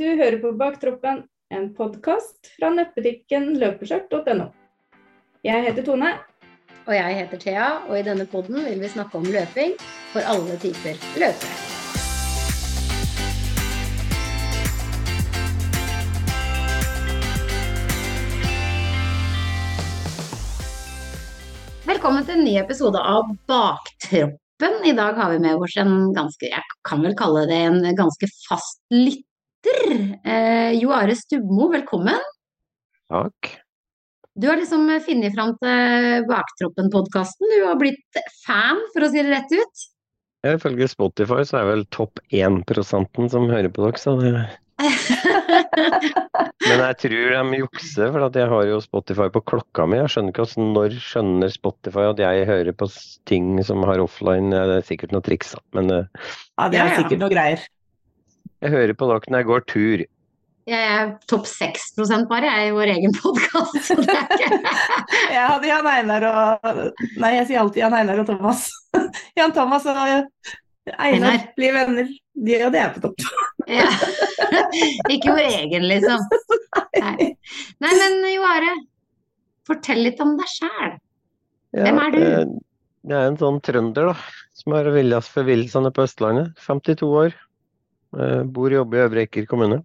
[0.00, 1.18] Du hører på Baktroppen,
[1.52, 4.46] en podkast fra nettbutikken løpeskjørt.no.
[5.44, 6.14] Jeg heter Tone.
[6.86, 9.76] Og jeg heter Thea, og i denne podden vil vi snakke om løping
[10.14, 11.52] for alle typer løpere.
[21.92, 24.84] Velkommen til en ny episode av Baktroppen.
[24.88, 28.36] I dag har vi med oss en ganske, jeg kan vel kalle det en ganske
[28.48, 29.26] fast lytter.
[29.66, 32.20] Eh, jo Are Stubmo, velkommen.
[33.10, 33.56] Takk.
[34.40, 37.50] Du har liksom funnet fram til Baktroppen-podkasten.
[37.50, 39.86] Du har blitt fan, for å si det rett ut.
[40.46, 44.32] Ja, Ifølge Spotify så er vel topp 1 prosenten som hører på dere, så det
[46.70, 49.98] Men jeg tror de jukser, for at jeg har jo Spotify på klokka mi.
[49.98, 52.88] Jeg skjønner ikke hvordan når skjønner Spotify at jeg hører på
[53.28, 54.48] ting som har offline.
[54.54, 55.60] Det er sikkert noe triks, da.
[55.76, 57.66] Men eh, Ja, det er sikkert noe greier.
[58.60, 60.02] Jeg hører på dere når jeg går tur.
[60.70, 61.86] Jeg er topp 6
[62.30, 63.88] bare, jeg er i vår egen podkast.
[65.32, 66.66] Jeg hadde Jan Einar og
[67.18, 68.66] Nei, jeg sier alltid Jan Einar og Thomas.
[69.38, 69.98] Jan Thomas og
[71.00, 72.12] Einar blir venner.
[72.40, 73.24] De og det er på topp.
[73.68, 73.88] ja.
[75.14, 76.22] Ikke vår egen, liksom.
[77.00, 77.30] Nei.
[77.82, 78.72] Nei, men Jo Are,
[79.68, 80.96] fortell litt om deg sjæl.
[81.76, 82.20] Hvem er du?
[82.22, 82.46] eh,
[83.10, 84.16] Jeg er en sånn trønder, da.
[84.60, 86.52] Som har for forvillelsene på Østlandet.
[86.68, 87.36] 52 år.
[88.18, 89.82] Eh, Bor og jobber i Øvre Eiker kommune.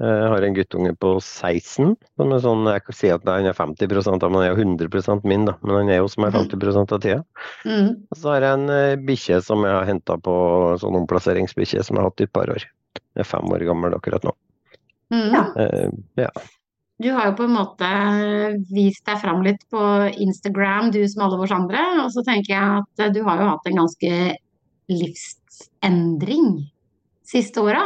[0.00, 1.96] Eh, Jeg har en guttunge på 16.
[2.16, 5.24] Som er sånn, jeg kan si at han er 50 av, men han er 100%
[5.24, 5.56] min, da.
[5.62, 7.24] Men han er jo som er 50 av tida.
[7.66, 7.90] Mm.
[8.10, 10.36] Og så har jeg en eh, bikkje som jeg har henta på
[10.80, 12.64] sånn omplasseringsbikkje som jeg har hatt i et par år.
[12.96, 14.32] Jeg er fem år gammel akkurat nå.
[15.12, 15.28] Mm.
[15.34, 15.44] Ja.
[15.60, 15.92] Eh,
[16.24, 16.32] ja.
[17.00, 17.88] Du har jo på en måte
[18.68, 19.80] vist deg fram litt på
[20.20, 21.80] Instagram, du som alle oss andre.
[22.04, 24.12] Og så tenker jeg at du har jo hatt en ganske
[24.90, 26.50] livsendring
[27.30, 27.84] siste åra.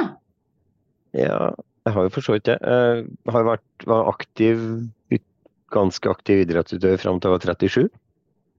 [1.14, 1.52] ja,
[1.84, 2.58] jeg har jo for så vidt det.
[2.64, 4.62] Jeg har vært var aktiv,
[5.74, 7.90] ganske aktiv idrettsutøver fram til jeg var 37.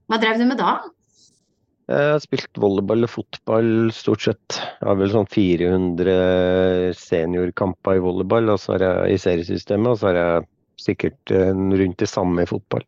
[0.06, 0.76] Hva drev du med da?
[1.86, 4.58] Jeg har spilt volleyball og fotball stort sett.
[4.58, 10.00] Jeg har vel sånn 400 seniorkamper i volleyball og så har jeg, i seriesystemet, og
[10.00, 10.46] så har jeg
[10.82, 12.82] sikkert eh, rundt det samme i fotball.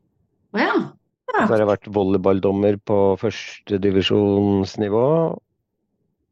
[0.54, 0.78] Å ja.
[1.38, 5.04] Så har jeg vært volleyballdommer på førstedivisjonsnivå.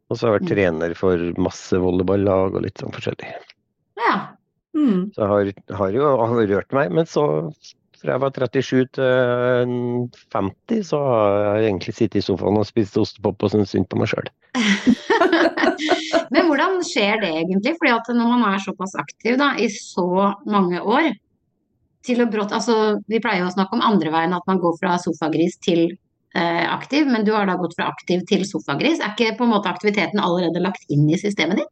[0.07, 0.55] Og så har jeg vært Mm.
[0.55, 3.33] trener for masse volleyballag og litt sånn forskjellig.
[3.99, 4.17] ja.
[4.77, 5.11] Mm.
[5.15, 6.93] Så jeg har, har jo har rørt meg.
[6.93, 7.23] Men så,
[7.97, 9.71] fra jeg var 37 til
[10.35, 13.97] 50, så har jeg egentlig sittet i sofaen og spist ostepop og syntes synd på
[13.97, 14.29] meg sjøl.
[16.35, 17.77] Men hvordan skjer det egentlig?
[17.81, 21.15] Fordi at når man er såpass aktiv da, i så mange år,
[22.07, 24.77] til å brått Altså, vi pleier jo å snakke om andre veien, at man går
[24.79, 25.89] fra sofagris til
[26.35, 28.99] aktiv, men du har da gått fra aktiv til sofagris.
[29.01, 31.71] Er ikke på en måte aktiviteten allerede lagt inn i systemet ditt?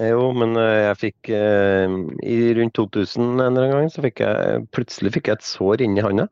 [0.00, 1.94] Jo, men eh, jeg fikk eh,
[2.24, 5.84] I rundt 2000 en eller annen gang, så fikk jeg plutselig fikk jeg et sår
[5.84, 6.28] inni handa.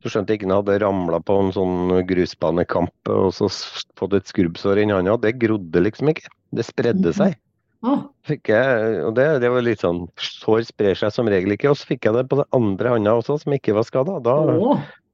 [0.00, 3.50] Så skjønte jeg ikke jeg hadde ramla på en sånn grusbanekamp og så
[3.98, 5.18] fått et skrubbsår inni handa.
[5.20, 6.30] Det grodde liksom ikke.
[6.56, 7.36] Det spredde seg.
[7.80, 7.96] Å,
[8.28, 11.72] Fikk jeg, og det, det var litt sånn Sår sprer seg som regel ikke.
[11.72, 14.18] Og så fikk jeg det på den andre handa også, som ikke var skada.
[14.24, 14.36] Da.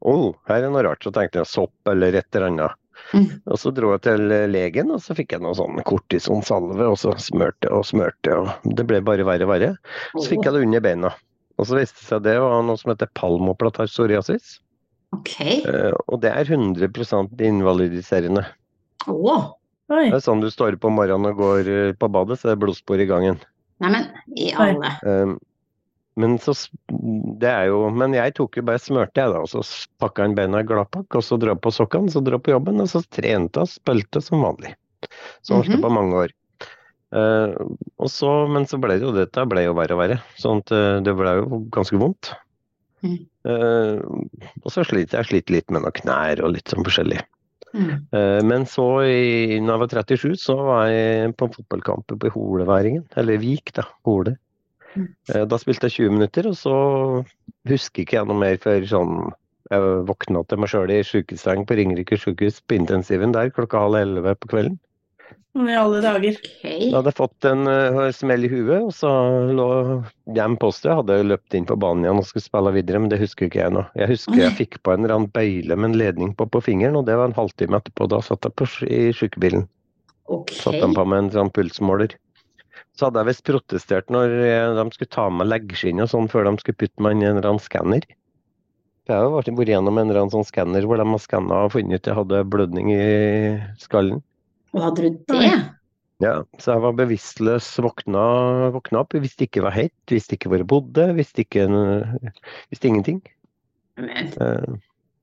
[0.01, 1.05] Oh, her er noe rart.
[1.05, 2.83] Så tenkte jeg sopp eller et eller annet.
[3.15, 3.27] Mm.
[3.53, 7.13] Og så dro jeg til legen, og så fikk jeg noe sånn kortisonsalve, og så
[7.21, 9.73] smørte og smørte, og det ble bare verre og verre.
[10.17, 11.13] Så fikk jeg det under beina.
[11.57, 14.57] Og så viste det seg det var noe som heter palmoplatar psoriasis.
[15.17, 15.37] Ok.
[15.41, 18.43] eh, Og det er 100% invalidiserende.
[19.07, 19.53] Oh.
[19.93, 20.09] Oi.
[20.11, 22.65] Det er sånn du står på morgenen og går eh, på badet, så er det
[22.65, 23.39] blodspor i gangen.
[23.85, 25.37] Neimen, i alle Um,
[26.17, 26.55] men så
[27.41, 29.43] det er jo Men jeg tok jo bare smørte, jeg da.
[29.45, 29.63] Og så
[30.01, 32.89] pakka inn beina i gladpakk, og så dro på sokkene, så dro på jobben, og
[32.89, 34.73] så trente og spilte som vanlig.
[35.45, 35.83] Sånn har det Mhm.
[35.85, 36.35] på mange år.
[37.17, 37.53] Uh,
[38.11, 40.19] så, men så ble det jo dette ble jo verre og verre.
[40.41, 42.33] Sånn at eh, det ble jo ganske vondt.
[43.05, 43.19] Mm.
[43.47, 44.01] Uh,
[44.65, 47.21] og så sliter jeg sliter litt med noen knær og litt sånn forskjellig.
[47.77, 47.93] mm.
[48.11, 53.05] Uh, Men så, i, når jeg var 37, så var jeg på fotballkamp på Holeværingen.
[53.17, 53.85] Eller Vik, da.
[54.09, 54.37] Hole.
[54.97, 56.77] Eh, Da spilte jeg 20 minutter, og så
[57.69, 59.19] husker ikke jeg noe mer før sånn
[59.67, 63.99] Jeg våkna til meg sjøl i sykehuseng på Ringerike sykehus på intensiven der klokka halv
[63.99, 64.77] elleve på kvelden.
[65.57, 66.37] I alle dager.
[66.37, 66.91] Okay.
[66.91, 69.11] Jeg hadde fått en uh, smell i huet, og så
[69.57, 69.69] lå
[70.37, 73.21] hjem på Jeg hadde løpt inn på banen igjen og skulle spille videre, men det
[73.23, 73.87] husker ikke jeg nå.
[73.97, 76.99] Jeg husker jeg fikk på en eller annen bøyle med en ledning på på fingeren,
[77.01, 78.11] og det var en halvtime etterpå.
[78.13, 79.65] Da satt jeg på, i sykebilen.
[80.29, 80.61] Okay.
[80.61, 82.19] Satt han på med en sånn pulsmåler.
[82.97, 86.49] Så hadde jeg visst protestert når eh, de skulle ta med leggskinn og sånn før
[86.49, 88.07] de skulle putte meg inn i en eller annen skanner.
[89.07, 91.75] Jeg har jo vært gjennom en eller annen sånn skanner hvor de har skanna og
[91.77, 93.05] funnet ut jeg hadde blødning i
[93.79, 94.23] skallen.
[94.75, 95.53] Og hadde du det?
[96.25, 98.25] Ja, så jeg var bevisstløs, våkna,
[98.73, 101.69] våkna opp, visste ikke hva het, visste ikke hvor jeg bodde, visste ikke
[102.73, 103.21] visste ingenting.
[104.01, 104.77] Men, Eh,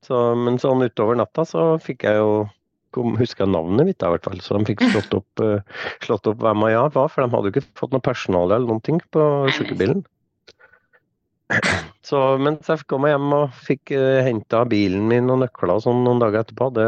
[0.04, 2.32] Så, men sånn utover natta så fikk jeg jo
[2.96, 4.42] kom, huska navnet mitt, da, i hvert fall.
[4.44, 7.56] Så de fikk slått opp, uh, slått opp hvem jeg var, for de hadde jo
[7.56, 10.04] ikke fått noe personale eller noen ting på sykebilen.
[12.08, 16.02] Så mens jeg kom hjem og fikk uh, henta bilen min og nøkler og sånn
[16.06, 16.88] noen dager etterpå, hadde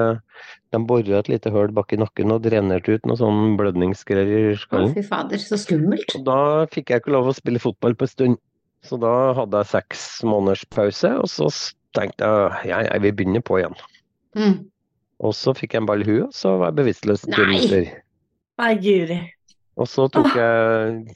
[0.75, 4.55] de bora et lite høl bak i nakken og drenerte ut noe sånn blødningsgreier i
[4.55, 4.95] å, skallen.
[4.97, 6.17] fy fader, så skummelt.
[6.17, 6.39] Og da
[6.73, 8.41] fikk jeg ikke lov å spille fotball på en stund.
[8.85, 11.49] Så da hadde jeg seks måneders pause, og så
[11.97, 13.77] tenkte jeg ja, jeg vil begynne på igjen.
[14.37, 14.57] Mm.
[15.23, 17.47] Og så fikk jeg en ball i huet, og så var jeg bevisstløs ti Nei.
[17.51, 17.89] minutter.
[18.59, 19.19] Nei, guri.
[19.75, 21.15] Og så tok jeg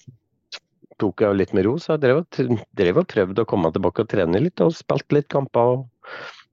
[1.00, 4.04] tok jeg litt med ro, så jeg drev, og drev og prøvde å komme tilbake
[4.04, 5.80] og trene litt, og spilte litt kamper.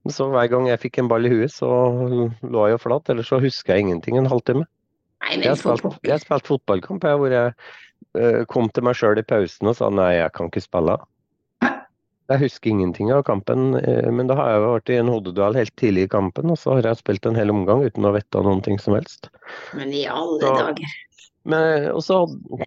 [0.07, 3.11] Og så hver gang jeg fikk en ball i huet, så lå jeg jo flat,
[3.11, 4.63] eller så husker jeg ingenting en halvtime.
[5.25, 7.53] Nei, Jeg spilte, spilt, jeg fotballkamp jeg, hvor jeg
[8.15, 10.95] uh, kom til meg sjøl i pausen og sa nei, jeg kan ikke spille.
[12.27, 15.75] Jeg husker ingenting av kampen, eh, men da har jeg vært i en hodeduell helt
[15.79, 18.59] tidlig i kampen, og så har jeg spilt en hel omgang uten å vite noen
[18.65, 19.29] ting som helst.
[19.77, 20.95] Men i alle Så- dager.
[21.47, 22.17] Men, og så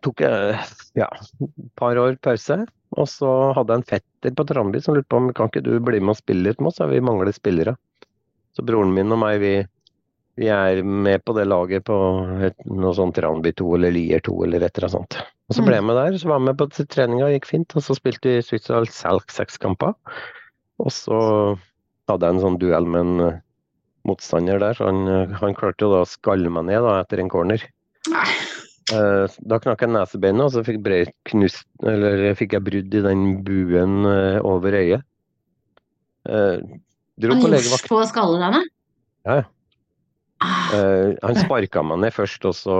[0.00, 0.56] tok jeg
[0.96, 2.66] ja, et par år pause,
[2.96, 5.74] og så hadde jeg en fetter på Tranby som lurte på om kan ikke du
[5.84, 7.76] bli med og spille litt med oss, vi mangler spillere.
[8.56, 9.52] Så broren min og meg, vi,
[10.38, 11.96] vi er med på det laget på
[12.46, 15.18] et, noe sånn Ranby 2 eller Lier 2 eller et eller annet sånt.
[15.50, 17.82] Og så ble jeg med der, så var jeg med på treninga, gikk fint, og
[17.82, 19.96] så spilte vi Switzerland Salk seks kamper.
[20.80, 21.18] Og så
[22.08, 23.40] hadde jeg en sånn duell med en eh,
[24.06, 27.22] motstander der, så han, eh, han klarte jo da å skalle meg ned da, etter
[27.22, 27.66] en corner.
[28.10, 30.86] Eh, Da knakk jeg nesebeinet, og så fikk,
[31.30, 34.06] knust, eller fikk jeg brudd i den buen
[34.46, 35.04] over øyet.
[36.26, 38.70] Dro Han på gjorde skalle deg ned?
[39.28, 39.46] Ja, ja.
[40.40, 42.76] Eh, Han sparka meg ned først, og så,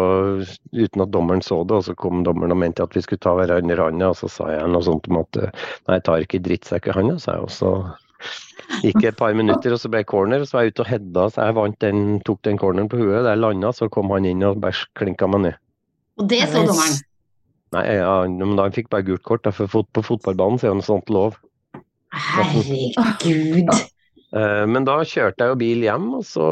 [0.73, 1.77] uten at dommeren så det.
[1.81, 4.31] Og så kom dommeren og mente at vi skulle ta hverandre i hånda, og så
[4.33, 5.51] sa jeg noe sånt om at eh,
[5.89, 7.45] nei, jeg tar ikke drittsekk i hånda, sa jeg.
[7.49, 7.73] Og så
[8.85, 10.85] gikk det et par minutter, og så ble jeg corner, og så var jeg ute
[10.87, 13.21] og hedda, så jeg vant den, tok den corneren på huet.
[13.29, 15.61] Der landa, så kom han inn og bare klinka meg ned.
[16.21, 16.99] Og det så dommeren.
[17.77, 20.67] Nei, ja, men da han fikk bare gult kort, da, for fot- på fotballbanen så
[20.67, 21.37] er det noe sånt lov.
[22.11, 23.69] Herregud.
[24.37, 26.45] Eh, Men da kjørte jeg jo bil hjem, og så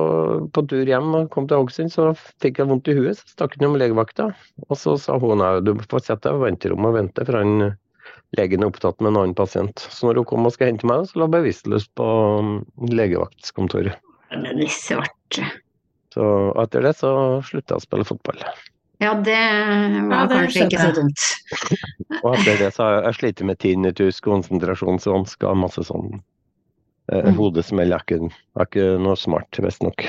[0.55, 2.11] på tur hjem og kom til Hoggsund, så
[2.43, 3.21] fikk jeg vondt i huet.
[3.21, 4.33] Så stakk han om legevakta,
[4.67, 7.71] og så sa hun at du får sette deg på venterommet og vente, for han
[8.37, 9.79] legen er opptatt med en annen pasient.
[9.79, 12.09] Så når hun kom og skulle hente meg, så lå jeg bevisstløs på
[12.45, 12.57] mm,
[12.99, 14.01] legevaktskontoret.
[14.35, 15.39] Det er svart.
[16.13, 16.25] Så
[16.61, 17.13] etter det så
[17.47, 18.43] slutta jeg å spille fotball.
[18.99, 21.27] Ja, det var Ja, det kanskje ikke så dumt.
[22.25, 26.19] Og etter det så har jeg, jeg slitt med tinnitus, konsentrasjonsvansker, masse sånn
[27.13, 27.37] eh, Mm.
[27.39, 27.93] hodesmell.
[27.95, 30.09] Er ikke, er ikke noe smart, visstnok.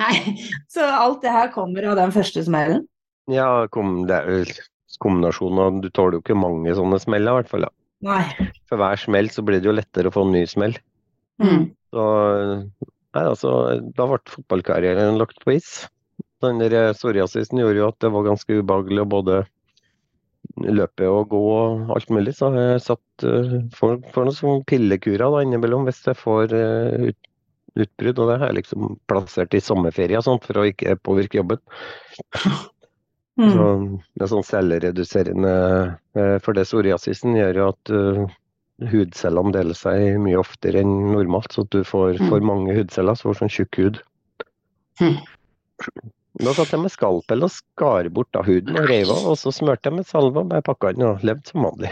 [0.00, 0.36] Nei.
[0.70, 2.86] Så alt det her kommer av den første smellen?
[3.30, 4.44] Ja, kom, det er jo
[5.00, 7.66] kombinasjonen av Du tåler jo ikke mange sånne smeller, i hvert fall.
[7.68, 7.74] Ja.
[8.02, 8.48] Nei.
[8.70, 10.74] For hver smell så blir det jo lettere å få en ny smell.
[11.42, 11.70] Mm.
[11.92, 12.04] Så
[13.14, 13.52] nei, altså,
[13.96, 15.86] da ble fotballkarrieren lagt på is.
[16.40, 19.38] Den der psoriasisen gjorde jo at det var ganske ubehagelig å både
[20.68, 22.34] løpe og gå og alt mulig.
[22.36, 26.54] Så har jeg satt uh, for, for noen sånne pillekurer da innimellom hvis jeg får
[26.56, 27.30] eh, ut,
[27.80, 28.18] utbrudd.
[28.18, 31.62] Og det har jeg liksom plassert i sommerferie sånt for å ikke påvirke jobben.
[33.40, 33.52] Mm.
[33.54, 33.66] Så
[34.18, 35.52] det er sånn cellereduserende
[36.18, 38.38] eh, For det psoriasisen gjør jo at uh,
[38.90, 42.28] hudcellene deler seg mye oftere enn normalt, så at du får Mm.
[42.28, 44.00] for mange hudceller, så får du sånn tjukk hud.
[45.00, 45.16] Mm.
[46.40, 49.52] Da satt jeg med skalpell og skar bort av huden og reiv av, og så
[49.52, 51.90] smurte jeg med salve og bare pakka den og levde som vanlig.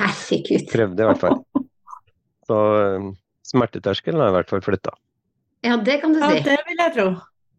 [0.00, 0.66] Herregud.
[0.72, 1.38] Prøvde i hvert fall.
[2.50, 3.08] Så eh,
[3.46, 4.94] smerteterskelen har i hvert fall flytta.
[5.66, 6.40] Ja, det kan du si.
[6.40, 7.08] Ja, det vil jeg tro.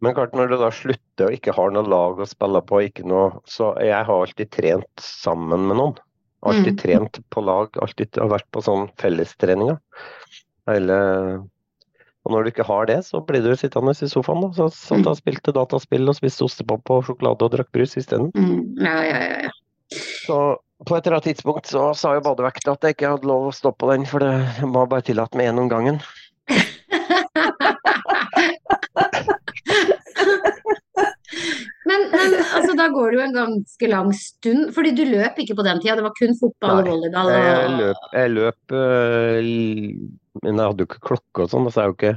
[0.01, 3.03] Men klart, når du da slutter og ikke har noe lag å spille på, ikke
[3.05, 5.99] noe, så jeg har alltid trent sammen med noen.
[6.41, 6.79] Alltid Mm.
[6.81, 9.77] trent på lag, alltid har vært på sånn fellestreninger.
[10.71, 10.97] Hele
[12.25, 14.51] Og når du ikke har det, så blir du sittende i sofaen da.
[14.53, 18.29] Så satt og spilte dataspill og spiste ostepop og sjokolade og drakk brus isteden.
[18.37, 18.77] Mm.
[18.85, 19.53] Ja, ja, ja, ja.
[20.27, 20.37] Så
[20.85, 23.55] på et eller annet tidspunkt så sa jo badevekta at jeg ikke hadde lov å
[23.55, 24.33] stå på den, for det
[24.73, 25.99] var bare tillatt med én om gangen.
[31.87, 35.55] Men, men altså, da går det jo en ganske lang stund, fordi du løp ikke
[35.57, 38.75] på den tida, det var kun fotball og volleyball Jeg og løp, jeg løp
[39.41, 40.09] l-
[40.39, 42.13] Men jeg hadde jo ikke klokke og sånn, så jeg ikke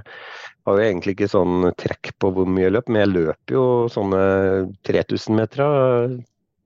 [0.65, 3.65] har jo egentlig ikke sånn trekk på hvor mye jeg løp, men jeg løper jo
[3.93, 4.21] sånne
[4.87, 6.15] 3000 meter.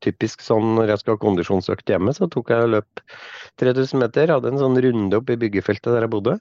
[0.05, 3.02] Typisk sånn når jeg skal ha kondisjonsøkt hjemme, så tok jeg og løp
[3.59, 4.35] 3000 meter.
[4.35, 6.37] Hadde en sånn runde opp i byggefeltet der jeg bodde.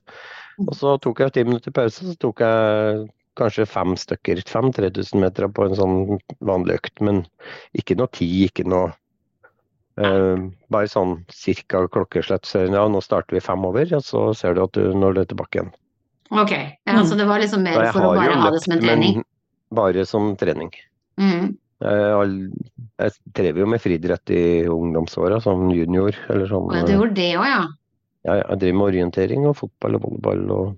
[0.65, 5.21] Og så tok jeg ti minutter pause, så tok jeg kanskje fem stykker, fem 3000
[5.21, 5.97] meter på en sånn
[6.45, 7.23] vanlig økt, men
[7.77, 8.91] ikke noe ti, ikke noe
[9.97, 12.45] eh, Bare sånn cirka klokkeslett.
[12.45, 15.21] Så ja, nå starter vi fem over, og så ser du at du når du
[15.21, 15.71] er tilbake igjen.
[16.31, 16.51] Ok,
[16.85, 19.15] ja, så det var liksom mer for å bare løpt, ha det som en trening?
[19.21, 19.23] men
[19.77, 20.71] bare som trening.
[21.19, 21.55] Mm.
[21.79, 22.51] Jeg, all-
[22.97, 26.15] jeg drev jo med friidrett i ungdomsåra, som junior.
[26.29, 26.67] Eller sånn.
[26.75, 27.61] Ja, du gjorde det òg, ja.
[28.27, 30.41] Ja, ja, jeg driver med orientering og fotball og volleyball.
[30.51, 30.77] Og,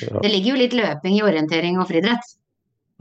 [0.00, 0.20] ja.
[0.22, 2.32] Det ligger jo litt løping i orientering og friidrett.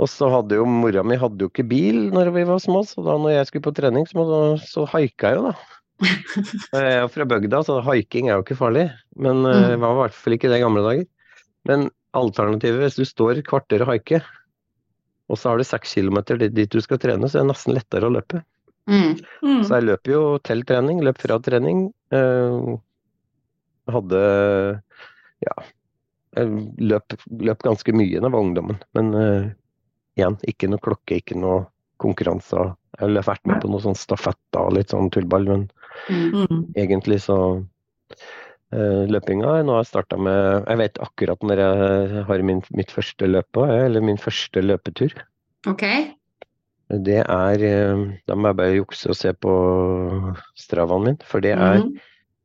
[0.01, 3.03] Og så hadde jo mora mi hadde jo ikke bil når vi var små, så
[3.05, 5.55] da når jeg skulle på trening, så, må- så haika jeg jo, da.
[6.74, 8.88] Jeg er fra bygda, så haiking er jo ikke farlig.
[9.22, 9.67] Men det Mm.
[9.70, 11.05] det var i hvert fall ikke det i gamle dager.
[11.70, 11.84] Men
[12.17, 14.25] alternativet, hvis du står kvarter og haiker,
[15.29, 17.77] og så har du seks kilometer dit, dit du skal trene, så er det nesten
[17.77, 18.41] lettere å løpe.
[18.89, 19.13] Mm.
[19.46, 19.62] Mm.
[19.62, 21.86] Så jeg løp jo til trening, løp fra trening.
[22.10, 22.74] Eh,
[23.93, 24.24] hadde
[25.46, 25.55] ja
[26.38, 28.77] jeg løp, løp ganske mye da jeg var ungdommen.
[28.98, 29.48] Men eh,
[30.20, 31.65] igjen, ikke noe klokke, ikke noe
[32.01, 32.74] konkurranser.
[33.00, 35.70] Har vært med på noen sånn stafetter og litt sånn tullball, men
[36.10, 36.72] Mm.
[36.80, 42.46] Egentlig så uh, Løpinga er noe jeg starta med Jeg vet akkurat når jeg har
[42.48, 45.15] min, mitt første løp eller min første løpetur.
[45.70, 45.86] Ok.
[46.91, 49.51] Det er eh, Da må jeg bare jukse og se på
[50.60, 51.91] stravaen min, for det er mm.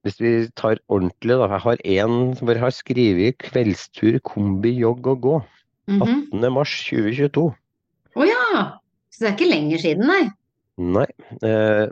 [0.07, 1.49] Hvis vi tar ordentlig, da.
[1.51, 5.33] Jeg har én hvor jeg har skrevet kveldstur, kombi, jogg og gå.
[5.87, 6.27] Mhm.
[6.33, 6.51] 18.
[6.53, 7.47] mars 2022.
[8.17, 8.67] Å ja!
[9.13, 10.25] Så det er ikke lenger siden, nei?
[10.77, 11.07] Nei.
[11.43, 11.87] Eh,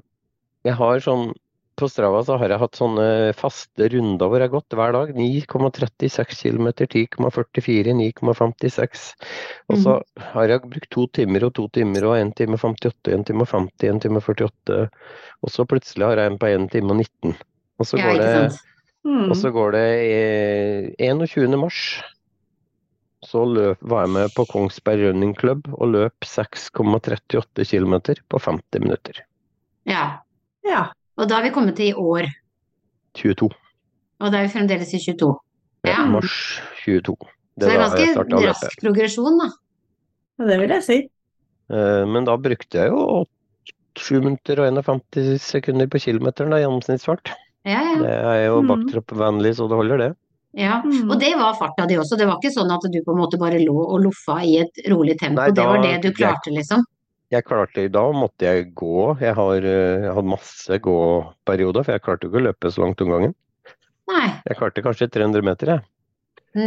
[0.64, 1.32] jeg har sånn
[1.74, 5.08] På Strava så har jeg hatt sånne faste runder hvor jeg har gått hver dag.
[5.18, 9.08] 9,36 km, 10,44, 9,56.
[9.72, 9.96] Og så
[10.30, 13.88] har jeg brukt to timer og to timer og 1 time 58, 1 time 50,
[13.90, 14.78] 1 time 48.
[15.42, 17.34] Og så plutselig har jeg en på 1 time og 19.
[17.82, 18.60] Og så Ja, går ikke det.
[19.04, 19.26] Mm.
[19.26, 21.58] Og så går det eh, 21.
[21.58, 21.80] mars.
[23.24, 27.94] Så løp, var jeg med på Kongsberg Running Club og løp 6,38 km
[28.28, 29.20] på 50 minutter.
[29.88, 30.20] Ja.
[30.64, 30.86] Ja.
[31.16, 32.28] Og da har vi kommet til i år.
[33.16, 33.48] 22.
[34.20, 35.30] Og da er vi fremdeles i 22.
[35.84, 36.04] Ja, Ja.
[36.08, 37.16] Mars 22.
[37.20, 39.48] Så det er ganske rask progresjon, da.
[40.40, 40.96] Ja, det vil jeg si.
[41.70, 43.24] Eh, Men da brukte jeg jo
[43.96, 47.30] 7 minutter og 51 sekunder på kilometeren da, gjennomsnittsfart.
[47.64, 47.94] Ja, ja.
[48.02, 48.68] Det er jo Mhm.
[48.72, 50.16] baktroppvennlig, så det holder, det.
[50.56, 50.80] Ja.
[50.84, 51.10] Mm.
[51.10, 52.18] Og det var farta di også.
[52.20, 54.82] Det var ikke sånn at du på en måte bare lå og loffa i et
[54.90, 55.40] rolig tempo.
[55.42, 56.84] Nei, det var det du klarte, liksom.
[57.32, 59.16] Jeg klarte, Da måtte jeg gå.
[59.20, 63.02] Jeg har eh, jeg hadde masse gåperioder, for jeg klarte ikke å løpe så langt
[63.02, 63.34] om gangen.
[64.10, 65.88] Nei, Jeg klarte kanskje 300 meter, jeg.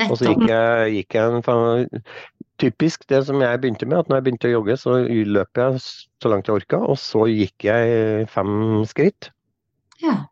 [0.09, 1.87] Og så gikk jeg, gikk jeg en
[2.57, 5.81] Typisk det som jeg begynte med, at når jeg begynte å jogge, så løp jeg
[5.83, 9.29] så langt jeg orka, og så gikk jeg fem skritt,
[10.01, 10.25] Ja.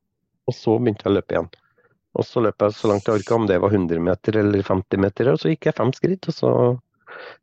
[0.50, 1.50] og så begynte jeg å løpe igjen.
[2.15, 5.01] Og så løp jeg så langt jeg orka, om det var 100 meter eller 50
[5.03, 6.51] meter, og så gikk jeg fem skritt, og så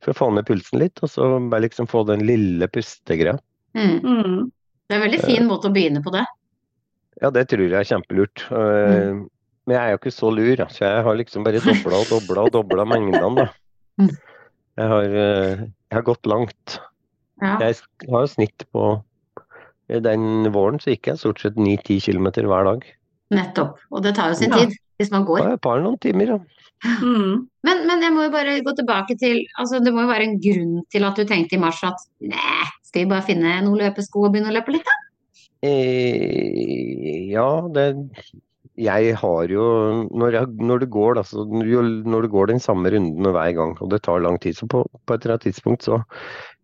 [0.02, 3.36] for å få ned pulsen litt, og så bare liksom få den lille pustegreia.
[3.76, 3.98] Mm.
[4.00, 4.50] Mm.
[4.86, 6.24] Det er en veldig fin måte å begynne på det.
[7.22, 8.44] Ja, det tror jeg er kjempelurt.
[8.50, 9.22] Mm.
[9.68, 12.46] Men jeg er jo ikke så lur, så jeg har liksom bare dobla og dobla
[12.48, 13.48] og dobla mengdene, da.
[14.00, 14.10] Mm.
[14.80, 16.78] Jeg har, eh, jeg har gått langt.
[17.42, 17.58] Ja.
[17.60, 17.76] Jeg
[18.08, 19.02] har jo snitt på
[19.92, 22.84] Den våren så gikk jeg stort sett 9-10 km hver dag.
[23.32, 23.78] Nettopp.
[23.90, 24.58] Og det tar jo sin Ja.
[24.62, 25.38] tid, hvis man Det går.
[25.46, 26.38] var et par noen timer, ja.
[26.82, 27.46] Mm.
[27.62, 30.40] Men, men jeg må jo bare gå tilbake til altså Det må jo være en
[30.42, 34.24] grunn til at du tenkte i mars at nei, skal vi bare finne noen løpesko
[34.26, 34.96] og begynne å løpe litt, da?
[35.62, 37.86] Eh, ja, det
[38.82, 39.66] Jeg har jo
[40.10, 43.76] Når, jeg, når det går, da, så når du går den samme runden hver gang,
[43.80, 46.02] og det tar lang tid, så på, på et eller annet tidspunkt så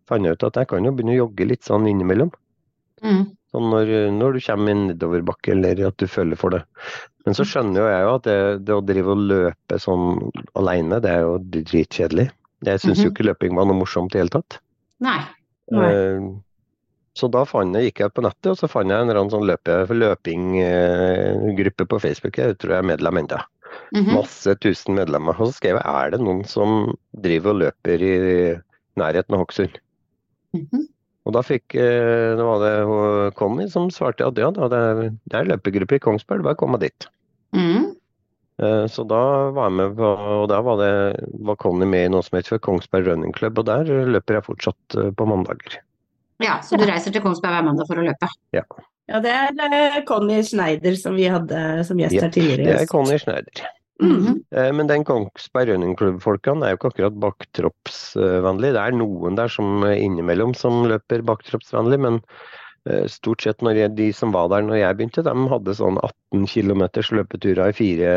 [0.09, 2.31] fant jeg ut at jeg kan jo begynne å jogge litt sånn innimellom.
[3.05, 3.27] Mm.
[3.51, 6.63] Sånn når, når du kommer i en nedoverbakke eller at du føler for det.
[7.25, 10.05] Men så skjønner jo jeg jo at det, det å drive og løpe sånn
[10.59, 12.27] alene, det er jo dritkjedelig.
[12.67, 13.13] Jeg syns jo Mhm.
[13.15, 14.59] ikke løping var noe morsomt i det hele tatt.
[15.01, 15.19] Nei.
[15.71, 15.89] Nei.
[15.93, 16.29] Eh,
[17.19, 19.47] Så da jeg, gikk jeg på nettet og så fant jeg en eller annen sånn
[19.49, 22.37] løpe, løpinggruppe på Facebook.
[22.37, 23.39] Jeg tror jeg er medlem ennå.
[23.93, 24.13] Mhm.
[24.15, 25.35] Masse tusen medlemmer.
[25.39, 28.13] Og så skrev jeg er det noen som driver og løper i
[28.97, 29.77] nærheten av Hokksund.
[30.55, 30.87] Mhm.
[31.29, 35.01] Og da fikk eh, det var det hun Conny som svarte at ja, det er,
[35.29, 37.09] det er løpegruppe i Kongsberg, bare kom dit.
[37.53, 37.91] Mm.
[38.59, 39.21] Eh, Så da
[39.55, 40.91] var jeg med på, og da var, det,
[41.45, 44.97] var Conny med i noe som heter Kongsberg Running Club, og der løper jeg fortsatt
[44.97, 45.79] eh, på mandager.
[46.41, 48.31] Ja, så du reiser til Kongsberg hver mandag for å løpe?
[49.09, 52.65] Ja, det er Conny Schneider som vi hadde som gjest her tidligere.
[52.67, 53.63] Det er Conny Schneider.
[53.99, 54.39] Mm.
[54.77, 58.71] Men den Kongsberg Running Club-folkene er jo ikke akkurat baktroppsvennlig.
[58.77, 62.21] Det er noen der som eh, innimellom som løper baktroppsvennlig, men
[62.87, 65.99] eh, stort sett når jeg, de som var der når jeg begynte, de hadde sånn
[65.99, 66.85] 18 km
[67.19, 68.13] løpeturer i 4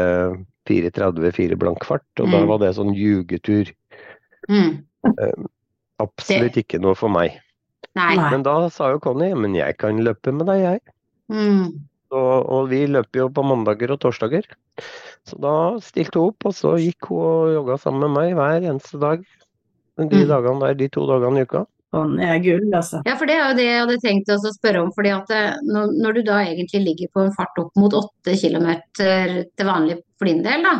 [0.70, 2.46] 4.30, 4 blank fart, og da Mm.
[2.52, 3.72] var det sånn jugetur.
[4.46, 4.84] Mm.
[6.02, 7.40] Absolutt ikke noe for meg.
[7.98, 8.14] Nei.
[8.30, 10.80] Men da sa jo Conny men jeg kan løpe med deg, jeg.
[11.34, 11.82] Mm.
[12.12, 14.44] Og, og vi løper jo på mandager og torsdager.
[15.28, 15.52] Så da
[15.84, 19.22] stilte hun opp, og så gikk hun og jogga sammen med meg hver eneste dag.
[20.00, 20.28] De Mm.
[20.28, 21.66] dagene der, de to dagene i uka.
[21.92, 23.02] Sånn er gull, altså.
[23.04, 24.92] Ja, for det er jo det jeg hadde tenkt å spørre om.
[24.96, 28.32] fordi at eh, når, når du da egentlig ligger på en fart opp mot 8
[28.40, 30.74] km til vanlig for din del, da.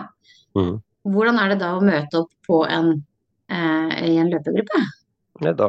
[0.56, 0.80] Mm.
[1.12, 3.04] Hvordan er det da å møte opp på en,
[3.52, 4.80] eh, i en løpegruppe?
[5.42, 5.68] Ja, da,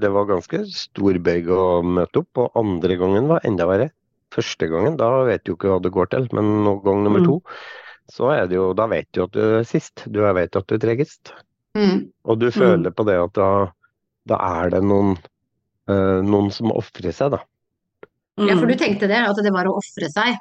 [0.00, 3.90] det var ganske stor bøyg å møte opp, og andre gangen var enda verre.
[4.36, 7.26] Første gangen, da vet du jo ikke hva det går til, men gang nummer Mm.
[7.26, 7.40] to,
[8.12, 10.04] så er det jo, da vet du at du er sist.
[10.06, 11.32] Du vet at du er tregest.
[11.76, 12.10] Mm.
[12.24, 13.48] Og du føler på det at da,
[14.28, 15.16] da er det noen,
[15.88, 17.40] eh, noen som ofrer seg, da.
[18.38, 18.68] Ja, for Mm.
[18.68, 20.36] du tenkte det, at det var å ofre seg.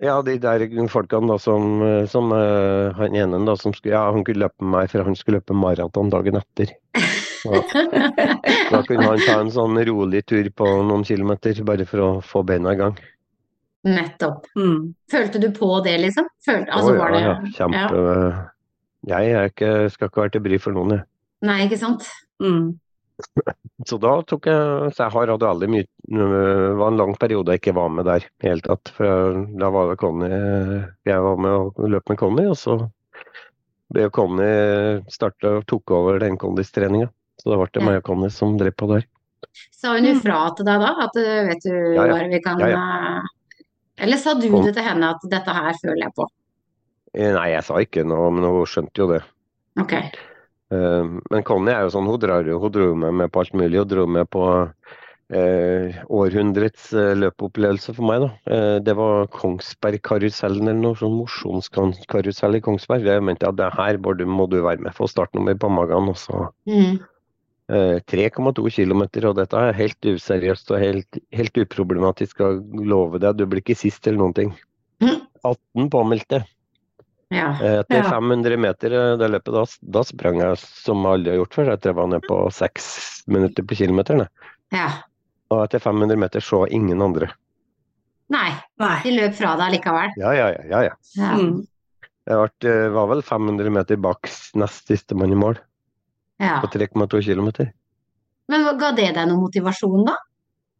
[0.00, 4.12] Ja, de der folkene da som, eh, som uh, han ene da som skulle, ja,
[4.12, 6.70] han kunne løpe med meg for han skulle løpe maraton dagen etter.
[7.44, 7.60] Ja,
[8.72, 12.42] da kunne han ta en sånn rolig tur på noen kilometer bare for å få
[12.46, 12.98] beina i gang.
[13.88, 14.48] Nettopp.
[14.58, 14.94] Mm.
[15.10, 16.26] Følte du på det, liksom?
[16.44, 18.46] Følte, altså, var ja, det, ja, kjempe...
[19.08, 21.06] Jeg er ikke, skal ikke være til bry for noen, jeg.
[21.46, 22.06] Nei, ikke sant?
[22.42, 22.74] Mm.
[23.86, 26.26] Så da tok jeg Så jeg har hatt veldig mye Det
[26.78, 28.92] var en lang periode jeg ikke var med der i hele tatt.
[28.94, 32.78] For da var det Conny Jeg var med og løp med Conny, og så
[33.88, 34.48] ble Conny
[35.10, 37.08] starta og tok over den kondistreninga.
[37.38, 37.86] Så det ble det Ja.
[37.86, 39.04] meg og Conny som drev på der.
[39.72, 40.94] Sa hun ifra til deg da?
[41.06, 42.14] At eh, vet du Ja, ja.
[42.14, 43.20] hva vi kan Ja, ja.
[43.98, 44.64] Eller sa du Kom.
[44.64, 46.26] det til henne at dette her føler jeg på?
[47.14, 49.22] Eh, Nei, jeg sa ikke noe, men hun skjønte jo det.
[49.80, 49.92] Ok.
[49.94, 53.54] Eh, Men Conny er jo sånn, hun drar jo, hun dro med meg på alt
[53.54, 53.78] mulig.
[53.78, 54.44] Hun dro med på
[55.30, 58.30] eh, århundrets eh, løpeopplevelse for meg, da.
[58.54, 63.04] Eh, det var Kongsbergkarusellen eller noe sånn mosjonskarusell i Kongsberg.
[63.08, 64.94] Jeg mente at det her må du, må du være med.
[64.96, 66.08] Få startnummer på magen.
[66.12, 66.98] Og så Mm.
[67.68, 72.40] Eh, 3,2 km, og dette er helt useriøst og helt, helt uproblematisk.
[72.40, 72.52] å
[72.84, 74.54] love deg, du blir ikke sist eller noen ting.
[75.02, 75.20] Mhm.
[75.44, 76.44] 18 påmeldte.
[77.30, 77.50] Ja.
[77.60, 78.10] Eh, Etter Ja.
[78.10, 81.72] 500 meter eh, det løpet, da, da sprang jeg som alle har gjort før.
[81.76, 84.26] Jeg var ned på seks minutter på kilometeren.
[84.72, 84.88] ja.
[85.50, 87.30] Og etter 500 meter så ingen andre.
[88.28, 90.10] Nei, de løp fra deg likevel.
[90.20, 90.64] Ja, ja, ja.
[90.68, 90.94] ja, ja.
[91.16, 91.30] Ja.
[91.38, 91.62] Mm.
[92.28, 94.28] Jeg eh, var vel 500 meter bak
[94.60, 95.56] nest sistemann i mål
[96.38, 96.60] Ja.
[96.62, 97.68] på 3,2 km.
[98.48, 100.14] Men ga det deg noe motivasjon, da?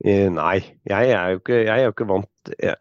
[0.07, 2.77] Eh, Nei, jeg er jo ikke, jeg er jo ikke vant Jeg,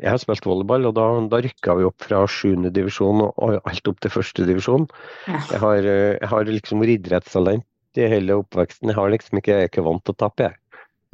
[0.00, 2.70] jeg har spilt volleyball, og da, da rykka vi opp fra 7.
[2.72, 4.46] divisjon og, og alt opp til 1.
[4.48, 4.88] divisjon.
[5.28, 5.42] Ja.
[5.52, 8.90] Jeg har, eh, jeg har liksom vært idrettstalent i hele oppveksten.
[8.90, 10.58] Jeg har liksom ikke, jeg er ikke vant til å tape, jeg.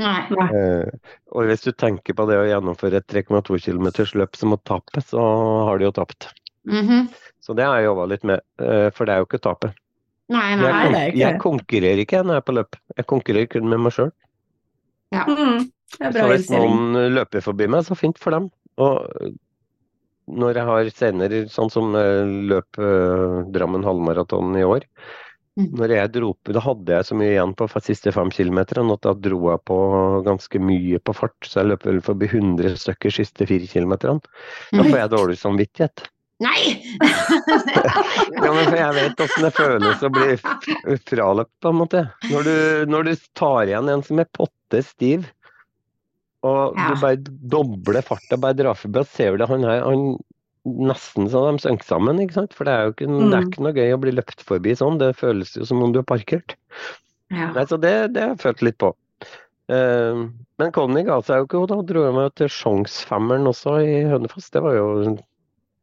[0.00, 0.22] Nei.
[0.56, 4.60] Eh, og hvis du tenker på det å gjennomføre et 3,2 km løp som å
[4.64, 5.26] tape, så
[5.68, 6.30] har du jo tapt.
[6.70, 7.10] Mhm.
[7.40, 9.48] Så det har jeg jobba litt med, eh, for det er jo ikke å
[10.30, 10.38] tape.
[10.38, 10.70] Nei, Jeg, nei.
[10.70, 11.42] Nei, kon det er ikke jeg det.
[11.44, 12.80] konkurrerer ikke når jeg er på løp.
[12.96, 14.10] Jeg konkurrerer kun med meg sjøl.
[15.10, 15.70] Mm.
[15.98, 18.50] Det er Så hvis noen løper forbi meg, så fint for dem.
[18.80, 19.34] Og
[20.30, 24.86] når jeg har senere, sånn som eh, løp eh, Drammen halvmaraton i år
[25.58, 25.66] Mm.
[25.76, 29.02] Når jeg dro opp, Da hadde jeg så mye igjen på siste fem kilometerne at
[29.02, 29.78] da dro jeg på
[30.26, 31.36] ganske mye på fart.
[31.42, 34.22] Så jeg løp vel forbi 100 stykker siste fire kilometerne.
[34.70, 36.06] Da får jeg dårlig samvittighet.
[36.40, 36.60] Nei!
[38.40, 40.36] Ja, men jeg vet åssen det føles å bli
[41.10, 42.02] fraløpt, på en måte.
[42.30, 42.54] Når du,
[42.90, 45.26] når du tar igjen en som er potte stiv,
[46.46, 46.86] og Ja.
[46.94, 47.18] du bare
[47.52, 50.06] dobler farta, bare drar forbi, og ser du det, han er han,
[50.64, 52.54] nesten så de synker sammen, ikke sant.
[52.56, 53.50] For det er jo ikke, det er Mm.
[53.50, 56.08] ikke noe gøy å bli løpt forbi sånn, det føles jo som om du er
[56.08, 56.56] parkert.
[57.30, 57.50] Ja.
[57.52, 58.94] Nei, så det, det har jeg følt litt på.
[59.70, 60.26] Uh,
[60.58, 64.00] men Conny ga seg jo ikke, og da dro jeg meg til Sjongsfemmeren også i
[64.10, 64.48] Hønefoss.
[64.50, 64.88] Det var jo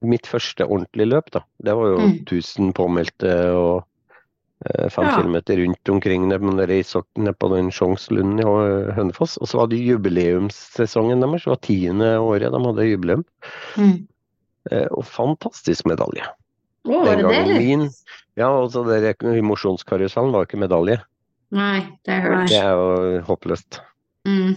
[0.06, 1.42] mitt første ordentlige løp, da.
[1.64, 2.18] Det var jo Mm.
[2.26, 3.86] 1000 påmeldte og
[4.66, 5.16] eh, fem Ja.
[5.18, 9.38] kilometer rundt omkring nede på den Sjongslunden i Hø- Hønefoss.
[9.42, 13.26] Og så var det jubileumssesongen deres, det var tiende året de hadde jubileum.
[13.78, 14.08] Mm.
[14.72, 16.26] Eh, og fantastisk medalje.
[16.88, 17.90] Å, var Den det det, min.
[18.38, 21.02] Ja, og så det mosjonskarusellen var ikke medalje.
[21.52, 22.18] Nei, det.
[22.50, 23.80] Det er jo håpløst.
[24.28, 24.56] Mm.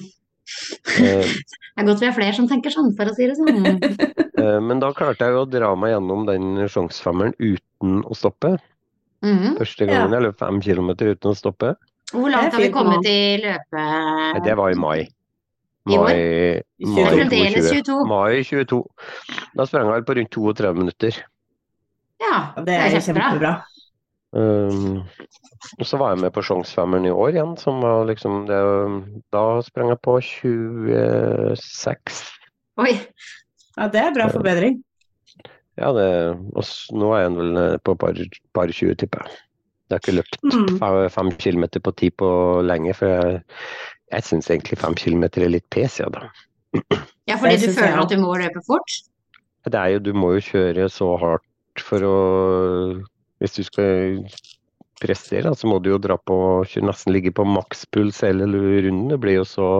[0.98, 1.34] Eh,
[1.80, 3.78] Det er godt vi er flere som tenker sånn, for å si det sånn.
[4.40, 8.54] Eh, Men da klarte jeg jo å dra meg gjennom den sjangsfemmeren uten å stoppe.
[9.20, 9.58] Mhm.
[9.58, 11.74] Første gangen jeg løp fem kilometer uten å stoppe.
[12.14, 13.82] Hvor langt er har vi kommet i løpe...
[13.84, 15.00] Nei, Det var i mai.
[15.90, 16.14] Mai,
[16.80, 17.84] I mai Det er fremdeles 22.
[17.84, 17.98] 22.
[18.08, 18.80] Mai 22.
[19.56, 21.20] Da sprang jeg vel på rundt 32 minutter.
[22.20, 23.52] Ja, Ja, Det er kjempebra.
[24.30, 25.00] Um,
[25.80, 28.60] og så var jeg med på sjangsfemmeren i år igjen, som var liksom det,
[29.34, 32.20] Da sprang jeg på 26.
[32.80, 32.92] Oi.
[33.76, 34.78] Ja, det er bra forbedring.
[35.80, 36.06] Ja, det,
[36.54, 36.64] og
[36.98, 38.18] nå er jeg vel på par,
[38.54, 39.38] par 20, tipper jeg.
[39.90, 41.10] Det har ikke løpt Mm.
[41.10, 42.28] fem kilometer på ti på
[42.62, 43.42] lenge, for jeg,
[44.12, 46.28] jeg syns egentlig fem kilometer er litt pes, ja da.
[47.30, 48.90] Ja, fordi du føler at du må løpe fort?
[49.66, 52.14] Det er jo, du må jo kjøre så hardt for å
[53.40, 54.20] Hvis du skal
[55.00, 56.36] prestere, så må du jo dra på
[56.84, 59.08] nesten ligge på makspuls hele runden.
[59.12, 59.70] Det blir jo så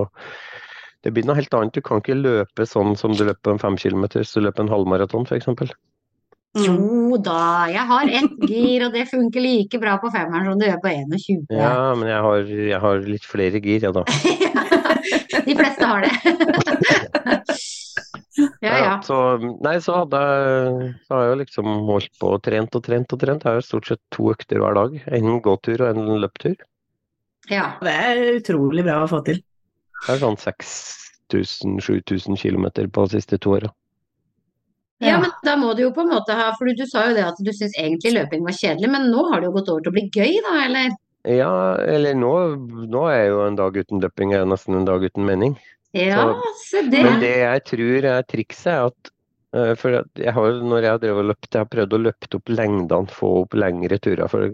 [1.01, 1.73] Det blir noe helt annet.
[1.73, 4.73] Du kan ikke løpe sånn som du løper en fem kilometer hvis du løper en
[4.73, 5.49] halvmaraton f.eks.
[6.59, 6.65] Mm.
[6.67, 10.69] Jo da, jeg har ett gir, og det funker like bra på femmeren som det
[10.69, 11.45] gjør på 21.
[11.55, 14.03] Ja, men jeg har, jeg har litt flere gir, ja da.
[15.47, 17.40] De fleste har det.
[18.39, 19.03] Ja, ja.
[19.03, 19.17] Så,
[19.65, 23.15] nei, så hadde jeg, så har jeg jo liksom holdt på og trent og trent
[23.15, 23.43] og trent.
[23.43, 24.95] Jeg har jo stort sett to økter hver dag.
[25.19, 26.55] En gåtur og en løptur.
[27.51, 27.67] ja.
[27.83, 29.43] Det er utrolig bra å få til.
[30.07, 33.71] Det er sånn 6000-7000 km på de siste to åra.
[35.01, 37.23] Ja, men da må du jo på en måte ha For du sa jo det
[37.25, 39.93] at du syns egentlig løping var kjedelig, men nå har det jo gått over til
[39.93, 40.97] å bli gøy, da, eller?
[41.29, 41.53] Ja,
[41.85, 42.33] eller nå,
[42.89, 45.57] nå er jo en dag uten løping er nesten en dag uten mening.
[45.97, 46.25] Ja,
[46.65, 47.03] se det.
[47.03, 49.11] Men det jeg tror er trikset, er at
[49.57, 52.31] eh, for jeg har, når jeg har drevet og løpt, jeg har prøvd å løpe
[52.39, 54.27] opp lengdene, få opp lengre turer.
[54.31, 54.53] For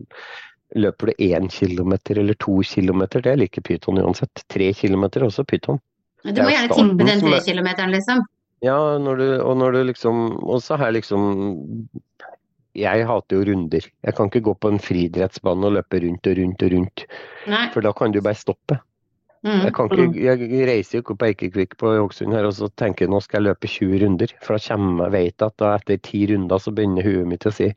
[0.75, 4.47] løper du én kilometer eller to kilometer, det liker pyton uansett.
[4.53, 5.79] Tre kilometer er også pyton.
[6.25, 8.25] Du må er gjerne timpe den tre kilometeren, liksom.
[8.65, 11.27] Ja, når du, og når du liksom Og så har jeg liksom
[12.73, 13.85] Jeg hater jo runder.
[13.85, 17.05] Jeg kan ikke gå på en friidrettsbane og løpe rundt og rundt og rundt,
[17.49, 17.67] Nei.
[17.73, 18.81] for da kan du bare stoppe.
[19.47, 19.61] Mm.
[19.63, 23.07] Jeg, kan ikke, jeg reiser jo ikke på Eikekvikk på Hokksund her og så tenker
[23.07, 24.35] jeg nå skal jeg løpe 20 runder.
[24.43, 27.55] For da kommer jeg vet at da etter ti runder så begynner huet mitt å
[27.55, 27.71] si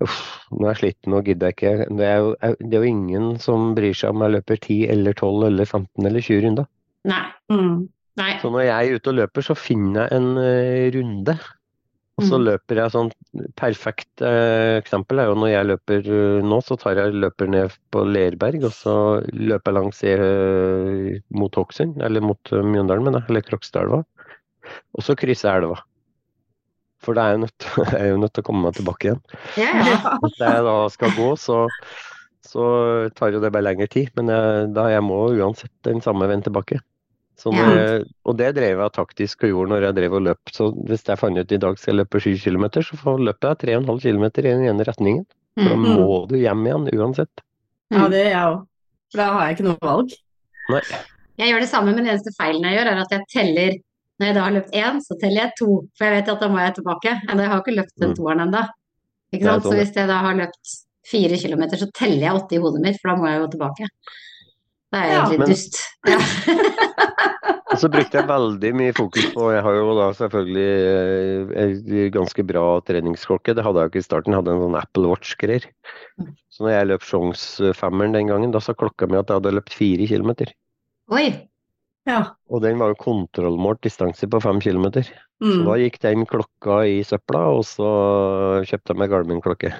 [0.00, 0.18] uff,
[0.54, 1.88] nå er jeg sliten, nå gidder jeg ikke.
[1.98, 5.16] Det er, jo, det er jo ingen som bryr seg om jeg løper 10 eller
[5.16, 6.70] 12 eller 15 eller 20 runder.
[7.10, 7.24] Nei.
[7.52, 7.74] Mm.
[8.20, 8.32] Nei.
[8.40, 11.36] Så når jeg er ute og løper, så finner jeg en eh, runde.
[12.20, 12.44] Og så Mm.
[12.50, 13.10] løper jeg sånn
[13.56, 17.76] Perfekt eh, eksempel er jo når jeg løper eh, nå, så tar jeg løper ned
[17.94, 18.94] på Lerberg, og så
[19.32, 24.02] løper jeg langs eh, mot Hokksund, eller mot Mjøndalen, mener jeg, eller Krokstadelva.
[24.98, 25.78] Og så krysser jeg elva.
[27.00, 29.22] For det er jo nødt, jeg er jo nødt til å komme meg tilbake igjen.
[29.56, 29.98] Ja, ja.
[30.26, 31.62] Hvis jeg da skal gå, så,
[32.44, 32.66] så
[33.16, 34.10] tar jo det bare lengre tid.
[34.18, 36.82] Men jeg, da jeg må uansett den samme veien tilbake.
[37.40, 38.04] Så Ja.
[38.26, 40.52] og det drev jeg taktisk og gjorde når jeg drev og løp.
[40.52, 43.48] Så hvis jeg fant ut i dag skal jeg løpe 7 km, så får- løper
[43.48, 45.24] jeg 3,5 km i den ene retningen.
[45.56, 45.96] For da Mm.
[45.96, 47.32] må du hjem igjen uansett.
[47.90, 48.66] Ja, det gjør jeg òg.
[49.10, 50.10] For da har jeg ikke noe valg.
[50.70, 50.80] Nei.
[51.38, 53.72] Jeg gjør det samme, men den eneste feilen jeg gjør, er at jeg teller
[54.20, 55.88] Når jeg da har løpt én, så teller jeg to.
[55.96, 57.20] For jeg vet at da må jeg tilbake.
[57.26, 58.16] Men jeg har ikke løpt den Mm.
[58.16, 58.68] toeren ennå.
[59.32, 59.62] Sant?
[59.64, 60.66] sånn Så hvis jeg da har løpt
[61.06, 63.88] fire kilometer, så teller jeg åtte i hodet mitt, for da må jeg jo tilbake.
[64.90, 65.80] Det er egentlig men- dust.
[66.08, 66.20] Ja.
[67.70, 72.10] Og så brukte jeg veldig mye fokus på Jeg har jo da selvfølgelig eh, en
[72.16, 73.54] ganske bra treningsklokke.
[73.54, 74.34] Det hadde jeg jo ikke i starten.
[74.34, 75.68] Jeg hadde en sånn Apple Watch-greier.
[76.18, 76.32] Mm.
[76.50, 79.76] Så når jeg løp Sjongsfemmeren den gangen, da sa klokka mi at jeg hadde løpt
[79.78, 80.50] fire kilometer.
[81.14, 81.28] Oi.
[82.10, 82.20] Ja.
[82.50, 85.06] Og den var jo kontrollmålt distanse på fem kilometer.
[85.40, 85.64] Så Mm.
[85.64, 87.86] da gikk den klokka i søpla, og så
[88.68, 89.70] kjøpte jeg meg Garmin-klokke.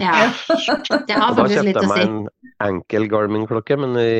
[0.00, 0.14] Ja.
[1.08, 1.84] Det har faktisk litt å si.
[1.84, 2.28] da kjøpte jeg meg en
[2.68, 4.14] enkel Garmin-klokke, men i,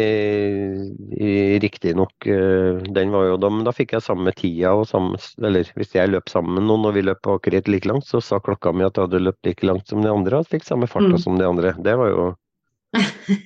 [1.16, 5.16] i, riktignok eh, den var jo da, men da fikk jeg samme tida og samme
[5.40, 8.36] Eller hvis jeg løp sammen med noen og vi løp akkurat like langt, så sa
[8.40, 11.16] klokka mi at jeg hadde løpt like langt som de andre og fikk samme farta
[11.16, 11.18] Mm.
[11.24, 11.72] som de andre.
[11.80, 12.28] Det var jo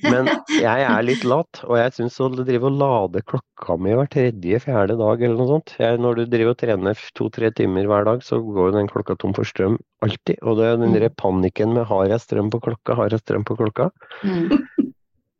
[0.08, 4.08] Men jeg er litt lat, og jeg syns å drive og lade klokka mi hver
[4.12, 8.24] tredje-fjerde dag eller noe sånt jeg, Når du driver og trener to-tre timer hver dag,
[8.24, 10.40] så går jo den klokka tom for strøm alltid.
[10.42, 10.98] Og det er den Mm.
[11.00, 13.90] der panikken med har jeg strøm på klokka, har jeg strøm på klokka?
[14.24, 14.48] Mm.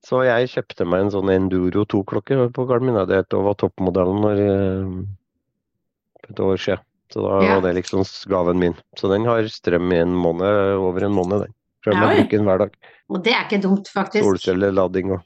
[0.04, 2.98] Så jeg kjøpte meg en sånn Enduro 2-klokke på Garmin.
[3.08, 6.84] Det var toppmodellen når, eh, et år siden.
[7.08, 7.54] Så da Ja.
[7.54, 8.74] var det liksom gaven min.
[9.00, 11.54] Så den har strøm i en måned, over en måned, den.
[11.84, 12.76] For ja, bruke den hver dag.
[13.12, 14.24] Og det er ikke dumt, faktisk.
[14.24, 15.20] Solcellelading og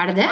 [0.00, 0.30] Er det det?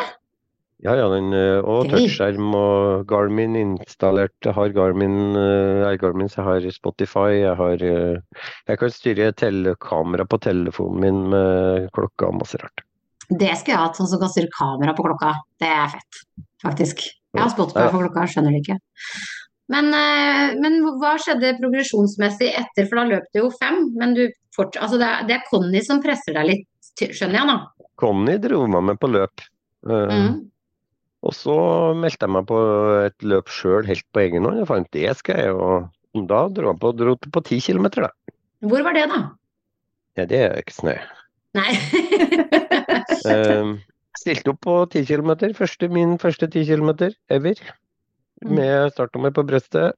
[0.81, 4.33] Ja, ja, den, eh, og touchskjerm og Garmin installert.
[4.43, 8.23] Jeg har Garmin, eh, er Garmin, jeg har Spotify, jeg har eh,
[8.67, 12.81] Jeg kan styre telekamera på telefonen min med klokka og masse rart.
[13.29, 15.35] Det skulle jeg hatt, sånn som kan styre kamera på klokka.
[15.61, 16.25] Det er fett,
[16.65, 17.05] faktisk.
[17.35, 17.91] Jeg har Spotify Ja.
[17.93, 18.79] på klokka, skjønner det ikke.
[19.69, 24.25] Men, eh, men hva skjedde progresjonsmessig etter, for da løp det jo fem, men du
[24.57, 26.69] fort, altså det, er, det er Conny som presser deg litt,
[27.01, 27.59] skjønner jeg nå?
[28.01, 29.45] Conny dro meg med på løp.
[29.87, 30.39] Uh, Mm.
[31.21, 31.55] Og så
[32.01, 32.59] meldte jeg meg på
[33.05, 34.63] et løp sjøl helt på egen hånd.
[34.63, 38.37] Jeg fant det skal jeg, og da dro jeg på, dro på ti kilometer, da.
[38.65, 39.21] Hvor var det, da?
[40.17, 40.95] Ja, det er ikke snø.
[41.59, 41.75] Nei.
[43.29, 43.77] uh,
[44.19, 45.33] stilte opp på 10 km.
[45.57, 47.61] Første, min første 10 kilometer ever.
[48.41, 48.55] Mm.
[48.57, 49.97] Med startnummer på brøstet.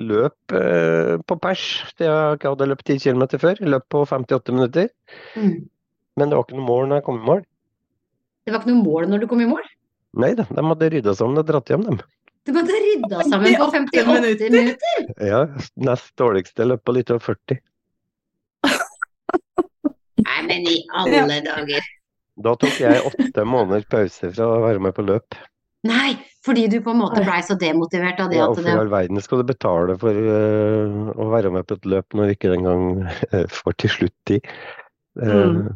[0.00, 1.64] Løp eh, på pers.
[1.98, 3.60] Det jeg ikke hadde løpt 10 kilometer før.
[3.60, 4.88] Løp på 58 minutter.
[5.36, 5.68] Mm.
[6.16, 7.44] Men det var ikke noe mål når jeg kom i mål.
[8.44, 9.68] Det var ikke noe mål når du kom i mål.
[10.20, 12.00] Nei da, de hadde rydda sammen og dratt hjem, dem.
[12.48, 14.54] De hadde rydda sammen på 58 58 minutter.
[14.56, 15.10] minutter.
[15.28, 15.42] Ja,
[15.86, 17.60] nest dårligste løp på litt over 40.
[20.20, 21.86] Nei, men i alle dager.
[22.40, 25.36] Da tok jeg åtte måneders pause fra å være med på løp.
[25.88, 26.14] Nei,
[26.46, 28.76] fordi du på en måte blei så demotivert av det Ja, at og for i
[28.80, 32.36] all verden skal du betale for uh, å være med på et løp når du
[32.36, 34.50] ikke engang øh, får til slutt tid.
[35.20, 35.70] Uh, Mm.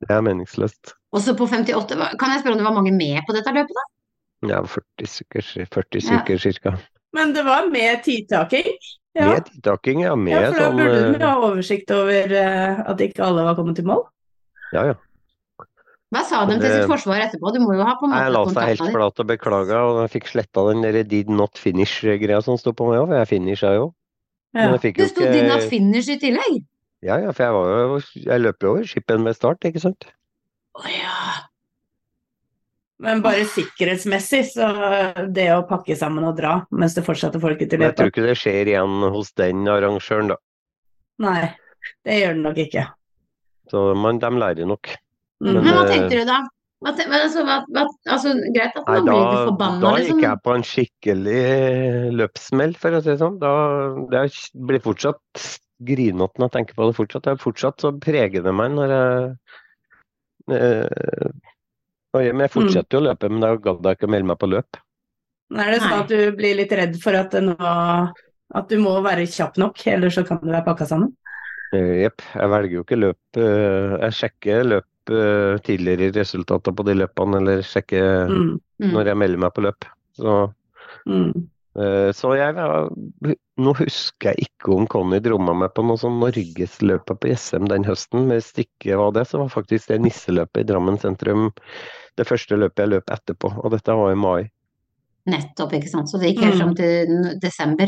[0.00, 0.94] Det er meningsløst.
[1.12, 3.76] Og så på 58 Kan jeg spørre om det var mange med på dette løpet,
[3.76, 3.82] da?
[4.48, 6.06] Ja, 40 stykker, 40 Ja.
[6.06, 6.72] stykker cirka.
[7.12, 8.70] Men det var med tidtaking?
[9.14, 9.26] Ja.
[9.34, 10.14] Med tidtaking, ja.
[10.16, 13.58] Med ja, for da sånn burde du ha oversikt over uh, at ikke alle var
[13.58, 14.06] kommet til mål.
[14.72, 14.94] Ja, ja.
[16.10, 17.52] Hva sa de til sitt forsvar etterpå?
[17.54, 19.98] Du må jo ha på en måte Jeg la seg helt flat og beklaga, og
[20.04, 23.30] jeg fikk sletta den der did not finish-greia som sto på meg òg, for jeg
[23.30, 23.92] finisha jo.
[24.58, 24.66] Ja.
[24.74, 26.64] Det sto did not finish i tillegg.
[27.06, 30.08] Ja, ja, for jeg var jo Jeg løp jo over skippen ved start, ikke sant?
[30.76, 31.20] Å ja.
[33.00, 34.66] Men bare sikkerhetsmessig, så
[35.32, 38.10] det å pakke sammen og dra mens det fortsetter folk ut i Men jeg tror
[38.12, 40.36] ikke det skjer igjen hos den arrangøren, da.
[41.22, 41.46] Nei,
[42.04, 42.84] det gjør det nok ikke.
[43.70, 44.90] Så man, de lærer nok.
[45.40, 45.52] Mm.
[45.54, 46.38] Men, Men hva eh, tenkte du da?
[46.80, 50.20] Hva, altså, hva, hva, altså, greit at Nei, da, blir litt forbanna, da liksom.
[50.20, 51.42] gikk jeg på en skikkelig
[52.16, 53.36] løpssmell, for å si det sånn.
[53.42, 53.52] Da,
[54.14, 54.22] det
[54.70, 55.44] blir fortsatt
[55.90, 57.24] grinete når jeg tenker på det fortsatt.
[57.26, 59.36] Det er fortsatt så preger det meg når jeg
[60.56, 61.32] eh,
[62.10, 64.26] og jeg- Men jeg fortsetter jo å løpe, men da gadd jeg ikke å melde
[64.32, 64.80] meg på løp.
[65.50, 67.56] Er det sånn at du blir litt redd for at det nå
[68.52, 71.12] at du må være kjapp nok, ellers så kan du være pakka sammen?
[71.72, 72.22] Eh, Jepp.
[72.34, 77.36] Jeg velger jo ikke løp eh, Jeg sjekker løp eh, tidligere resultater på de løpene,
[77.40, 78.60] eller sjekke Mm.
[78.80, 78.92] Mm.
[78.92, 79.84] når jeg melder meg på løp.
[80.18, 80.52] Så
[81.06, 81.48] Mm.
[81.76, 82.90] uh, Så jeg var-
[83.58, 87.84] Nå husker jeg ikke om Conny dromma meg på noe sånn norgesløpet på SM den
[87.84, 88.26] høsten.
[88.26, 91.52] Men hvis det ikke var det, så var faktisk det nisseløpet i Drammen sentrum
[92.16, 93.64] det første løpet jeg løp etterpå.
[93.64, 94.50] Og dette var i mai.
[95.28, 96.08] Nettopp, ikke sant.
[96.08, 96.60] Så det gikk helt Mm.
[96.60, 97.86] fram til desember.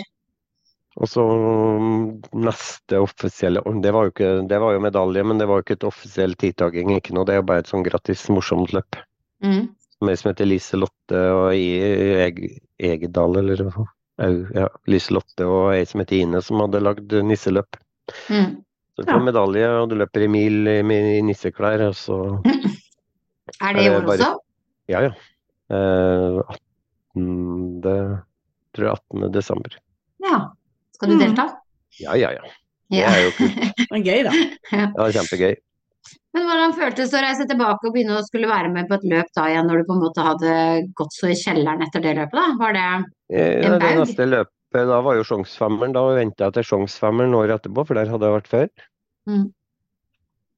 [1.00, 2.00] Og så mm,
[2.44, 5.78] neste offisielle Det var jo ikke Det var jo medalje, men det var jo ikke
[5.78, 6.90] et offisiell tidtaking.
[6.98, 7.24] Ikke noe.
[7.24, 8.98] Det er jo bare et sånn gratis morsomt løp.
[9.44, 9.70] Mm.
[10.02, 12.42] Med som heter Lise Lotte og I- Eg,
[12.82, 13.86] Egedal, eller hva?
[14.54, 14.68] Ja.
[14.90, 17.78] Lise Lotte og ei som heter Ine, som hadde lagd nisseløp.
[18.28, 18.58] Mm.
[18.92, 19.24] Så du får Ja.
[19.24, 22.18] medalje, og du løper i mil i i nisseklær, og så
[23.62, 24.32] Er det i Er år også?
[24.88, 25.12] Ja, ja.
[25.72, 26.42] Eh,
[27.16, 27.80] 18.
[27.82, 27.96] Det,
[28.74, 29.32] tror jeg 18.
[29.32, 29.78] desember.
[30.22, 30.38] Ja.
[31.02, 31.22] Skal du Mm.
[31.26, 31.44] delta?
[31.98, 32.42] Ja, ja, ja.
[32.92, 33.08] Det Ja.
[33.10, 33.56] er jo kult.
[33.90, 34.32] Det er gøy, da.
[34.70, 35.54] Ja, det var kjempegøy.
[36.34, 39.04] Men hvordan føltes det å reise tilbake og begynne å skulle være med på et
[39.10, 40.52] løp da igjen, når du på en måte hadde
[40.96, 42.46] gått så i kjelleren etter det løpet, da?
[42.60, 42.86] Var det
[43.32, 43.98] Eh, En det baug?
[44.06, 45.92] neste løpet da var jo Sjongsfemmeren.
[45.92, 48.68] Da venta jeg til Sjongsfemmeren året etterpå, for der hadde jeg vært før.
[49.28, 49.52] Mm.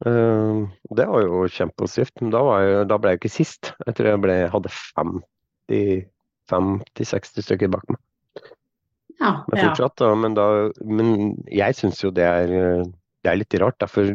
[0.04, 2.20] Uh, det var jo kjempepositivt.
[2.20, 3.72] Men da, var jeg, da ble jeg ikke sist.
[3.87, 6.04] Jeg tror jeg ble, hadde 50
[6.50, 7.98] 50-60 stykker bak meg.
[9.20, 9.33] Ja.
[9.48, 10.12] Men fortsatt, da.
[10.18, 10.46] Men, da,
[10.85, 11.11] men
[11.53, 13.88] jeg syns jo det er, det er litt rart, da.
[13.90, 14.14] For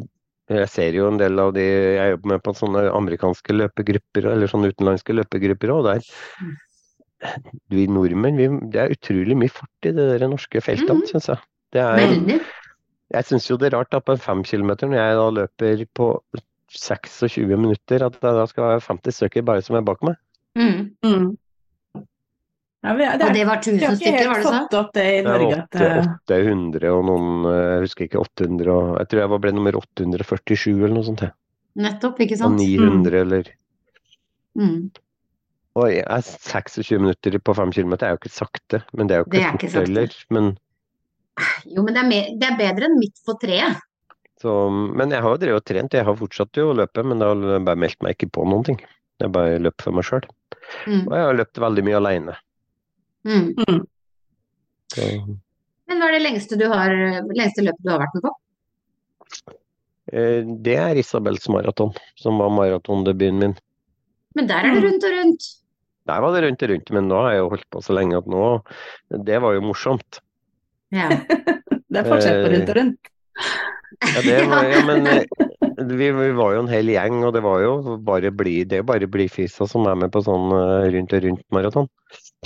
[0.50, 4.50] jeg ser jo en del av de Jeg jobber med på sånne amerikanske løpegrupper, eller
[4.50, 5.92] sånne utenlandske løpegrupper òg.
[5.92, 6.56] Der
[7.74, 11.10] vi nordmenn, vi, det er utrolig mye fart i det der norske feltet, mm -hmm.
[11.10, 11.38] synes jeg.
[11.74, 12.40] Det er,
[13.14, 15.86] jeg syns jo det er rart da på en fem kilometer, når jeg da løper
[15.96, 16.08] på
[16.70, 20.16] 26 minutter, at det da skal være 50 stykker bare som er bak meg.
[20.56, 20.96] Mm.
[21.04, 21.38] Mm.
[22.80, 24.44] Ja, vi, det Og er, det var vi har 1000 ikke stykker, Vi har det
[24.44, 25.56] helt fått opp det i Det er Norge.
[25.60, 29.32] At, åtte- eh, 800 og noen, eh, jeg husker ikke 800 og Jeg tror jeg
[29.34, 31.24] var ble nummer 847 eller noe sånt.
[31.80, 32.60] Nettopp, ikke Og sant?
[32.63, 33.52] 900 eller
[34.60, 34.89] Mm.
[35.78, 39.22] Og jeg er 26 minutter på 5 km er jo ikke sakte, men det er
[39.22, 40.15] jo ikke fort heller.
[40.34, 40.50] Men,
[41.70, 43.78] Jo, men det er, mer, det er bedre enn midt på treet.
[44.42, 47.20] så, men jeg har jo drevet og trent, jeg har fortsatt jo å løpe, men
[47.20, 48.80] jeg har bare meldt meg ikke på noen ting.
[49.22, 50.26] Jeg bare løper for meg sjøl.
[50.88, 51.06] Mm.
[51.08, 52.36] Og jeg har løpt veldig mye aleine.
[53.28, 53.54] Mm.
[53.58, 53.80] mm.
[55.90, 56.94] Men hva er det lengste, du har,
[57.36, 58.34] lengste løpet du har vært med på?
[60.14, 63.56] Eh, Det er Isabels maraton, som var maratondebuten min.
[64.38, 65.50] Men der er det rundt og rundt.
[66.10, 68.18] Der var det rundt og rundt, men nå har jeg jo holdt på så lenge
[68.18, 68.46] at nå
[69.28, 70.22] Det var jo morsomt.
[70.96, 71.10] Ja.
[71.90, 73.10] Det er fortsatt på rundt og rundt.
[74.06, 75.24] Ja, det var, ja men eh,
[75.90, 79.10] vi, vi var jo en hel gjeng, og det var jo bare bli, det bare
[79.10, 81.90] blidfisa som er med på sånn eh, rundt og rundt-maraton.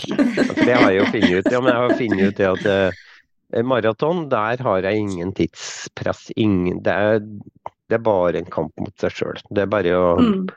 [0.01, 1.51] For det har jeg jo funnet ut.
[1.53, 6.31] Ja, men jeg har funnet ut det at eh, maraton, der har jeg ingen tidspress.
[6.35, 7.19] Ingen, det, er,
[7.91, 9.43] det er bare en kamp mot seg sjøl.
[9.53, 10.47] Det er bare å Mm.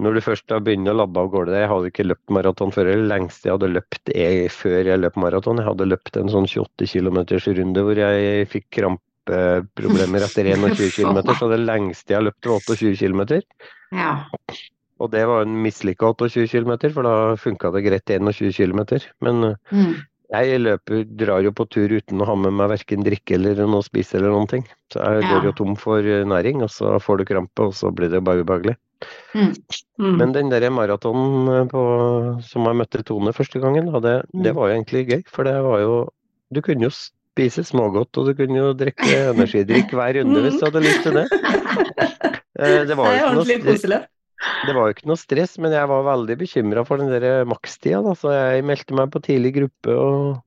[0.00, 2.88] Når du først har begynt å labbe av gårde Jeg hadde ikke løpt maraton før.
[2.88, 5.58] Det lengste jeg hadde løpt er før jeg løp maraton.
[5.60, 7.18] Jeg hadde løpt en sånn 28 km
[7.58, 12.62] runde hvor jeg fikk krampeproblemer etter 21 km, så det lengste jeg har løpt var
[12.70, 13.42] 28 km.
[13.98, 14.14] Ja.
[15.00, 19.00] Og det var en mislykka 28 km, for da funka det greit 21 km.
[19.24, 19.94] Men eh, Mm.
[20.30, 23.80] jeg løper, drar jo på tur uten å ha med meg verken drikke eller noe
[23.80, 24.64] å spise eller noen ting.
[24.92, 25.28] Så jeg Ja.
[25.40, 28.22] går jo tom for eh, næring, og så får du krampe, og så blir det
[28.22, 28.76] bare ubehagelig.
[29.34, 29.54] Mm.
[29.98, 30.16] Mm.
[30.18, 34.54] Men den der maratonen på- som jeg møtte Tone første gangen, det, det Mm.
[34.54, 35.24] var jo egentlig gøy.
[35.26, 36.08] For det var jo
[36.52, 40.66] Du kunne jo spise smågodt, og du kunne jo drikke energidrikk hver runde hvis du
[40.66, 41.28] hadde lyst til det.
[42.60, 44.06] Eh, Det Det var jo ikke noe.
[44.66, 48.00] Det var jo ikke noe stress, men jeg var veldig bekymra for den der makstida,
[48.04, 50.40] da, så jeg meldte meg på tidlig gruppe og,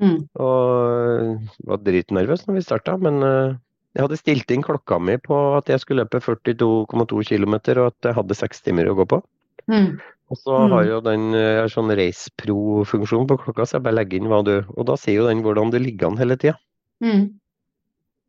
[0.00, 0.22] Mm.
[0.40, 2.94] og var dritnervøs når vi starta.
[2.96, 3.56] Men eh,
[3.92, 8.08] jeg hadde stilt inn klokka mi på at jeg skulle løpe 42,2 km, og at
[8.08, 9.18] jeg hadde seks timer å gå på.
[9.68, 9.98] Mm.
[10.30, 10.70] Og så Mm.
[10.72, 14.64] har jo den eh, sånn RacePro-funksjon på klokka, så jeg bare legger inn hva du
[14.76, 16.56] Og da sier jo den hvordan du ligger an hele tida.
[17.04, 17.34] Mm.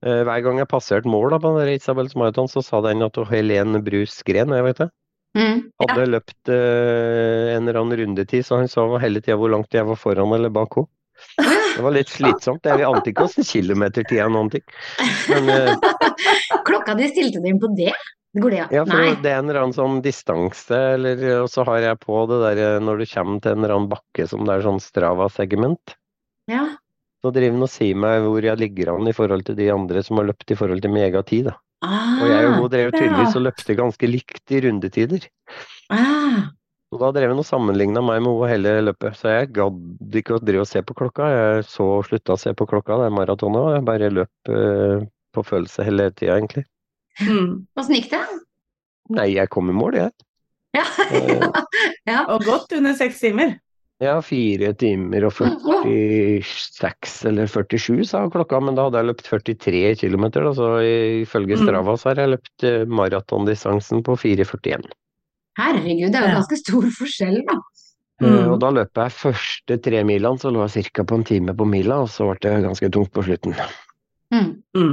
[0.06, 3.78] Eh, Hver gang jeg passerte mål da, på Isabels maraton, så sa den at Helen
[3.86, 4.90] Brus Gren, jeg vet det,
[5.32, 5.72] Mm.
[5.80, 9.86] hadde løpt eh, en eller annen rundetid, så han sa hele tida hvor langt jeg
[9.88, 10.90] var foran eller bak henne.
[11.78, 12.66] Det var litt slitsomt.
[12.68, 14.66] Jeg ante ikke åssen kilometertida er noen ting.
[15.32, 15.72] Men eh,
[16.68, 17.94] Klokka di stilte deg inn på det?
[18.42, 18.66] Går det?
[18.76, 19.14] ja, for Nei.
[19.24, 22.62] det er en eller annen sånn distanse, eller Og så har jeg på det der
[22.66, 25.96] eh, når du kommer til en eller annen bakke som det er sånn Strava-segment.
[26.52, 26.66] Ja.
[27.22, 30.02] Så driver han og sier meg hvor jeg ligger an i forhold til de andre
[30.06, 31.52] som har løpt i forhold til min egen tid.
[31.52, 31.58] Da.
[31.86, 32.18] Ah.
[32.22, 35.28] Og jeg og hun drev tydeligvis og løpte ganske likt i rundetider.
[35.94, 36.50] ah.
[36.92, 39.16] Og da drev hun og sammenligna meg med henne hele løpet.
[39.16, 41.30] Så jeg gadd ikke å drive og se på klokka.
[41.32, 45.06] Jeg så slutta å se på klokka, det er maratonet, og jeg bare løp eh,
[45.32, 46.66] på følelse hele tida, egentlig.
[47.24, 47.64] Mm.
[47.80, 48.22] Åssen gikk det?
[49.16, 50.12] Nei, jeg kom i mål, jeg.
[50.76, 50.88] Ja.
[52.10, 52.24] Ja.
[52.34, 53.54] Og godt under seks timer.
[54.02, 59.82] Ja, fire timer og 46 eller 47 sa klokka, men da hadde jeg løpt 43
[60.02, 60.26] km.
[60.58, 60.70] Så
[61.22, 61.66] ifølge Mm.
[61.68, 64.90] Strava så har jeg løpt eh, maratondistansen på 4,41.
[65.60, 67.60] Herregud, det er jo ganske stor forskjell, da.
[67.60, 67.60] Eh,
[68.22, 68.52] Mm.
[68.54, 71.02] Og da løp jeg første tre milene, så lå jeg ca.
[71.04, 73.56] på en time på mila, og så ble det ganske tungt på slutten.
[74.34, 74.52] Mm.
[74.78, 74.92] Mm.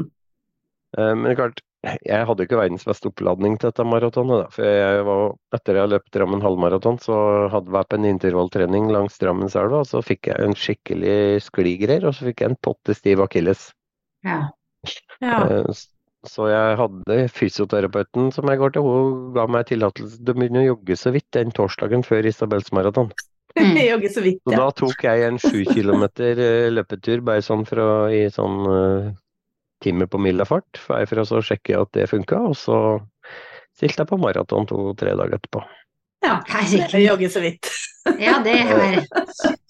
[0.97, 1.61] Eh, Men klart,
[2.07, 4.45] jeg hadde ikke verdens beste oppladning til dette maratonet.
[4.45, 4.49] Da.
[4.55, 5.23] For jeg var,
[5.57, 7.19] etter jeg hadde løpt Drammen halvmaraton, så
[7.53, 12.17] hadde jeg på en intervalltrening langs Drammenselva, og så fikk jeg en skikkelig skligreier, og
[12.17, 13.69] så fikk jeg en pottestiv akilles.
[14.27, 14.41] Ja.
[15.23, 15.39] Ja.
[15.47, 15.87] Eh,
[16.27, 20.65] Så jeg hadde fysioterapeuten som jeg går til, hun ga meg tillatelse til å begynne
[20.65, 23.13] å jogge så vidt den torsdagen før Isabels maraton.
[23.55, 23.79] Mm.
[23.93, 24.59] Jogge så vidt, Så ja.
[24.65, 28.59] da tok jeg en sju kilometer eh, løpetur bare sånn fra i sånn
[29.79, 30.21] eh, time på
[30.89, 32.79] bare for å sjekker sjekke at det funka, og så
[33.77, 35.65] stilte jeg på maraton to-tre dager etterpå.
[36.27, 36.41] ja.
[36.53, 37.01] Herregud.
[37.05, 37.71] Jogge så vidt.
[38.19, 39.03] Ja, det er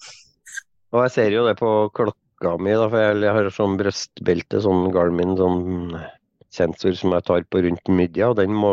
[0.95, 4.87] Og jeg ser jo det på klokka mi, da, for jeg har sånn brystbelte, sånn
[4.95, 5.97] Garmin, sånn
[6.55, 8.71] sensor som jeg tar på rundt midja, og den må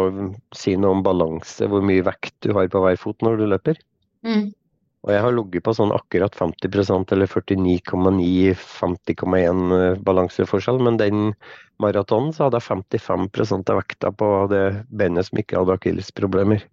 [0.57, 3.83] si noe om balanse, hvor mye vekt du har på hver fot når du løper.
[4.25, 4.47] mm.
[5.07, 11.29] Og jeg har ligget på sånn akkurat 50% eller 49,9, 50,1 balanseforskjell, men den
[11.83, 12.67] maratonen så hadde jeg
[12.99, 16.65] 55 av vekta på det beinet som ikke hadde akillesproblemer.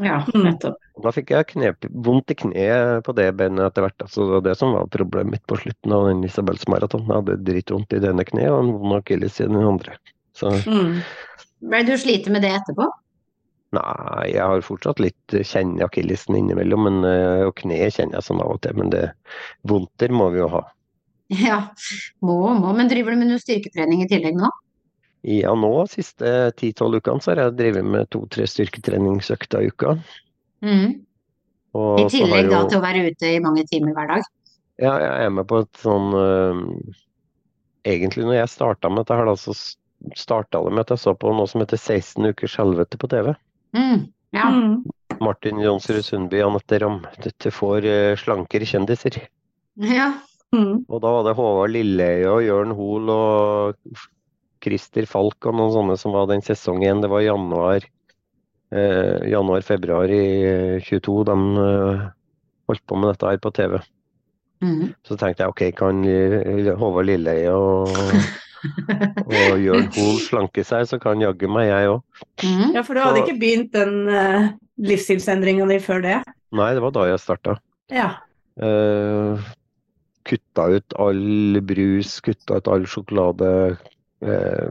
[0.00, 0.42] Ja, Mm.
[0.42, 0.74] nettopp.
[1.02, 3.98] Da fikk jeg knep, vondt i kneet på det beinet etter hvert.
[4.02, 7.06] Altså, det var det som var problemet mitt på slutten av den Isabels maraton.
[7.06, 9.96] Jeg hadde dritvondt i det ene kneet og en vond akilles i den andre.
[10.34, 11.02] Så Mm.
[11.62, 12.90] Ble du sliten med det etterpå?
[13.76, 18.42] Nei, jeg har fortsatt litt kjenner akillesen innimellom, men, eh, og kneet kjenner jeg sånn
[18.44, 18.76] av og til.
[18.80, 19.04] Men det
[19.68, 20.64] vondter må vi jo ha.
[21.34, 21.58] Ja,
[22.20, 22.74] må, må.
[22.76, 24.50] Men driver du med noe styrketrening i tillegg nå?
[25.24, 29.94] Ja, nå siste 10-12 ukene så har jeg drevet med to-tre styrketreningsøkter i uka.
[30.60, 30.98] Mm.
[31.74, 34.28] Og I tillegg da til å være ute i mange timer hver dag?
[34.82, 36.60] Ja, jeg er med på et sånn uh...
[37.84, 39.52] Egentlig når jeg starta med dette her, da, så
[40.16, 43.34] starta det med at jeg så på noe som heter 16 ukers helvete på TV.
[43.74, 44.06] Mm.
[44.34, 44.50] Ja.
[44.50, 44.84] Mm.
[45.22, 47.02] Martin Jonsrud Sundby og Anette Ramm.
[47.22, 49.22] Dette får øh, slankere kjendiser.
[49.76, 50.12] ja.
[50.54, 50.84] Mm.
[50.86, 53.96] Og da var det Håvard Lilleøye og Jørn Hoel og
[54.62, 57.00] Christer Falk og noen sånne som var den sesongen.
[57.02, 57.82] Det var januar,
[58.70, 60.22] eh, januar-februar i
[60.78, 62.04] eh, 22 de eh,
[62.70, 63.80] holdt på med dette her på TV.
[64.62, 64.94] Mm.
[65.02, 67.90] Så tenkte jeg ok, kan eh, Håvard Lilleøye og,
[69.24, 72.22] og Jørn Hoel slanke seg, så kan jaggu meg jeg òg.
[72.44, 72.70] Mm.
[72.76, 74.48] Ja, for du hadde Så- ikke begynt den uh,
[74.90, 76.16] livsstilsendringa di før det?
[76.54, 77.56] Nei, det var da jeg starta.
[77.92, 78.08] Ja.
[78.60, 79.40] Uh,
[80.24, 83.50] kutta ut all brus, kutta ut all sjokolade.
[84.24, 84.70] Uh,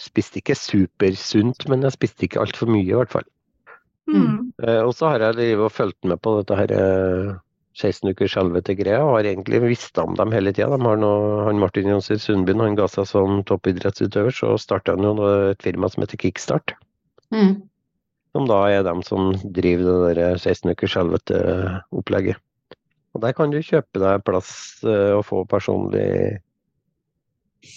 [0.00, 3.28] spiste ikke supersunt, men jeg spiste ikke altfor mye i hvert fall.
[4.10, 4.50] Mm.
[4.58, 7.28] Uh, og så har jeg og fulgt med på dette her eh,
[7.78, 10.76] 16 ukers helvete greia, og har egentlig visst om dem hele tida.
[10.76, 15.88] Han Martin Jonser Sundbyen han ga seg som toppidrettsutøver, så starta han jo et firma
[15.88, 16.76] som heter Kickstart.
[17.32, 17.62] Mm.
[18.36, 22.40] Som da er dem som driver det der 16 ukers helvete-opplegget.
[23.12, 24.52] Og der kan du kjøpe deg plass
[24.88, 26.40] eh, og få personlig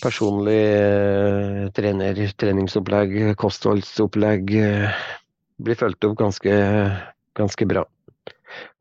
[0.01, 4.55] personlig eh, trener, treningsopplegg, kostholdsopplegg.
[4.55, 5.03] eh,
[5.61, 6.55] Blir fulgt opp ganske,
[7.37, 7.85] ganske bra.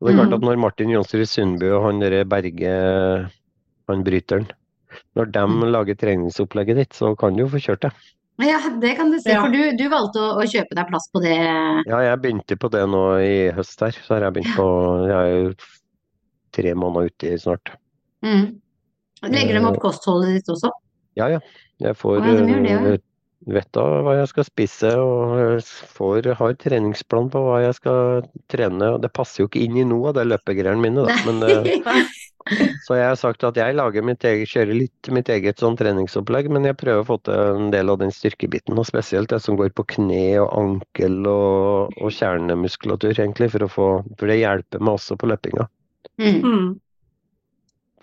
[0.01, 0.35] Og det er klart Mm.
[0.37, 2.75] at når Martin Jonsrud Sundby og han derre Berge,
[3.89, 4.47] han bryteren,
[5.15, 5.63] når de Mm.
[5.71, 7.91] lager treningsopplegget ditt, så kan du jo få kjørt det.
[8.39, 9.41] Ja, det kan du se, Ja.
[9.41, 11.35] for du, du valgte å, å kjøpe deg plass på det.
[11.87, 13.91] Ja, jeg begynte på det nå i høst her.
[13.91, 15.53] Så har jeg begynt på Jeg er jo
[16.51, 17.71] tre måneder uti snart.
[18.23, 18.59] Mm.
[19.23, 20.69] Legger de opp kostholdet ditt også?
[21.15, 21.39] Ja, ja.
[21.79, 22.97] Jeg får Å, ja, de gjør det, ja.
[23.45, 25.63] Vet da hva jeg skal spise, og
[25.95, 28.95] får, har treningsplan på hva jeg skal trene.
[28.95, 31.17] og Det passer jo ikke inn i noe av det løpegreiene mine, da.
[31.27, 31.99] Men, eh,
[32.85, 36.49] så jeg har sagt at jeg lager mitt eget, kjører litt mitt eget sånn treningsopplegg,
[36.53, 38.77] men jeg prøver å få til en del av den styrkebiten.
[38.77, 43.71] Og spesielt det som går på kne og ankel og, og kjernemuskulatur, egentlig, for, å
[43.71, 45.69] få, for det hjelper meg også på løpinga.
[46.21, 46.75] Mm.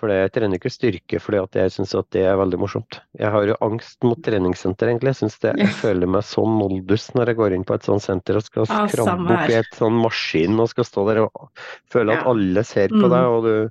[0.03, 2.97] For jeg trener ikke styrke fordi at jeg syns at det er veldig morsomt.
[3.21, 5.13] Jeg har jo angst mot treningssenter, egentlig.
[5.13, 8.03] Jeg, synes det, jeg føler meg så noldus når jeg går inn på et sånt
[8.03, 11.47] senter og skal skramme opp i et sånn maskin og skal stå der og
[11.95, 13.13] føle at alle ser på Mm.
[13.15, 13.71] deg, og du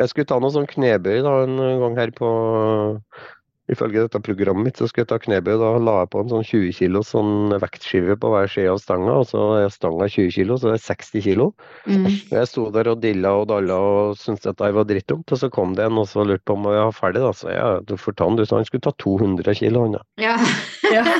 [0.00, 2.28] Jeg skulle ta noe sånn knebøy da en gang her på
[3.70, 5.52] Ifølge dette programmet mitt så skulle jeg ta knebøy.
[5.60, 9.14] Da la jeg på en sånn 20 kilo sånn vektskive på hver side av stanga,
[9.22, 11.46] og så er stanga 20 kilo, så det er 60 kilo.
[11.86, 12.08] Mm.
[12.32, 15.76] Jeg sto der og dilla og dalla og syntes jeg var drittungt, og så kom
[15.78, 17.32] det en og så lurte på om jeg var ferdig, da.
[17.36, 20.04] Så jeg du får ta han, du, så han skulle ta 200 kilo, han da.
[20.20, 20.36] Ja.
[20.90, 21.06] Ja.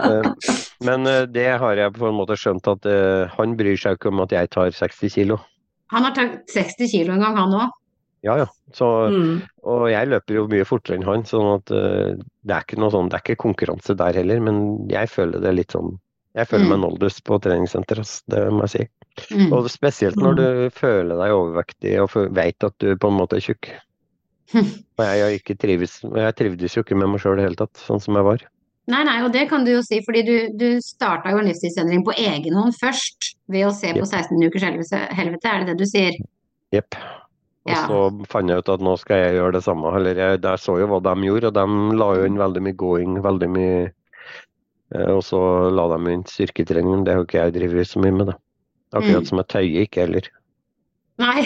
[0.00, 0.26] Eh,
[0.84, 4.10] Men eh, det har jeg på en måte skjønt at eh, han bryr seg ikke
[4.12, 5.38] om at jeg tar 60 kilo.
[5.92, 7.76] Han har tatt 60 kilo en gang, han òg.
[8.26, 8.46] Ja ja.
[8.76, 9.40] Så, Mm.
[9.64, 12.14] og jeg løper jo mye fortere enn han, sånn at uh,
[12.44, 15.54] det er ikke noe sånn, det er ikke konkurranse der heller, men jeg føler det
[15.56, 15.98] litt sånn
[16.36, 16.84] Jeg føler meg Mm.
[16.84, 19.34] noldus på treningssenter, det må jeg si.
[19.34, 19.48] Mm.
[19.52, 23.42] Og spesielt når du føler deg overvektig og veit at du på en måte er
[23.42, 23.66] tjukk.
[24.54, 27.58] Og jeg, jeg, ikke trives, jeg trivdes jo ikke med meg sjøl i det hele
[27.58, 28.44] tatt, sånn som jeg var.
[28.90, 32.02] Nei, nei, og det kan du jo si, fordi du, du starta jo en livsstilsendring
[32.06, 35.82] på egen hånd først, ved å se på 16 ukers helvete, helvete, er det det
[35.82, 36.14] du sier?
[36.74, 36.94] Jepp.
[37.68, 37.86] Og Ja.
[37.86, 39.90] så fant jeg ut at nå skal jeg gjøre det samme.
[39.96, 42.76] Eller jeg der så jo hva de gjorde, og de la jo inn veldig mye
[42.76, 43.72] going, veldig mye
[44.94, 45.40] eh, Og så
[45.70, 47.04] la de inn styrketrening.
[47.04, 48.36] Det har jo ikke jeg drevet så mye med, det.
[48.92, 49.26] Akkurat Mm.
[49.28, 50.30] som jeg tøyer ikke heller.
[51.20, 51.42] Nei,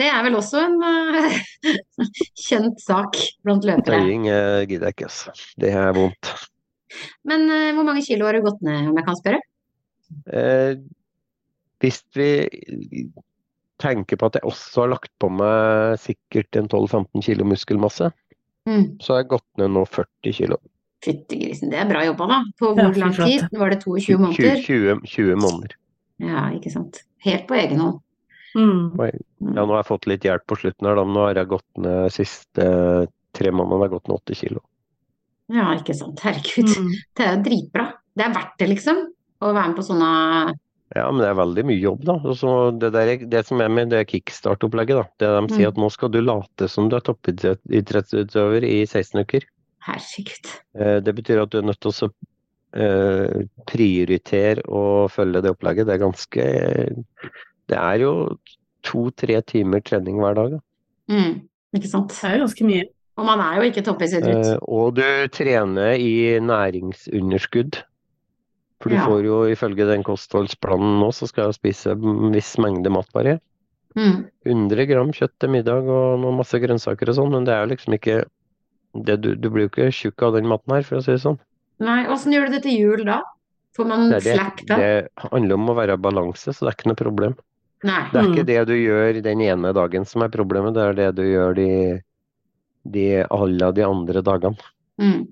[0.00, 1.34] det er vel også en uh,
[2.48, 4.00] kjent sak blant løpere.
[4.00, 5.34] Tøying uh, gidder jeg ikke, altså.
[5.60, 6.30] Det er vondt.
[7.28, 9.40] Men uh, hvor mange kilo har du gått ned, om jeg kan spørre?
[11.80, 12.30] Hvis vi
[13.80, 18.12] tenker på at jeg også har lagt på meg sikkert en 12-15 kilo muskelmasse,
[18.68, 18.98] Mm.
[19.00, 20.58] så har jeg gått ned nå 40 kilo.
[21.02, 22.38] Fytti grisen, det er bra jobba, da.
[22.60, 23.40] På hvor lang tid?
[23.48, 23.56] tid?
[23.58, 24.60] Var det 22 måneder?
[24.66, 25.72] 20, 20 måneder.
[26.20, 27.00] Ja, ikke sant.
[27.24, 28.00] Helt på egen hånd.
[28.54, 28.98] Mm.
[29.00, 31.04] Ja, nå har jeg fått litt hjelp på slutten her, da.
[31.08, 32.66] Nå har jeg gått ned siste
[33.32, 34.60] tre månedene har gått ned 80 kilo.
[35.50, 36.20] Ja, ikke sant.
[36.20, 36.68] Herregud.
[36.76, 36.92] Mm.
[37.16, 37.86] Det er jo dritbra.
[38.14, 39.00] Det er verdt det, liksom.
[39.40, 40.10] Å være med på sånne
[40.96, 42.16] Ja, men det er veldig mye jobb, da.
[42.18, 45.04] Altså, så det, der, det som er med det kickstart-opplegget, da.
[45.22, 45.74] Det de sier Mm.
[45.74, 49.46] at nå skal du late som du er toppidrettsutøver i 16 uker.
[49.86, 50.50] Herregud.
[50.76, 52.10] Eh, Det betyr at du er nødt til å så,
[52.74, 55.86] eh, prioritere og følge det opplegget.
[55.86, 57.04] Det er ganske
[57.70, 58.36] Det er jo
[58.82, 60.50] to-tre timer trening hver dag.
[60.50, 60.58] Da.
[61.14, 61.40] Mm.
[61.76, 62.08] Ikke sant.
[62.10, 62.84] Det er jo ganske mye.
[63.16, 64.54] Og man er jo ikke toppidrettsutøver.
[64.54, 67.82] Eh, og du trener i næringsunderskudd.
[68.80, 69.04] For du Ja.
[69.06, 73.38] får jo ifølge den kostholdsplanen nå, så skal jeg spise en viss mengde mat bare.
[73.96, 74.24] Mm.
[74.46, 77.74] 100 gram kjøtt til middag og noen masse grønnsaker og sånn, men det er jo
[77.74, 78.24] liksom ikke
[79.04, 81.20] det, du, du blir jo ikke tjukk av den maten her, for å si det
[81.22, 81.38] sånn.
[81.80, 83.20] Nei, åssen gjør du det til jul da?
[83.76, 84.76] Får man Det, det, slack da?
[84.76, 87.36] det handler om å være i balanse, så det er ikke noe problem.
[87.84, 88.00] Nei.
[88.12, 88.32] Det er Mm.
[88.34, 91.54] ikke det du gjør den ene dagen som er problemet, det er det du gjør
[91.54, 92.02] de,
[92.90, 94.56] de alle de andre dagene.
[95.00, 95.28] Mm.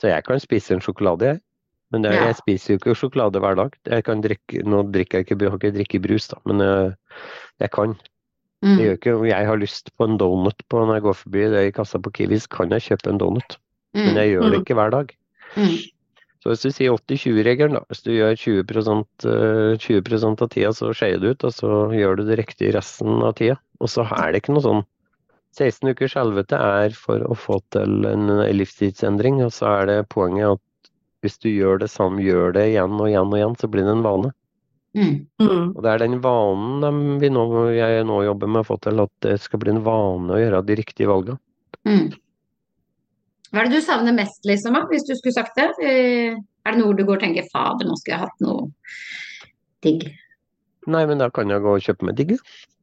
[0.00, 1.40] Så jeg kan spise en sjokolade, jeg.
[1.92, 2.24] Men det, Ja.
[2.26, 3.72] jeg spiser jo ikke sjokolade hver dag.
[3.86, 6.94] Jeg kan drikke, nå drikker jeg ikke, jeg har ikke drikke brus, da, men jeg,
[7.60, 7.94] jeg kan.
[8.64, 8.78] Mm.
[8.80, 11.70] Jeg, ikke, jeg har lyst på en donut på, når jeg går forbi det i
[11.76, 13.56] kassa på Kiwis, kan jeg kjøpe en donut.
[13.94, 14.16] Men Mm.
[14.16, 14.64] jeg gjør det Mm.
[14.64, 15.14] ikke hver dag.
[15.56, 15.76] Mm.
[16.42, 17.80] Så hvis du sier 80-20-regelen, da.
[17.90, 22.16] Hvis du gjør 20, eh, 20% av tida, så skeier du ut, og så gjør
[22.16, 23.58] du det riktig resten av tida.
[23.80, 24.84] Og så er det ikke noe sånn
[25.56, 30.52] 16 ukers helvete er for å få til en livstidsendring, og så er det poenget
[30.52, 30.60] at
[31.26, 33.96] hvis du gjør det samme, gjør det igjen og igjen og igjen, så blir det
[33.98, 34.32] en vane.
[34.96, 35.16] Mm.
[35.42, 35.64] Mm.
[35.76, 37.42] Og det er den vanen de, vi nå,
[37.76, 40.62] jeg nå jobber med å få til, at det skal bli en vane å gjøre
[40.64, 41.36] de riktige valgene.
[41.84, 42.14] Mm.
[43.52, 45.70] Hva er det du savner mest, liksom, hvis du skulle sagt det?
[45.84, 48.64] Eh, Er det noe du går og tenker fader, nå skulle jeg hatt noe
[49.86, 50.08] digg?
[50.86, 52.36] Nei, men da kan jeg gå og kjøpe meg digg.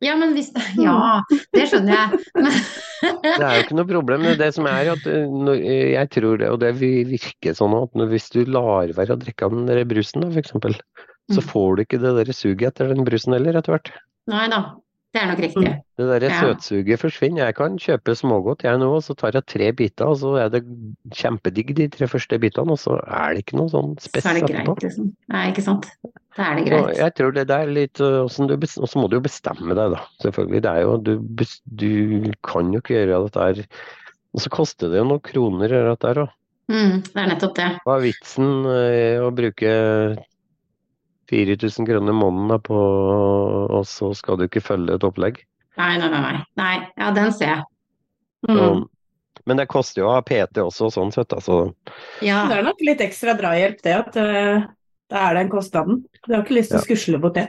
[0.04, 0.50] Ja, men hvis
[0.84, 1.22] Ja,
[1.56, 2.20] det skjønner jeg.
[2.36, 2.58] Men,
[3.24, 4.28] Det er jo ikke noe problem.
[4.40, 7.76] Det som er at eh, når, eh, jeg tror det, og det vil virke sånn
[7.80, 10.78] at når, hvis du lar være å drikke av den der brusen, da, for eksempel,
[11.32, 11.48] så Mm.
[11.48, 13.94] får du ikke det der suget etter den brusen heller, etter hvert.
[14.28, 14.58] nei da,
[15.14, 15.72] det er nok riktig.
[15.98, 16.40] Det der Ja.
[16.42, 17.46] søtsuget forsvinner.
[17.46, 20.50] Jeg kan kjøpe smågodt jeg nå, og så tar jeg tre biter, og så er
[20.50, 20.64] det
[21.14, 24.44] kjempedigg de tre første bitene, og så er det ikke noe sånn Så er det
[24.50, 24.74] etterpå.
[24.74, 25.12] greit, liksom.
[25.30, 25.86] Nei, ikke sant.
[26.36, 26.98] Da er det Så greit.
[26.98, 29.92] jeg tror det der er litt åssen du Og så må du jo bestemme deg,
[29.94, 30.02] da.
[30.24, 30.62] Selvfølgelig.
[30.62, 31.20] Det er jo Du,
[31.78, 33.68] du kan jo ikke gjøre dette her
[34.34, 36.30] Og så koster det jo noen kroner å gjøre dette her òg.
[36.72, 37.70] Mm, det er nettopp det.
[37.86, 40.18] Hva er vitsen øh, å bruke
[41.34, 45.42] 4000 kroner måneden da på Og så skal du ikke følge et opplegg?
[45.80, 46.38] Nei, nei, nei.
[46.60, 46.76] nei.
[47.00, 47.64] Ja, den ser jeg.
[48.46, 48.60] Mm.
[48.60, 48.84] Og,
[49.50, 51.34] men det koster jo å ha PT også, sånn sett.
[51.34, 51.74] Altså.
[52.22, 52.44] Ja.
[52.50, 54.68] Det er nok litt ekstra drahjelp, det at uh,
[55.14, 56.04] da er den kostnaden.
[56.28, 57.48] Du har ikke lyst til å skusle bort det.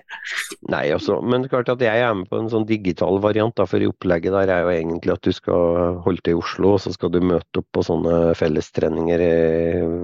[0.72, 3.82] Nei, også, men klart at jeg er med på en sånn digital variant, da, for
[3.82, 6.94] i opplegget der er jo egentlig at du skal holde til i Oslo, og så
[6.96, 9.26] skal du møte opp på sånne fellestreninger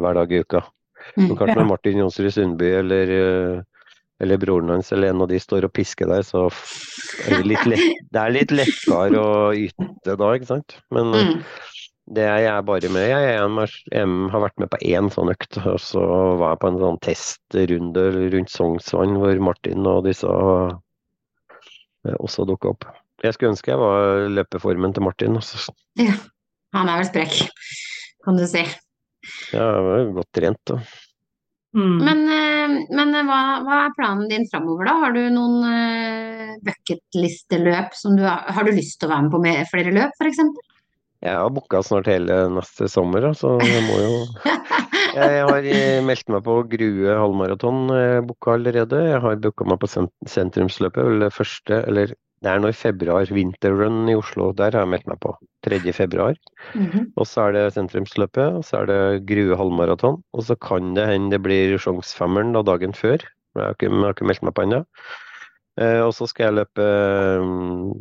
[0.03, 0.63] hver dag i uka.
[1.17, 1.59] Mm, klart ja.
[1.59, 3.70] når Martin Jonsrud Sundby eller, eh,
[4.21, 6.47] eller broren hans eller en av de står og pisker der, så
[7.27, 10.77] er det litt lett, det er litt lettere å yte da, ikke sant.
[10.95, 11.43] Men Mm.
[12.11, 13.09] det er jeg bare med.
[13.09, 13.59] Jeg, er en-
[13.95, 16.03] jeg har vært med på én sånn økt, og så
[16.41, 20.27] var jeg på en sånn testrunde rundt Sognsvann hvor Martin og disse
[22.07, 22.85] eh, også dukka opp.
[23.23, 25.37] Jeg skulle ønske jeg var løpeformen til Martin.
[25.37, 25.73] Altså.
[26.73, 27.35] Han er vel sprekk,
[28.25, 28.63] kan du si.
[29.53, 30.61] Jeg var godt trent.
[30.71, 30.79] Da.
[31.77, 31.99] Mm.
[32.03, 32.40] Men, eh,
[32.95, 34.97] men hva, hva er planen din framover, da?
[35.05, 39.35] Har du noen uh, bucketlisteløp som du har Har du lyst til å være med
[39.35, 40.43] på med flere løp, f.eks.?
[41.21, 44.15] Jeg har booka snart hele neste sommer, så jeg må jo
[45.11, 49.01] Jeg har eh, meldt meg på Grue halvmaraton, eh, booka allerede.
[49.09, 53.29] Jeg har booka meg på sentrumsløpet, vel det første, eller det er nå i februar.
[53.29, 55.35] Vinterrun i Oslo, der har jeg meldt meg på.
[55.67, 55.81] 3.
[55.93, 56.37] februar.
[56.73, 57.13] -hmm.
[57.17, 60.23] Og så er det sentrumsløpet, og så er det Grue halvmaraton.
[60.33, 63.19] Og så kan det hende det blir sjansfemmeren da dagen før.
[63.55, 64.85] Jeg har ikke, jeg har ikke meldt meg på ennå.
[65.77, 66.87] Eh, og så skal jeg løpe
[67.45, 67.93] mm,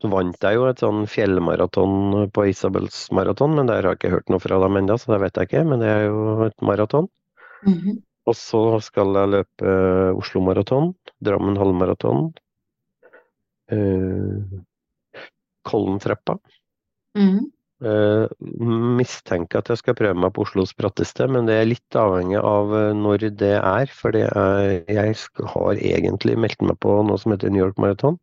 [0.00, 4.14] Så vant jeg jo et sånn fjellmaraton på Isabels maraton, men der har jeg ikke
[4.16, 5.64] hørt noe fra dem ennå, så det vet jeg ikke.
[5.68, 7.08] Men det er jo et maraton.
[7.66, 8.00] Mhm.
[8.28, 9.72] Og så skal jeg løpe
[10.16, 12.32] Oslo maraton, Drammen halvmaraton,
[13.74, 14.60] eh,
[15.68, 16.38] Kollentrappa.
[17.18, 17.48] Mm.
[17.80, 18.26] Eh,
[18.60, 22.74] mistenker at jeg skal prøve meg på Oslos bratteste, men det er litt avhengig av
[22.76, 23.92] eh, når det er.
[23.96, 25.16] For det er, jeg
[25.54, 28.20] har egentlig meldt meg på noe som heter New York Marathon.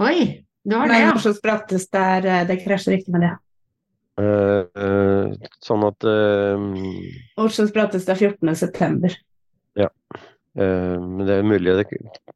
[0.00, 1.12] Oi, du har det, ja.
[1.14, 3.34] Oslos bratteste er eh, Det krasjer ikke med det.
[4.14, 6.60] Uh, uh, sånn at uh,
[7.42, 9.10] Oslos bratteste er 14.9.
[9.82, 9.90] eh,
[10.54, 11.84] Men det er mulig det,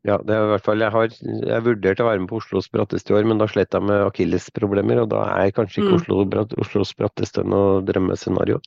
[0.02, 2.66] Ja, det er i hvert fall Jeg har jeg vurderte å være med på Oslos
[2.74, 6.00] bratteste i år, men da slet jeg med akillesproblemer, og da er kanskje ikke Mm.
[6.00, 8.58] Oslo, bratt, Oslos bratteste noe drømmescenario.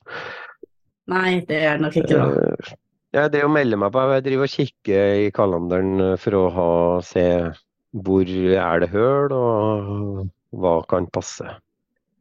[1.12, 2.22] Nei, det er det nok ikke det.
[2.22, 2.72] Eh,
[3.12, 6.44] Jeg driver og melder meg på, jeg driver og kikker i kalenderen eh, for å
[6.56, 6.68] ha,
[7.04, 7.26] se
[7.92, 11.44] hvor er det høl, og hva kan passe.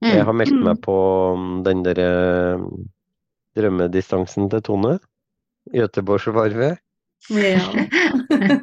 [0.01, 0.25] Jeg Mm.
[0.25, 0.63] har meldt Mm.
[0.67, 0.97] meg på
[1.37, 2.59] mm, den der eh,
[3.55, 4.99] drømmedistansen til Tone.
[5.73, 6.79] Göteborgsvarvet.
[7.29, 7.61] Ja.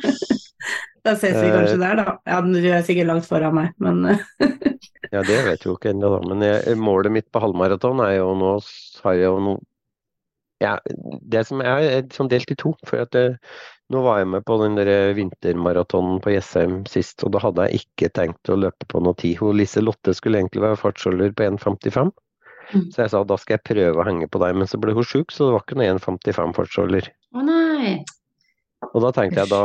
[1.06, 2.16] da ses vi kanskje der, da.
[2.26, 4.24] Ja, du er sikkert langt foran meg, men eh,
[5.12, 6.20] Ja, det vet jeg jo ikke ennå, da.
[6.28, 8.58] Men jeg, målet mitt på halvmaraton er jo nå
[9.04, 9.64] har jeg jo noe
[10.58, 10.74] ja,
[11.22, 12.72] Det som er, er sånn delt i to.
[12.88, 13.38] For at det,
[13.94, 17.84] nå var jeg med på den der vintermaratonen på Jessheim sist, og da hadde jeg
[17.84, 19.38] ikke tenkt å løpe på noe tid.
[19.38, 22.10] Hun Lise Lotte skulle egentlig være fartsholder på 1,55.
[22.74, 22.84] Mm.
[22.92, 25.06] Så jeg sa da skal jeg prøve å henge på deg, men så ble hun
[25.06, 27.12] sjuk, så det var ikke noe 1,55 fartsholder.
[27.38, 27.94] Å nei.
[28.88, 29.62] Og da tenkte jeg da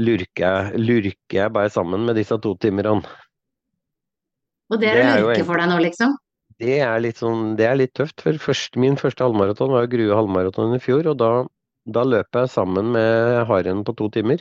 [0.00, 3.04] lurker jeg, lurker jeg bare sammen med disse to timerne.
[4.72, 6.16] Og det er å lurke for deg nå, liksom?
[6.56, 9.92] Det er litt sånn, det er litt tøft, for først, min første halvmaraton var jo
[9.92, 11.30] Grue halvmaraton i fjor, og da,
[11.84, 14.40] da løp jeg sammen med haren på to timer.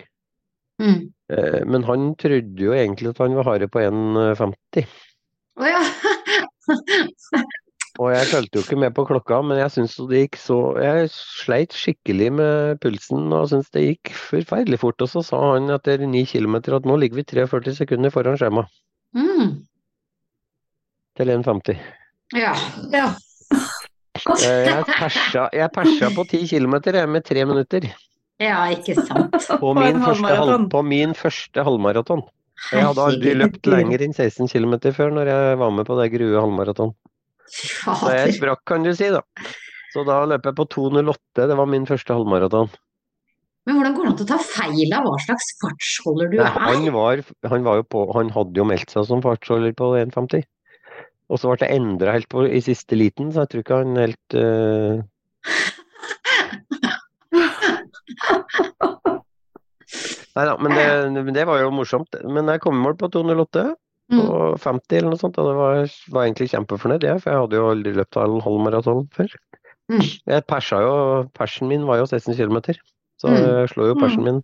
[0.80, 1.12] Mm.
[1.32, 4.88] Eh, Men han trodde jo egentlig at han var hare på 1,50.
[5.60, 5.84] Å ja.
[7.96, 11.08] Og jeg fulgte jo ikke med på klokka, men jeg syns det gikk så Jeg
[11.14, 15.00] sleit skikkelig med pulsen og syns det gikk forferdelig fort.
[15.06, 18.66] Og så sa han etter ni kilometer at nå ligger vi 43 sekunder foran skjema
[19.16, 19.62] Mm.
[21.16, 21.78] til 1,50.
[22.36, 22.52] Ja.
[22.92, 23.06] ja.
[24.44, 26.76] Eh, Jeg persa, jeg persa på 10 km
[27.08, 27.88] med tre minutter.
[28.44, 29.38] Ja, ikke sant.
[29.62, 32.26] På min, første, halv, på min første halvmaraton.
[32.74, 36.10] Jeg hadde aldri løpt lenger enn 16 km før når jeg var med på det
[36.12, 36.92] Grue halvmaraton.
[37.52, 39.22] Så jeg sprakk, kan du si, da.
[39.94, 41.46] Så da løp jeg på 2.08.
[41.48, 42.72] Det var min første halvmaraton.
[43.66, 46.60] Men hvordan går det an å ta feil av hva slags fartsholder du Nei, er?
[46.68, 50.46] Han, var, han, var på, han hadde jo meldt seg som fartsholder på 1,50.
[51.34, 53.98] Og så ble det endra helt på i siste liten, så jeg tror ikke han
[53.98, 55.02] helt uh...
[60.36, 60.86] Nei da, men det,
[61.34, 62.12] det var jo morsomt.
[62.28, 63.70] Men jeg kom i mål på 2.08
[64.12, 64.20] Mm.
[64.22, 65.78] på 50 eller noe sånt, og det var,
[66.14, 69.32] var egentlig kjempefornøyd, jeg, for jeg hadde jo aldri løpt halv maraton før.
[69.90, 70.04] Mm.
[70.30, 70.92] Jeg persa jo,
[71.34, 72.60] persen min var jo 16 km,
[73.18, 73.40] så Mm.
[73.42, 74.26] jeg slo jo persen Mm.
[74.30, 74.44] min.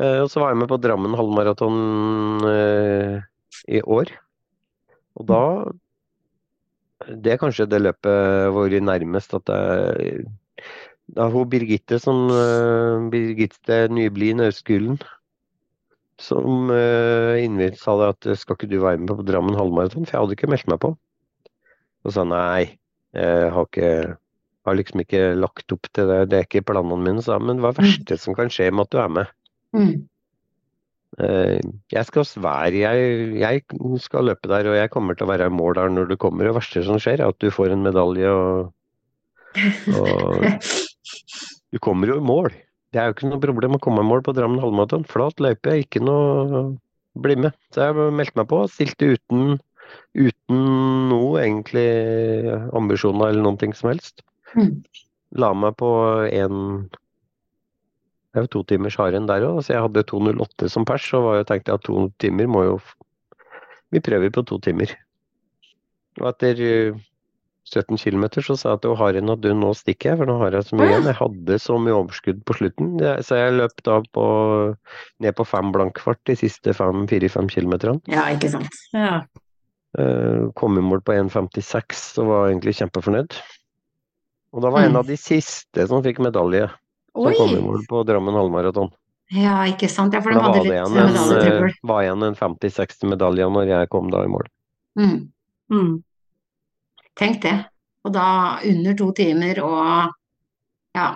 [0.00, 3.20] Eh, og så var jeg med på Drammen halvmaraton eh,
[3.68, 4.12] i år.
[5.16, 5.40] Og da
[7.02, 10.24] Det er kanskje det løpet hvor nærmest at jeg
[11.12, 15.00] Da hun Birgitte som eh, Birgitte Nyblid Nauskulen
[16.20, 20.16] som uh, innviet sa det at skal ikke du være med på Drammen halvmaraton, for
[20.16, 20.92] jeg hadde ikke meldt meg på.
[22.02, 22.78] Og sa nei,
[23.16, 23.92] jeg har ikke
[24.66, 27.38] har liksom ikke lagt opp til det, det er ikke planene mine, sa.
[27.42, 29.32] Men hva er det verste som kan skje med at du er med?
[29.74, 29.94] Mm.
[31.18, 31.58] Eh,
[31.92, 33.64] Jeg skal svære, jeg, jeg
[34.04, 36.48] skal løpe der, og jeg kommer til å være i mål der når du kommer.
[36.48, 38.70] Det verste som skjer, er at du får en medalje og,
[39.98, 40.46] og
[41.72, 42.54] du kommer jo i mål.
[42.92, 45.06] Det er jo ikke noe problem å komme i mål på Drammen halvmaraton.
[45.08, 46.64] Flat løype, ikke noe
[47.24, 47.56] bli med.
[47.72, 49.54] Så jeg meldte meg på, stilte uten,
[50.16, 50.64] uten
[51.08, 51.86] noe egentlig
[52.76, 54.24] ambisjoner eller noen ting som helst.
[54.56, 54.82] Mm.
[55.40, 55.88] La meg på
[56.28, 56.58] en
[58.32, 61.08] Det er jo to timers haren der òg, så jeg hadde 2.08 som pers.
[61.08, 62.76] Så var jeg tenkte at to timer må jo
[63.92, 64.92] Vi prøver på to timer.
[66.20, 66.60] Og etter
[67.72, 70.52] 17 km så sa jeg til Harin at du, nå stikker jeg, for nå har
[70.58, 71.06] jeg så mye igjen.
[71.08, 72.90] Jeg hadde så mye overskudd på slutten,
[73.24, 74.24] så jeg løp da på,
[75.24, 78.00] ned på fem blankfart de siste fem- fire-fem kilometerne.
[78.12, 78.76] Ja, ikke sant.
[78.92, 79.22] Ja.
[79.98, 83.40] Eh, Kom i mål på 1,56 og var egentlig kjempefornøyd.
[84.52, 84.96] Og da var en Mm.
[85.00, 86.68] av de siste som fikk medalje,
[87.16, 87.34] som Oi!
[87.36, 88.90] kom i mål på Drammen halvmaraton.
[89.32, 90.12] Ja, ikke sant.
[90.12, 91.72] Ja, for de da hadde det litt en, medaljetrøbbel.
[91.80, 94.44] Da var igjen en 50-60 medaljer når jeg kom da i mål.
[95.00, 95.32] Mm.
[95.72, 96.02] Mm.
[97.18, 97.58] Tenk det.
[98.02, 98.26] Og da
[98.66, 100.12] under to timer og
[100.92, 101.06] ja,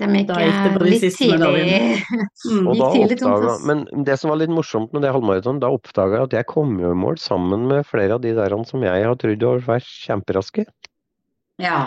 [0.00, 1.38] de gikk Da gikk det på de litt siste tidlig.
[1.38, 2.26] medaljene.
[2.40, 2.66] Mm.
[2.70, 6.16] Og da tidlig oppdaga, men det som var litt morsomt med det halvmaratonet, da oppdaga
[6.16, 9.04] jeg at jeg kom jo i mål sammen med flere av de der som jeg
[9.04, 10.64] har trodd å være kjemperaske.
[11.60, 11.82] Ja.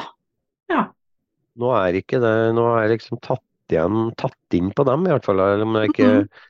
[1.59, 5.13] Nå er ikke det Nå er jeg liksom tatt igjen, tatt inn på dem, i
[5.13, 5.41] hvert fall.
[5.41, 6.43] Eller om jeg ikke mm eh,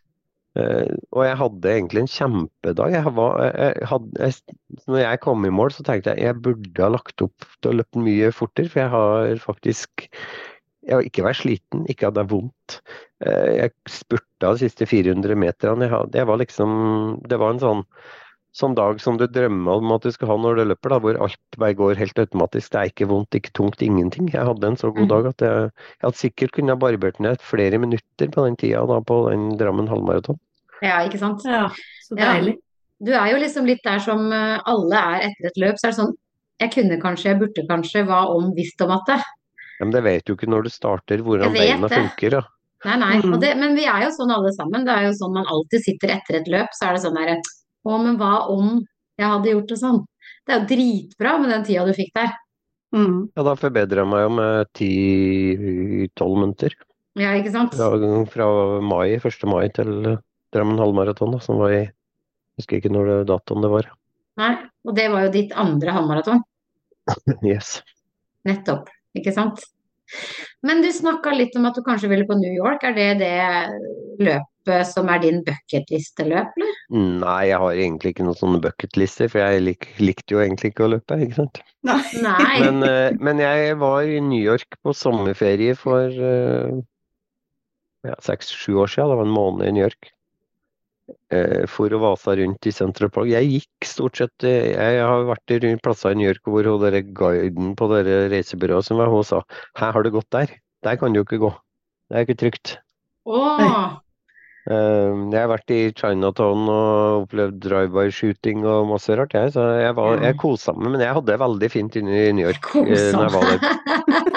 [0.53, 2.93] Og jeg hadde egentlig en kjempedag.
[2.93, 6.83] Jeg var, jeg, hadde, jeg, når jeg kom i mål, så tenkte jeg jeg burde
[6.85, 10.05] ha lagt opp til å løpe mye fortere, for jeg har faktisk
[10.83, 12.77] jeg har ikke vært sliten, ikke hadde jeg vondt.
[13.23, 15.87] Eh, Jeg spurta de siste 400 meterne.
[15.87, 16.73] Jeg jeg var liksom,
[17.29, 17.83] det var en sånn,
[18.53, 21.17] sånn dag som du drømmer om at du skal ha når du løper, da, hvor
[21.25, 22.69] alt bare går helt automatisk.
[22.73, 24.27] Det er ikke vondt, ikke tungt, ingenting.
[24.33, 25.09] Jeg hadde en så god Mm.
[25.09, 28.99] dag at jeg, jeg hadde sikkert kunnet barbert ned flere minutter på den tida da,
[29.01, 30.37] på den Drammen halvmaraton.
[30.83, 31.41] ja, ikke sant.
[31.45, 31.69] ja,
[32.07, 32.37] så Ja.
[33.03, 35.91] Du er jo liksom litt der som eh, alle er etter et løp, så er
[35.91, 36.13] det sånn
[36.61, 39.17] Jeg kunne kanskje, jeg burde kanskje, hva om, visst om at det.
[39.79, 41.97] Ja, Men det vet du ikke når du starter, hvordan beina det.
[41.97, 42.29] funker.
[42.37, 42.41] Da.
[42.85, 43.17] Nei, nei.
[43.33, 44.85] Og det, men vi er jo sånn alle sammen.
[44.85, 47.35] Det er jo sånn man alltid sitter etter et løp, så er det sånn derre
[47.83, 48.79] Å, men hva om
[49.19, 50.01] jeg hadde gjort det sånn?
[50.43, 52.33] Det er jo dritbra med den tida du fikk der.
[52.93, 53.17] Mm.
[53.33, 56.75] Ja, da forbedra jeg meg jo med 10-12 minutter.
[57.19, 57.75] Ja, ikke sant?
[57.77, 57.89] Fra,
[58.31, 58.47] fra
[58.81, 59.43] mai, 1.
[59.49, 60.15] mai til
[60.53, 63.87] Drammen halvmaraton, da, som var i Jeg husker ikke når det, datoen det var.
[64.37, 64.53] Nei.
[64.85, 66.43] Og det var jo ditt andre halvmaraton.
[67.51, 67.79] Yes.
[68.47, 68.91] Nettopp.
[69.17, 69.63] Ikke sant?
[70.63, 72.85] Men du snakka litt om at du kanskje ville på New York.
[72.85, 73.35] Er det det
[74.21, 74.52] løpet
[74.87, 76.77] som er din bucketlisteløp, eller?
[77.23, 80.85] Nei, jeg har egentlig ikke noen sånne bucketlister, for jeg lik, likte jo egentlig ikke
[80.87, 81.61] å løpe, ikke sant.
[81.83, 82.55] Nei.
[82.63, 86.81] Men, eh, men jeg var i New York på sommerferie for eh,
[88.07, 89.11] ja, seks-sju år siden.
[89.13, 90.11] Det var en måned i New York.
[91.33, 93.27] Eh, For å vase rundt i Central Park.
[93.27, 96.63] Jeg gikk stort sett eh, Jeg har vært i rundt plasser i New York hvor
[96.69, 99.41] hun der guiden på det reisebyrået som var, hun sa
[99.79, 100.53] Her har du gått der.
[100.87, 101.51] Der kan du jo ikke gå.
[102.07, 102.77] Det er ikke trygt.
[103.27, 103.99] Åh, Eh,
[104.63, 109.51] Jeg har vært i Chinatown og opplevd drive-by-shooting og masse rart, jeg.
[109.55, 112.47] Så jeg, var, jeg kosa meg, men jeg hadde det veldig fint inne i New
[112.47, 112.69] York.
[112.79, 113.65] eh, kosa når jeg var der.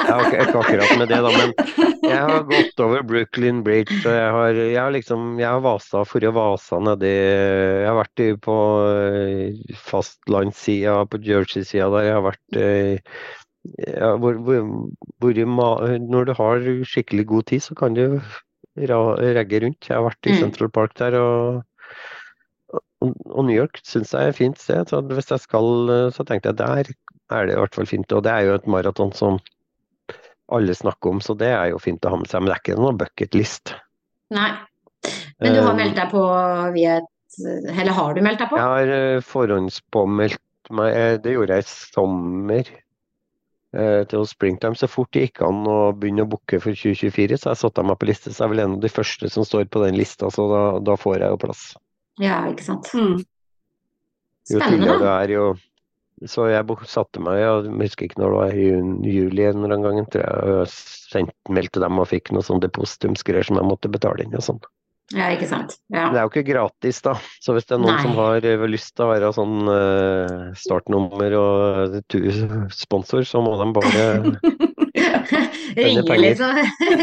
[0.07, 4.15] Jeg ikke, ikke akkurat med det, da, men jeg har gått over Brooklyn Bridge, og
[4.15, 8.23] jeg har, jeg har liksom Jeg har vasa for å vasa nedi Jeg har vært
[8.47, 8.59] på
[8.93, 12.09] eh, fastlandssida, på Jersey-sida der.
[12.09, 13.19] Jeg har vært eh,
[13.91, 14.67] ja, hvor, hvor,
[15.21, 18.21] hvor Når du har skikkelig god tid, så kan du
[18.77, 19.89] regge rundt.
[19.89, 20.41] Jeg har vært i Mm.
[20.45, 21.63] Central Park der, og,
[23.01, 24.89] og, New York syns jeg er et fint sted.
[24.89, 26.93] Så hvis jeg skal, så tenkte jeg der
[27.31, 28.13] er det i hvert fall fint.
[28.13, 29.41] Og det er jo et maraton som
[30.53, 32.43] alle snakker om, så det er jo fint å ha med seg.
[32.43, 33.75] Men det er ikke noen bucketlist.
[34.35, 34.51] Nei.
[35.41, 36.23] Men du har Eh, meldt deg på
[36.75, 37.01] via
[37.37, 38.57] Eller har du meldt deg på?
[38.57, 42.71] Jeg har eh, forhåndspåmeldt meg, eh, det gjorde jeg i sommer
[44.11, 44.79] til Springtime.
[44.79, 47.99] Så fort det gikk an å begynne å booke for 2024, så jeg satte meg
[48.01, 48.33] på liste.
[48.33, 50.63] Så jeg er vel en av de første som står på den lista, så da,
[50.85, 51.65] da får jeg jo plass.
[52.23, 52.93] Ja, ikke sant.
[52.97, 53.25] Mm.
[54.47, 55.47] Jo Spennende, det er, jo
[56.31, 59.85] Så jeg satte meg, jeg husker ikke når det var, i juli en eller annen
[59.85, 60.55] gang, tror jeg.
[60.55, 64.45] og sendte meldte dem og fikk noe sånn depositumsgreier som jeg måtte betale inn og
[64.47, 64.63] sånn.
[65.15, 65.77] Ja, ikke sant.
[65.93, 66.09] Ja.
[66.11, 67.13] Det er jo ikke gratis, da.
[67.43, 68.03] Så hvis det er noen Nei.
[68.03, 71.99] som har eh, lyst til å være sånn eh, startnummer og
[72.75, 74.07] sponsor, så må de bare
[75.77, 76.59] Ringe, liksom.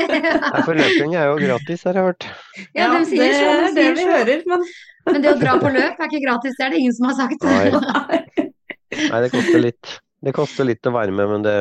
[0.66, 2.28] For løping er jo gratis, har jeg hørt.
[2.74, 4.66] Ja, de sier det sånn, de det vi hører, men
[5.04, 7.18] Men det å dra på løp er ikke gratis, det er det ingen som har
[7.18, 7.44] sagt.
[7.44, 8.48] Nei.
[9.12, 9.98] Nei, det koster litt.
[10.24, 11.56] Det koster litt å være med, men det,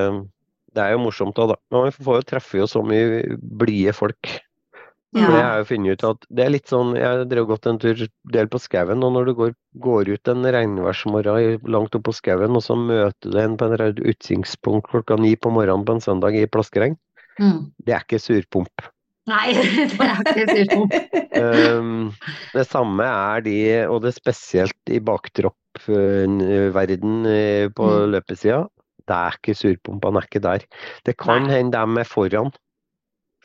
[0.77, 1.59] det er jo morsomt òg, da.
[1.73, 4.31] Men man får jo treffe jo så mye blide folk.
[5.13, 5.27] Ja.
[5.29, 7.99] Det har jeg funnet ut at det er litt sånn Jeg drev gått en tur
[8.33, 9.51] del på skauen, og når du går,
[9.85, 13.77] går ut en regnværsmorgen langt opp på skauen, og så møter du en på en
[13.77, 16.97] rød utsiktspunkt klokka ni på morgenen på en søndag i plaskeregn,
[17.41, 17.71] Mm.
[17.85, 18.83] det er ikke surpomp.
[19.29, 20.93] Nei, det er ikke surpomp.
[21.33, 22.13] Um,
[22.53, 23.55] det samme er de,
[23.89, 24.99] og det er spesielt i
[25.87, 28.11] baktroppverden eh, på Mm.
[28.17, 28.67] løpesida.
[29.09, 30.65] Det er ikke surpomp, han er ikke der.
[31.05, 31.57] Det kan Nei.
[31.57, 32.53] hende de er foran.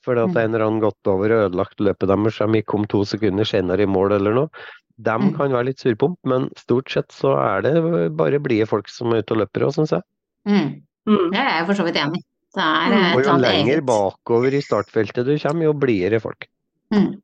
[0.07, 0.37] Fordi at Mm.
[0.39, 3.89] en eller annen gått over og ødelagt løpet deres, de kom to sekunder senere i
[3.91, 4.49] mål eller noe.
[4.97, 5.35] De Mm.
[5.35, 9.19] kan være litt surpomp, men stort sett så er det bare blide folk som er
[9.21, 10.01] ute og løper òg, syns jeg.
[10.47, 10.81] Mm.
[11.05, 11.31] mm.
[11.35, 12.25] Det er jeg for så vidt enig i.
[12.55, 12.93] Det Mm.
[12.93, 13.85] eh, Og jo lenger eget.
[13.85, 16.47] bakover i startfeltet du kommer, jo blidere folk.
[16.93, 17.21] Mm.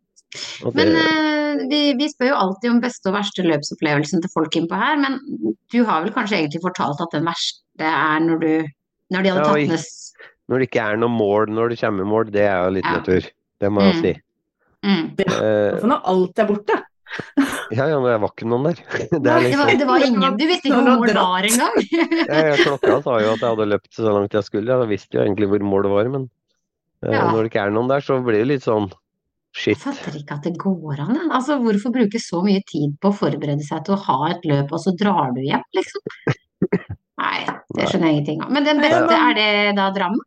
[0.61, 0.75] Det...
[0.75, 4.75] Men eh, vi, vi spør jo alltid om beste og verste løpsopplevelsen til folk innpå
[4.75, 5.19] her, men
[5.71, 8.67] du har vel kanskje egentlig fortalt at den verste er når du
[9.13, 9.85] når de hadde Ja, tatt ned
[10.49, 12.97] når det ikke er noe mål når det kommer mål, det er jo litt Ja.
[12.99, 13.29] natur.
[13.63, 14.01] Det må jeg Mm.
[14.01, 14.13] si.
[14.83, 15.05] mm.
[15.19, 16.79] Eh, For når alt er borte.
[17.77, 18.79] ja, ja, det var ikke noen der.
[19.13, 21.75] Det er det, var, liksom, det var ingen Du visste ikke hvor mål var engang!
[22.33, 24.79] ja, ja, klokka sa jo at jeg hadde løpt så langt jeg skulle.
[24.81, 26.29] Jeg visste jo egentlig hvor målet var, men
[27.05, 27.27] eh, Ja.
[27.31, 28.89] når det ikke er noen der, så blir det litt sånn
[29.53, 29.77] Shit.
[29.77, 31.29] Jeg fatter ikke at det går an.
[31.29, 34.71] Altså, hvorfor bruke så mye tid på å forberede seg til å ha et løp,
[34.73, 36.01] og så drar du hjem, liksom?
[37.21, 37.43] Nei,
[37.77, 38.49] det skjønner jeg ingenting av.
[38.49, 40.23] Men den beste, er det da Drammen?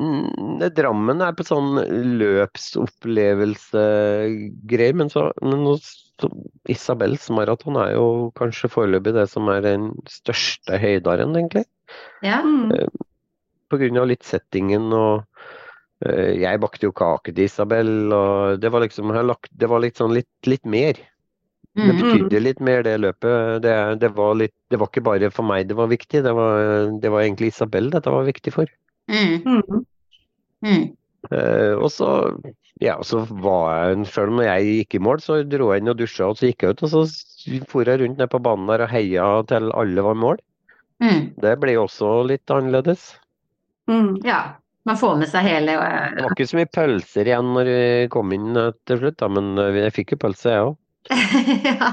[0.00, 1.76] Mm, Drammen er på sånn
[2.18, 6.30] løpsopplevelsegreier, men så, men så
[6.70, 8.06] Isabels maraton er jo
[8.38, 11.64] kanskje foreløpig det som er den største høydaren, egentlig.
[12.26, 12.38] Ja.
[12.42, 12.70] Mm.
[13.70, 15.14] På grunn av litt settingen og
[16.04, 19.12] eh, Jeg bakte jo kake til Isabel, og det var liksom
[19.50, 20.94] Det var sånn litt, litt mer.
[21.74, 21.96] Det Mm.
[21.98, 23.62] betydde litt mer, det løpet.
[23.62, 26.86] Det, det, var litt, det var ikke bare for meg det var viktig, det var,
[27.02, 28.70] det var egentlig Isabel dette var viktig for.
[29.10, 29.34] Mm.
[29.44, 29.82] Mm.
[30.64, 30.84] Mm.
[31.30, 32.10] Eh, og så
[32.82, 36.00] ja, så var jeg, selv om jeg gikk i mål, så dro jeg inn og
[36.00, 36.82] dusja, og så gikk jeg ut.
[36.86, 37.04] Og så
[37.70, 40.42] for jeg rundt ned på banen der og heia til alle var i mål.
[41.04, 41.22] Mm.
[41.42, 43.12] Det ble også litt annerledes.
[43.90, 44.20] Mm.
[44.26, 44.56] Ja.
[44.84, 48.08] Man får med seg hele Det øh, var ikke så mye pølser igjen når vi
[48.12, 50.74] kom inn eh, til slutt, da, men eh, jeg fikk jo pølse, jeg òg.
[51.70, 51.88] ja.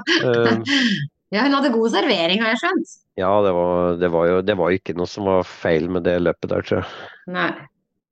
[1.32, 2.98] ja, hun hadde god servering, har jeg skjønt.
[3.22, 6.18] Ja, det var, det var jo det var ikke noe som var feil med det
[6.26, 7.10] løpet der, tror jeg.
[7.38, 7.50] Nei.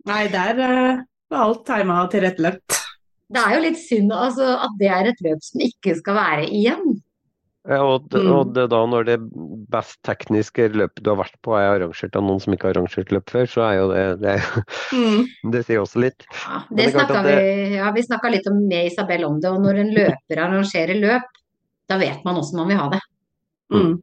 [0.08, 1.02] Nei, der eh,
[1.34, 2.78] var alt tima og tilrettelagt.
[3.30, 6.48] Det er jo litt synd altså, at det er et løp som ikke skal være
[6.50, 7.00] igjen.
[7.70, 8.30] Ja, og, det, Mm.
[8.34, 9.18] og det da når det
[9.70, 13.12] best tekniske løpet du har vært på er arrangert av noen som ikke har arrangert
[13.14, 14.36] løp før, så er jo det Det,
[14.96, 15.28] Mm.
[15.54, 16.26] det sier også litt.
[16.32, 19.52] Ja, det det snakka at vi, ja, vi snakka litt om med Isabel om det,
[19.52, 21.28] og når en løper arrangerer løp,
[21.92, 23.02] da vet man åssen man vil ha det.
[23.76, 23.94] Mm.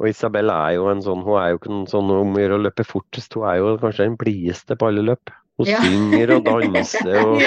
[0.00, 2.56] Og Isabel er jo en sånn, hun er jo ikke noen sånn om å gjøre
[2.58, 5.24] å løpe fortest, hun er jo kanskje den blideste på alle løp.
[5.56, 5.78] Hun Ja.
[5.80, 7.40] synger og danser og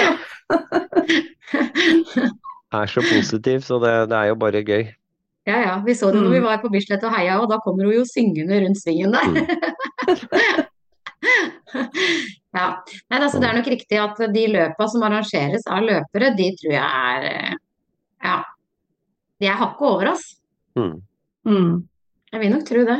[2.80, 4.84] er så positiv, så det, det er jo bare gøy.
[5.48, 6.44] Ja ja, vi så det når vi Mm.
[6.48, 9.26] var på Bislett og heia, og da kommer hun jo syngende rundt svingen der.
[12.50, 12.80] Ja.
[13.10, 16.72] Nei, altså, det er nok riktig at de løpa som arrangeres av løpere, de tror
[16.74, 17.52] jeg er eh,
[18.26, 18.40] Ja.
[19.40, 20.24] De er hakket over, oss.
[20.76, 20.96] Mm.
[21.46, 21.76] Mm.
[22.30, 22.98] Jeg vil nok tro det.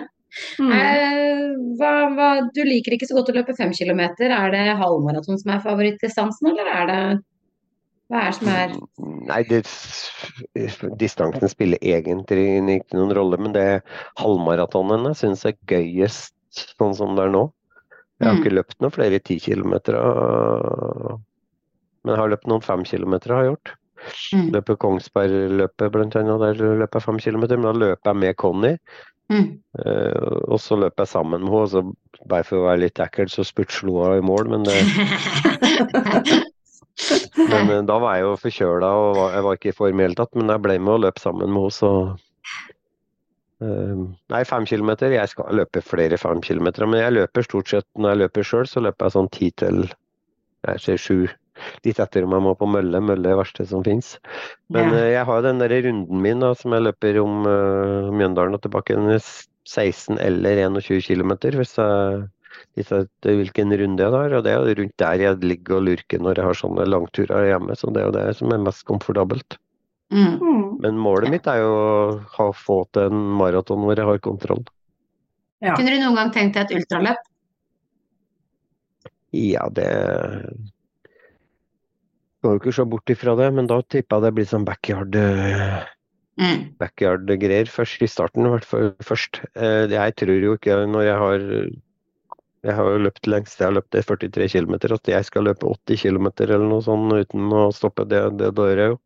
[0.62, 0.70] Mm.
[0.74, 1.44] Eh,
[1.78, 4.30] hva, hva, du liker ikke så godt å løpe fem kilometer.
[4.30, 7.00] Er det halvmaraton som er favorittdistansen, eller er det
[8.10, 8.74] Hva er det som er
[9.30, 9.62] Nei, det,
[10.98, 12.46] distansen spiller egentlig
[12.80, 13.82] ikke noen rolle, men det
[14.18, 16.34] halvmaratonen jeg er gøyest
[16.74, 17.44] sånn som det er nå.
[18.20, 18.40] Jeg har Mm.
[18.42, 19.94] ikke løpt noen flere ti kilometer,
[22.04, 23.32] men jeg har løpt noen fem kilometer.
[23.32, 23.70] har jeg gjort.
[24.34, 24.50] Mm.
[24.52, 27.56] Løper Kongsbergløpet annet, der løper jeg fem kilometer.
[27.56, 28.78] Men da løper jeg med Conny,
[29.30, 29.62] Mm.
[29.78, 31.62] eh, og så løp jeg sammen med henne.
[31.62, 31.80] og så
[32.28, 34.76] Bare for å være litt ekkel, så spurtslo hun i mål, men, det,
[37.48, 40.04] men uh, da var jeg jo forkjøla og var, jeg var ikke i form i
[40.04, 40.32] hele tatt.
[40.36, 41.90] Men jeg ble med og løp sammen med henne, så
[43.64, 43.96] uh,
[44.34, 45.16] Nei, fem kilometer.
[45.16, 48.68] Jeg skal løpe flere fem kilometer, men jeg løper stort sett når jeg løper sjøl,
[48.68, 49.76] så løper jeg sånn ti til
[50.68, 51.20] jeg ser sju.
[51.84, 53.00] Litt etter om jeg må på mølle.
[53.04, 54.18] Mølle er det verste som fins.
[54.70, 54.98] Men Ja.
[54.98, 58.54] eh, jeg har jo den der runden min da, som jeg løper om uh, Mjøndalen
[58.58, 58.94] og tilbake.
[58.96, 62.26] Den er s- 16 eller 21 km, hvis jeg
[62.90, 64.32] vet hvilken runde jeg har.
[64.34, 67.46] Og det er jo rundt der jeg ligger og lurker når jeg har sånne langturer
[67.52, 67.76] hjemme.
[67.78, 69.58] Så det er jo det som er mest komfortabelt.
[70.10, 70.40] Mm.
[70.42, 70.80] Mm.
[70.82, 74.64] Men målet mitt er jo å ha, få til en maraton hvor jeg har kontroll.
[75.62, 75.76] Ja.
[75.76, 77.20] Kunne du noen gang tenkt deg et ultraløp?
[79.30, 79.86] Ja, det
[82.40, 85.16] Skal jo ikke se bort ifra det, men da tipper jeg det blir sånn backyard
[85.20, 85.80] eh,
[86.40, 86.60] Mm.
[86.80, 89.42] backyard-greier først i starten, i hvert fall først.
[89.54, 91.38] Eh, det- Jeg tror jo ikke når jeg har
[92.62, 95.64] jeg har jo løpt lengst, jeg har løpt det 43 km, at jeg skal løpe
[95.68, 98.06] 80 km eller noe sånt uten å stoppe.
[98.08, 98.98] Det, det dør jeg jo.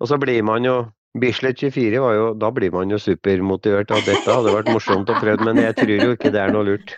[0.00, 3.90] Og så blir man jo Bislett 24 var jo Da blir man jo supermotivert.
[3.90, 6.64] av dette hadde vært morsomt å prøve, men jeg tror jo ikke det er noe
[6.64, 6.94] lurt.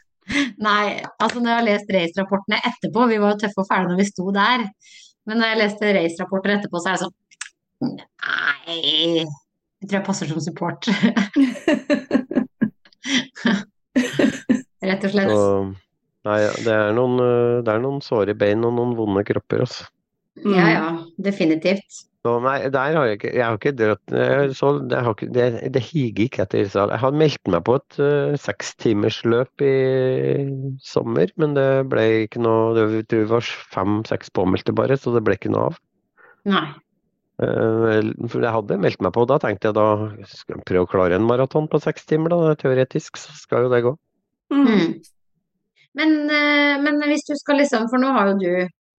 [0.58, 3.96] Nei, altså når jeg har lest race-rapportene etterpå, vi var jo tøffe og fæle når
[3.98, 4.66] vi sto der,
[5.30, 7.16] men når jeg leste race-rapporter etterpå, så er det sånn
[7.80, 8.80] Nei,
[9.80, 10.84] jeg tror jeg passer som support.
[14.90, 15.30] Rett og slett.
[15.30, 15.44] Så,
[16.28, 19.88] nei, det er, noen, øh, det er noen såre bein og noen vonde kropper, altså.
[20.44, 20.84] Ja ja,
[21.22, 22.02] definitivt.
[22.20, 24.12] Så nei, der har jeg ikke Jeg har ikke dratt
[24.58, 26.92] så, det, har ikke, det, det higer ikke etter Israel.
[26.92, 29.72] Jeg hadde meldt meg på et uh, sekstimersløp i
[30.84, 35.16] sommer, men det ble ikke noe det, Jeg tror det var fem-seks påmeldte bare, så
[35.16, 35.80] det ble ikke noe av.
[36.50, 36.68] Nei.
[37.40, 39.86] Eh, for jeg hadde meldt meg på, da tenkte jeg da
[40.28, 42.56] skal jeg prøve å klare en maraton på seks timer, da.
[42.60, 43.94] Teoretisk så skal jo det gå.
[44.52, 44.66] Mm.
[44.66, 44.92] Mm.
[46.00, 48.50] Men, eh, men hvis du skal liksom, for nå har jo du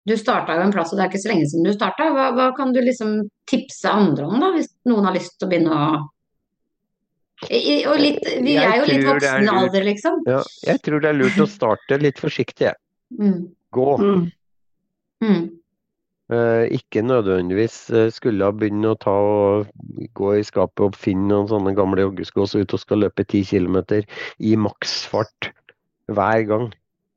[0.08, 2.10] du starta jo en plass, og det er ikke så lenge siden du starta.
[2.16, 5.52] Hva, hva kan du liksom tipse andre om, da, hvis noen har lyst til å
[5.52, 5.86] begynne å
[7.50, 10.20] I- Og litt, vi Jeg er jo litt voksne er alder, liksom.
[10.30, 12.68] Ja, jeg tror det er lurt å starte litt forsiktig.
[12.70, 12.76] jeg.
[13.18, 13.50] Mm.
[13.74, 13.98] Gå.
[13.98, 14.32] Mm.
[15.24, 15.50] Mm.
[16.32, 19.68] Uh, ikke nødvendigvis eh, skulle ha begynt å ta og
[20.16, 23.44] gå i skapet og finne noen sånne gamle joggesko så ut og skal løpe 10
[23.50, 24.06] km
[24.40, 25.50] i maksfart
[26.08, 26.70] hver gang.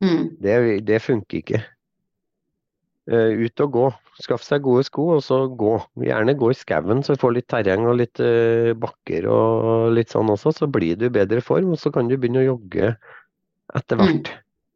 [0.02, 0.24] Mm.
[0.42, 0.56] Det,
[0.88, 1.62] det funker ikke.
[3.10, 3.88] Eh, ut og gå.
[4.22, 5.74] Skaff seg gode sko, og så gå.
[6.06, 10.08] Gjerne gå i skauen så du får litt terreng og litt eh, bakker og litt
[10.14, 10.54] sånn også.
[10.56, 12.94] Så blir du i bedre form, og så kan du begynne å jogge
[13.74, 14.30] etter hvert.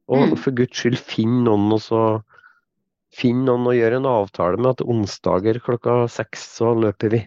[0.08, 0.36] Og Mm.
[0.36, 2.22] for guds skyld, finn noen og så
[3.10, 7.20] Finn noen og gjør en avtale med at onsdager klokka seks så løper vi.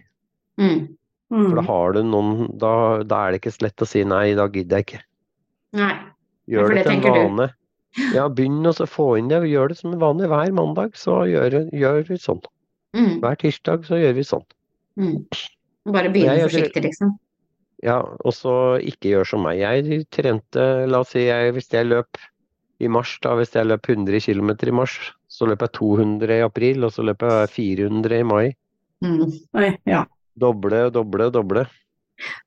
[0.60, 0.94] Mm.
[1.28, 1.66] For da Mm.
[1.66, 4.52] har du noen Da, da er det ikke så lett å si nei, i dag
[4.52, 5.00] gidder jeg ikke.
[5.72, 5.98] Nei.
[6.48, 7.48] Gjør det det til en vane.
[7.48, 7.54] du.
[8.14, 9.42] Ja, begynn å få inn det.
[9.48, 10.30] Gjør det som vanlig.
[10.32, 12.40] hver mandag, så gjør, gjør vi sånn.
[12.96, 13.20] Mm.
[13.24, 14.46] Hver tirsdag så gjør vi sånn.
[15.00, 15.18] Mm.
[15.92, 17.16] Bare begynne forsiktig, liksom.
[17.82, 19.58] Ja, og så ikke gjør som meg.
[19.58, 22.20] Jeg trente, la oss si jeg, hvis jeg løp
[22.82, 24.96] i mars, da, hvis jeg løp 100 km i mars,
[25.30, 28.44] så løper jeg 200 i april, og så løper jeg 400 i mai.
[29.02, 29.32] Mm.
[29.58, 30.04] Oi, ja.
[30.38, 31.66] Doble, doble, doble.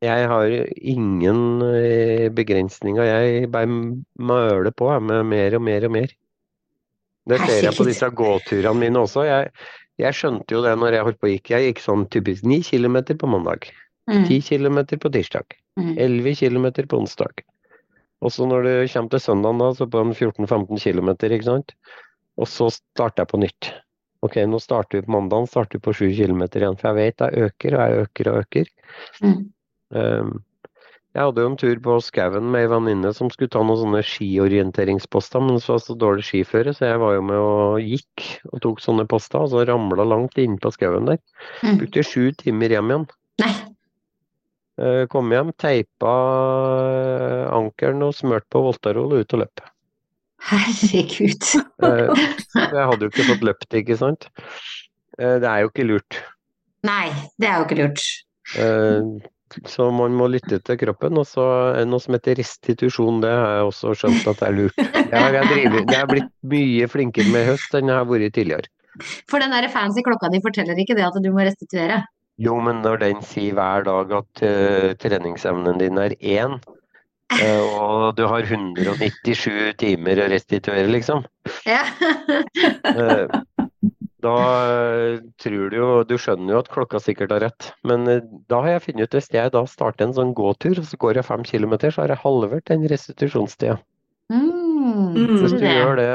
[0.04, 3.04] Jeg har ingen eh, begrensninger.
[3.08, 6.14] Jeg bare møler på med mer og mer og mer.
[7.26, 9.26] Det ser jeg på disse gåturene mine også.
[9.28, 9.50] Jeg,
[10.02, 11.52] jeg skjønte jo det når jeg holdt på gikk.
[11.56, 13.72] Jeg gikk sånn typisk 9 km på mandag,
[14.06, 14.28] Mm.
[14.30, 15.96] 10 km på tirsdag, Mm.
[15.98, 17.42] 11 km på onsdag.
[18.22, 21.74] Og så når det kommer til søndagen, da, så på en 14-15 km, ikke sant.
[22.38, 23.72] Og så starter jeg på nytt.
[24.22, 26.78] Ok, nå starter vi på mandagen, starter vi på 7 km igjen.
[26.78, 28.70] For jeg vet jeg øker og jeg øker og øker.
[29.26, 29.42] Mm.
[29.96, 30.34] Um,
[31.16, 34.02] jeg hadde jo en tur på skauen med ei venninne som skulle ta noen sånne
[34.04, 38.26] skiorienteringsposter, men så var det så dårlig skiføre, så jeg var jo med og gikk
[38.52, 41.22] og tok sånne poster, og så ramla langt inn på skauen der.
[41.64, 41.78] Mm.
[41.80, 43.06] Brukte sju timer hjem igjen.
[43.46, 43.54] Nei.
[44.76, 46.16] Eh, Kom hjem, teipa
[47.56, 49.64] ankelen og smurt på Voltarol og ut og løp.
[50.50, 51.48] Herregud.
[51.86, 52.26] Eh,
[52.60, 54.28] Jeg hadde jo ikke fått løpt, ikke sant.
[55.16, 56.20] Eh, Det er jo ikke lurt.
[56.84, 57.08] Nei,
[57.40, 58.04] det er jo ikke lurt.
[59.70, 61.18] Så man må lytte til kroppen.
[61.22, 64.50] Og så er det noe som heter restitusjon, det har jeg også skjønt at det
[64.50, 64.82] er lurt.
[64.82, 68.10] Det har jeg, drivet, det har blitt mye flinkere med i høst enn jeg har
[68.10, 68.72] vært tidligere.
[69.30, 72.04] For den der fancy klokka di forteller ikke det at du må restituere.
[72.42, 76.58] Jo, men når den sier hver dag at uh, treningsevnen din er én,
[77.40, 81.24] uh, Og du har 197 timer å restituere, liksom.
[81.68, 81.84] Ja.
[82.86, 83.32] Eh,
[84.26, 84.36] Da
[84.74, 88.64] eh, tror du jo Du skjønner jo at klokka sikkert har rett, men eh, da
[88.66, 91.30] har jeg funnet ut hvis jeg da starter en sånn gåtur, og så går jeg
[91.30, 93.78] fem kilometer, så har jeg halvert den restitusjonstida.
[94.34, 95.40] Mm, Mm.
[95.42, 96.12] Hvis du gjør det,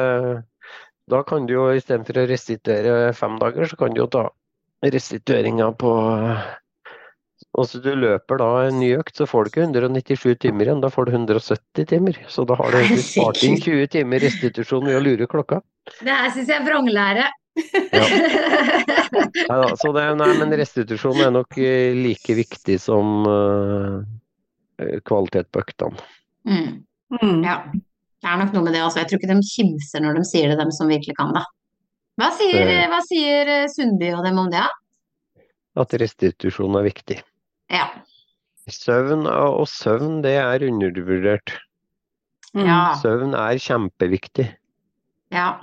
[1.10, 4.28] da kan du jo istedenfor å restituere fem dager, så kan du jo ta
[4.86, 5.94] restitueringa på
[7.58, 10.82] og så du løper da en ny økt, så får du ikke 197 timer igjen,
[10.84, 12.18] da får du 170 timer.
[12.30, 15.58] Så da har du egentlig spart inn 20 timer restitusjon ved å lure klokka.
[15.98, 17.24] Det her syns jeg er vranglære.
[17.92, 18.04] Ja.
[19.50, 24.02] Neida, så det, nei, men restitusjon er nok eh, like viktig som uh,
[25.06, 25.98] kvalitet på øktene.
[26.48, 26.70] mm,
[27.10, 27.40] Mm.
[27.42, 27.56] ja.
[28.20, 29.00] Det er nok noe med det også.
[29.00, 31.42] Jeg tror ikke de kimser når de sier det, dem som virkelig kan det.
[32.20, 34.62] Hva sier, Det- hva sier Sundby og dem om det?
[35.80, 37.16] At restitusjon er viktig.
[37.72, 37.88] Ja.
[38.70, 41.56] Søvn og søvn, det er undervurdert.
[42.54, 42.94] Ja.
[43.02, 44.50] Søvn er kjempeviktig.
[45.32, 45.58] ja.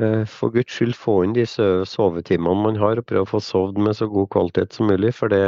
[0.00, 3.78] Eh, For guds skyld få inn de sovetimene man har, og prøve å få sovet
[3.78, 5.42] med så god kvalitet som mulig, for det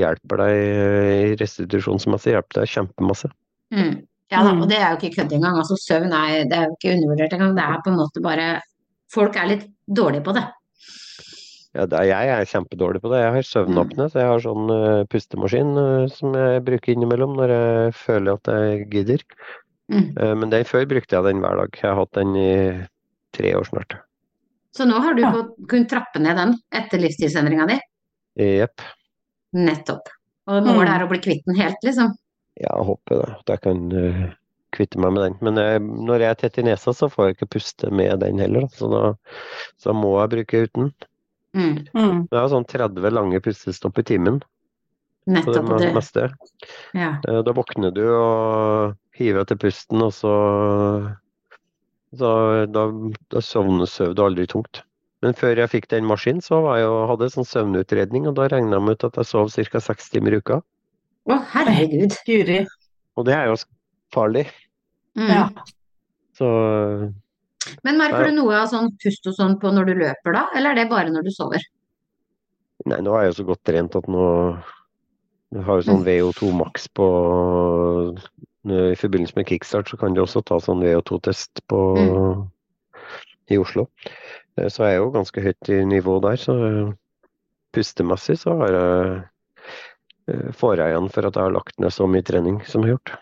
[0.00, 3.32] hjelper deg eh, restitusjonsmessig hjelper deg kjempemasse.
[3.74, 3.98] Mm.
[4.30, 4.62] Ja da, Mm.
[4.62, 5.58] og det er jo ikke kødd engang.
[5.58, 7.54] Altså, søvn er, det er jo ikke undervurdert engang.
[7.56, 8.48] Det er på en måte bare
[9.10, 10.44] Folk er litt dårlige på det.
[11.74, 13.24] Ja, det er, jeg er kjempedårlig på det.
[13.24, 17.50] Jeg har søvnapné, så jeg har sånn uh, pustemaskin uh, som jeg bruker innimellom når
[17.54, 19.24] jeg føler at jeg gidder.
[19.90, 20.06] Mm.
[20.14, 21.74] Uh, men den før brukte jeg den hver dag.
[21.74, 22.52] Jeg har hatt den i
[23.36, 23.96] tre år snart.
[24.76, 25.32] Så nå har du Ja.
[25.68, 27.78] kunnet trappe ned den etter livsstilsendringa di?
[28.38, 28.80] Jepp.
[29.52, 30.08] Nettopp.
[30.50, 32.12] Og målet det er å bli kvitt den helt, liksom?
[32.60, 33.30] Ja, jeg håper det.
[33.40, 34.22] At jeg kan uh,
[34.74, 35.36] kvitte meg med den.
[35.40, 38.38] Men jeg, når jeg er tett i nesa, så får jeg ikke puste med den
[38.42, 38.66] heller.
[38.66, 38.68] Da.
[38.78, 39.02] Så da
[39.80, 40.92] så må jeg bruke uten.
[41.56, 41.76] Mm.
[41.94, 42.18] Mm.
[42.30, 45.70] Det er sånn 30 lange pustestopp i timen på det Nettopp.
[45.70, 46.28] Og det, meste.
[46.94, 47.10] ja.
[47.26, 50.30] Eh, Da våkner du og hiver etter pusten, og så,
[52.16, 52.30] så
[52.66, 52.86] da,
[53.30, 53.68] da sov
[54.14, 54.82] du aldri tungt.
[55.20, 58.38] Men før jeg fikk den maskinen, så var jeg jo, hadde jeg sånn søvnutredning, og
[58.38, 59.80] da regna jeg ut at jeg sov ca.
[59.84, 60.60] seks timer i uka.
[61.28, 62.14] Å, herregud.
[62.26, 62.62] Guri.
[63.20, 63.58] Og det er jo
[64.14, 64.46] farlig.
[65.18, 65.28] Mm.
[65.28, 65.44] Ja.
[66.38, 66.48] Så
[67.84, 68.30] Men merker Ja.
[68.30, 70.88] du noe av sånn pust og sånn på når du løper da, eller er det
[70.90, 71.60] bare når du sover?
[72.86, 74.24] Nei, nå er jeg jo så godt trent at nå
[75.52, 77.06] Jeg har jo sånn VO2 maks på
[78.68, 81.78] I forbindelse med kickstart så kan du også ta sånn VO2-test på
[83.50, 83.86] i Oslo.
[84.58, 86.90] Så Så er jeg jo ganske høyt i nivå der, så eh,
[87.72, 89.22] pustemessig så har jeg
[90.28, 92.92] eh, får jeg igjen for at jeg har lagt ned så mye trening som jeg
[92.92, 93.14] har gjort.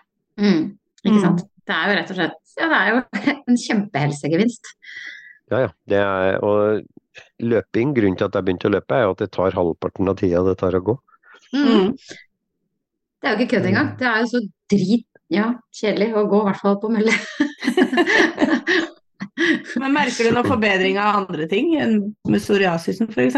[0.42, 0.64] Mm.
[1.04, 1.22] Ikke Mm.
[1.22, 1.44] sant?
[1.68, 3.00] Det er jo rett og slett ja, det er jo
[3.52, 4.70] en kjempehelsegevinst.
[5.52, 5.68] Ja, ja.
[5.88, 6.82] Det er, og
[7.38, 10.18] løping, grunnen til at jeg begynte å løpe, er jo at det tar halvparten av
[10.18, 10.96] tida det tar å gå.
[11.54, 11.68] Mm.
[11.68, 11.92] Mm.
[13.18, 13.92] Det er jo ikke kødd engang.
[14.00, 14.42] Det er jo så
[14.74, 17.14] drit ja, kjedelig å gå i hvert fall på mølle.
[19.78, 21.98] Men merker du noen forbedring av andre ting enn
[22.28, 23.36] med psoriasisen f.eks.?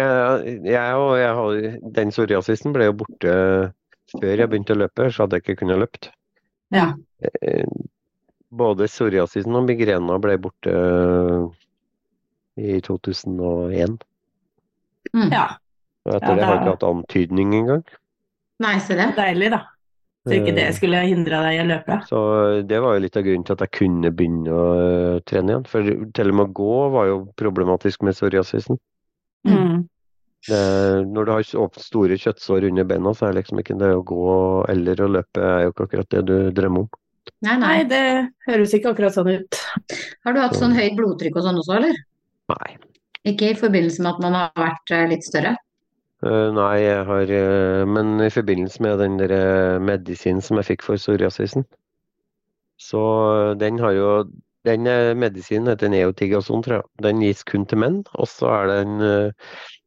[0.00, 1.48] Jeg, jeg, og jeg har,
[2.00, 3.32] den psoriasisen ble jo borte
[4.12, 6.02] før jeg begynte å løpe, så hadde jeg ikke kunnet løpt.
[6.74, 6.86] Ja.
[7.22, 7.66] Eh,
[8.52, 10.72] Både psoriasisen og migrena ble borte
[12.60, 13.94] i 2001.
[15.16, 15.30] Mm.
[15.32, 15.46] Ja,
[16.04, 17.84] Og etter Ja, det har jeg ikke hatt antydning engang.
[18.60, 19.06] Nei, se det.
[19.16, 19.60] deilig, da.
[20.22, 21.96] Så ikke det skulle hindra deg i å løpe.
[22.06, 22.18] Så
[22.68, 25.64] det var jo litt av grunnen til at jeg kunne begynne å eh, trene igjen.
[25.66, 28.78] For til og med å gå var jo problematisk med psoriasisen.
[29.48, 29.80] Mm.
[30.46, 30.62] Det,
[31.10, 34.28] når du har store kjøttsår under beina, så er liksom ikke det å gå
[34.70, 37.02] eller å løpe er jo ikke akkurat det du drømmer om.
[37.42, 37.66] Nei, nei.
[37.66, 38.04] Nei, det
[38.46, 39.60] høres ikke akkurat sånn ut.
[40.26, 42.00] Har du hatt sånn høyt blodtrykk og sånn også, eller?
[42.54, 42.72] Nei.
[43.30, 45.54] Ikke i forbindelse med at man har vært eh, litt større?
[46.22, 50.68] Eh, nei, jeg har eh, Men i forbindelse med den der eh, medisinen som jeg
[50.70, 51.66] fikk for psoriasisen,
[52.78, 53.02] så
[53.58, 54.08] den har jo
[54.62, 54.86] Den
[55.18, 56.84] medisinen heter Neotigason, tror jeg.
[57.02, 57.96] Den gis kun til menn.
[58.14, 59.32] Og så er den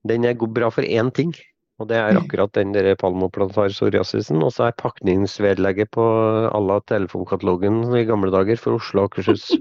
[0.03, 1.31] Den er god- bra for én ting.
[1.79, 4.43] Og det er akkurat den der palmoplantar psoriasisen.
[4.43, 6.03] Og så er pakningsvedlegget på
[6.51, 9.51] alle telefonkatalogen i gamle dager for Oslo og Akershus.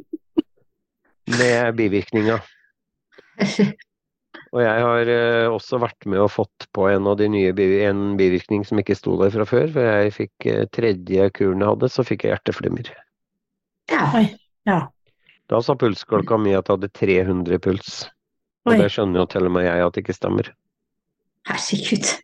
[1.38, 2.42] Med bivirkninger.
[4.54, 7.72] Og jeg har eh, også vært med og fått på en av de nye biv
[7.88, 9.66] en bivirkning som ikke sto der fra før.
[9.74, 12.92] For jeg fikk eh, tredje kuren jeg hadde, så fikk jeg hjerteflimmer.
[13.90, 14.04] Ja.
[14.64, 14.76] Ja.
[15.50, 18.04] Da sa pulsklokka mi at jeg hadde 300 puls.
[18.64, 18.76] Oi.
[18.76, 20.52] Og det skjønner jo til og med jeg at det ikke stemmer.
[21.50, 22.14] Herregud.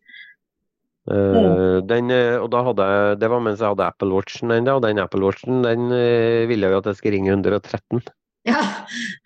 [1.11, 4.77] Uh, den, eh, og da hadde jeg, Det var mens jeg hadde Apple Watchen ennå,
[4.79, 5.91] og den Apple Watchen den
[6.47, 8.07] ville jo at jeg skulle ringe 113.
[8.49, 8.61] Ja.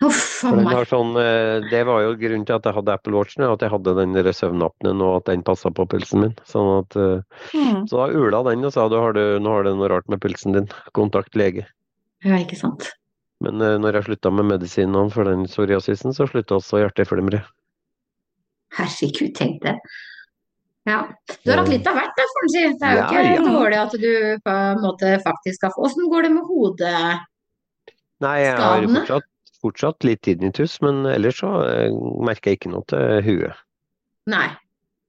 [0.03, 0.87] Uff a meg.
[0.89, 3.93] sånn, eh, det var jo grunnen til at jeg hadde Apple Watchen, at jeg hadde
[3.95, 6.33] den der søvnapnen og at den passa på pulsen min.
[6.43, 7.21] Sånn at, eh,
[7.55, 7.87] Mm.
[7.87, 10.19] så da ula den og sa du har du, nå har du noe rart med
[10.19, 11.65] pulsen din, kontakt lege.
[12.25, 12.91] Ja, ikke sant.
[13.41, 17.43] Men eh, når jeg slutta med medisinene for den psoriasisen, så slutta også hjerteflimre.
[18.75, 19.77] Herregud, tenk det.
[20.85, 21.07] Ja.
[21.43, 22.63] Du har hatt litt av hvert, da, får en si.
[22.77, 23.45] Det er jo Ja, ikke ja.
[23.47, 27.19] dårlig at du på en måte faktisk har fått Åssen går det med hodet?
[28.23, 29.27] Nei, jeg har fortsatt,
[29.63, 31.91] fortsatt litt tinnitus, men ellers så eh,
[32.23, 33.65] merker jeg ikke noe til huet.
[34.31, 34.47] Nei.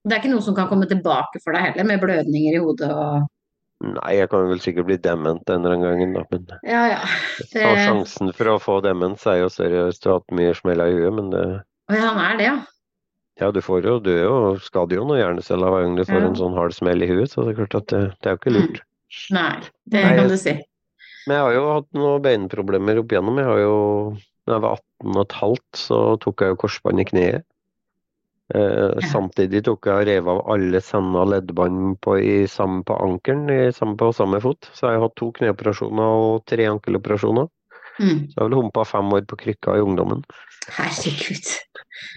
[0.07, 2.93] Det er ikke noe som kan komme tilbake for deg heller, med blødninger i hodet
[2.95, 3.27] og
[3.85, 7.01] Nei, jeg kan vel sikkert bli dement en eller annen gang, da, men Ja ja.
[7.43, 7.61] Det...
[7.61, 10.81] så sjansen for å få demens er jo større hvis du har hatt mye smell
[10.81, 11.43] i huet, men det
[11.93, 12.55] Å ja, han er det, ja.
[13.37, 16.23] Ja, du får jo, du er jo, skadd jo når hjernecella hver gang du får
[16.23, 16.29] Ja.
[16.31, 18.41] en sånn hard smell i huet, så det er klart at det, det er jo
[18.41, 18.81] ikke lurt.
[19.37, 19.53] Nei,
[19.93, 20.57] det Nei, kan du si.
[21.27, 23.39] Men jeg har jo hatt noen beinproblemer opp igjennom.
[23.43, 23.77] Jeg har jo,
[24.47, 27.47] da jeg var 18 og et halvt, så tok jeg jo korsbånd i kneet.
[28.55, 33.51] Eh, Samtidig tok jeg og rev av alle senda leddbånd på, i, samme på ankelen
[33.51, 34.69] i, på samme fot.
[34.73, 37.49] Så jeg har hatt to kneoperasjoner og tre ankeloperasjoner.
[37.99, 38.19] Mm.
[38.29, 40.23] Så jeg har vel humpa fem år på krykka i ungdommen.
[40.77, 41.51] Herregud.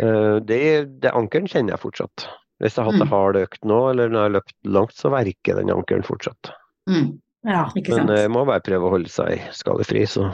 [0.03, 0.61] Eh, det,
[1.01, 2.27] det ankelen kjenner jeg fortsatt.
[2.59, 3.09] Hvis jeg har hatt Mm.
[3.13, 6.51] hard økt nå, eller når jeg har løpt langt, så verker den ankelen fortsatt.
[6.91, 7.17] Mm.
[7.49, 7.65] Ja.
[7.73, 10.29] Ikke Men det jeg må bare prøve å holde seg skadefri, så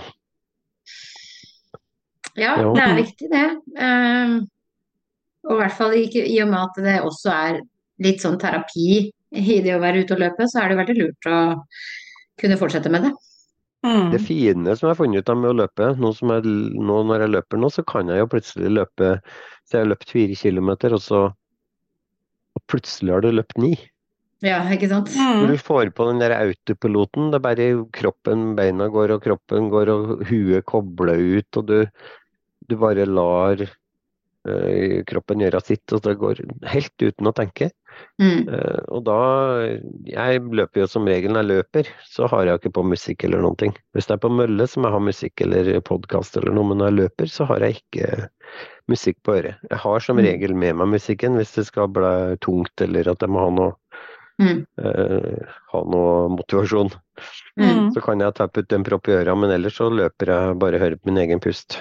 [2.35, 2.73] Ja, Ja.
[2.75, 3.45] det er viktig det.
[3.79, 4.33] Um,
[5.45, 7.61] og i hvert fall i, i og med at det også er
[8.03, 11.29] litt sånn terapi i det å være ute og løpe, så er det veldig lurt
[11.31, 11.37] å
[12.41, 13.13] kunne fortsette med det.
[13.85, 14.11] Mm.
[14.11, 16.43] Det fine som jeg har funnet ut av med å løpe, nå, som jeg,
[16.75, 19.11] nå når jeg løper nå, så kan jeg jo plutselig løpe
[19.65, 21.19] Så jeg har løpt fire kilometer, og så
[22.55, 23.73] og plutselig har du løpt ni.
[24.43, 25.13] Ja, ikke sant?
[25.15, 25.47] Mm.
[25.47, 29.89] du får på den der autopiloten, det er bare kroppen, beina går, og kroppen går,
[29.93, 31.77] og huet kobler ut, og du,
[32.67, 37.71] du bare lar eh, kroppen gjøre sitt, og det går helt uten å tenke.
[38.19, 38.49] Mm.
[38.51, 39.15] Eh, og da
[40.03, 43.39] Jeg løper jo som regel når jeg løper, så har jeg ikke på musikk eller
[43.45, 43.71] noen ting.
[43.95, 46.83] Hvis det er på mølle, så må jeg ha musikk eller podkast eller noe, men
[46.83, 48.27] når jeg løper, så har jeg ikke
[48.91, 49.63] musikk på øret.
[49.71, 50.25] Jeg har som Mm.
[50.27, 53.73] regel med meg musikken hvis det skal bli tungt eller at jeg må ha noe,
[54.41, 54.65] Mm.
[54.83, 56.89] eh, ha noe motivasjon.
[57.59, 57.93] Mm.
[57.95, 60.81] Så kan jeg ta ut en propp i øra, men ellers så løper jeg bare
[60.81, 61.77] hører på min egen pust.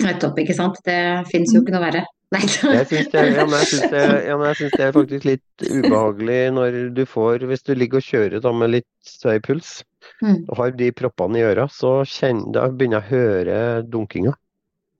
[0.00, 0.80] Nettopp, ikke sant.
[0.84, 0.96] Det
[1.28, 2.06] fins jo ikke noe verre.
[2.34, 2.44] Nei.
[2.46, 5.24] Jeg syns det, ja, men jeg syns det, ja, men jeg syns det er faktisk
[5.26, 9.80] litt ubehagelig når du får Hvis du ligger og kjører da med litt høy puls
[10.20, 10.44] Mm.
[10.48, 13.56] og har de proppene i øra, så kjenner, da begynner jeg å høre
[13.88, 14.32] dunkinga.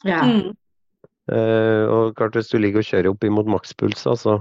[0.08, 0.20] Ja.
[0.24, 0.52] Mm.
[1.32, 4.38] Eh, og klart hvis du ligger og kjører opp imot makspuls, da,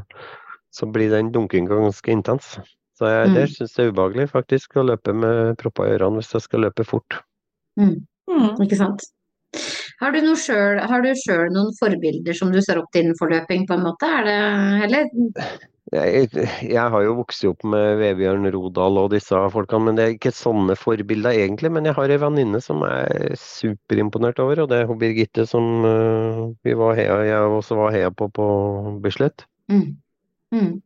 [0.71, 2.57] så, blir den dunkinga ganske intens.
[2.99, 3.33] Så jeg Mm.
[3.35, 6.65] det syns jeg er ubehagelig faktisk å løpe med propper i ørene hvis jeg skal
[6.67, 7.21] løpe fort.
[7.79, 8.05] Mm.
[8.29, 8.61] Mm.
[8.65, 9.05] Ikke sant.
[9.99, 13.31] Har du, noe selv, har du selv noen forbilder som du ser opp til innenfor
[13.31, 14.07] løping, på en måte?
[14.07, 14.37] Er det,
[14.85, 15.09] eller?
[15.89, 16.29] Jeg,
[16.69, 20.31] jeg har jo vokst opp med Vebjørn Rodal og disse folkene, men det er ikke
[20.35, 21.71] sånne forbilder egentlig.
[21.73, 25.47] Men jeg har ei venninne som jeg er superimponert over, og det er hun Birgitte
[25.49, 28.45] som uh, vi var heia, jeg også var heia på på
[29.01, 29.47] Bislett.
[29.71, 29.97] Mm.
[30.55, 30.79] Mm.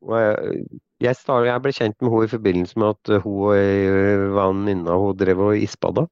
[0.00, 0.64] Og jeg,
[1.04, 4.98] jeg, start, jeg ble kjent med henne i forbindelse med at hun og ei venninne
[5.02, 6.06] hun drev og isbada.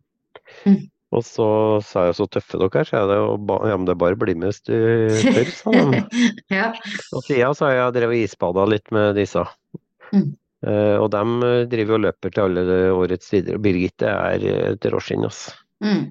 [0.68, 0.82] Mm.
[1.16, 1.48] Og så
[1.88, 4.02] sa jeg så tøffe dere er, sa jeg det, og ba, ja, men det er
[4.02, 4.74] bare bli med hvis du
[5.22, 6.02] tør, sa de.
[6.58, 6.66] ja.
[7.16, 9.46] Og siden så har jeg drevet isbada litt med disse.
[10.12, 10.28] Mm.
[10.66, 13.56] Uh, og de eh, driver og løper til alle årets tider.
[13.56, 15.54] Og Birgitte er eh, et råskinn, altså.
[15.84, 16.02] Mm.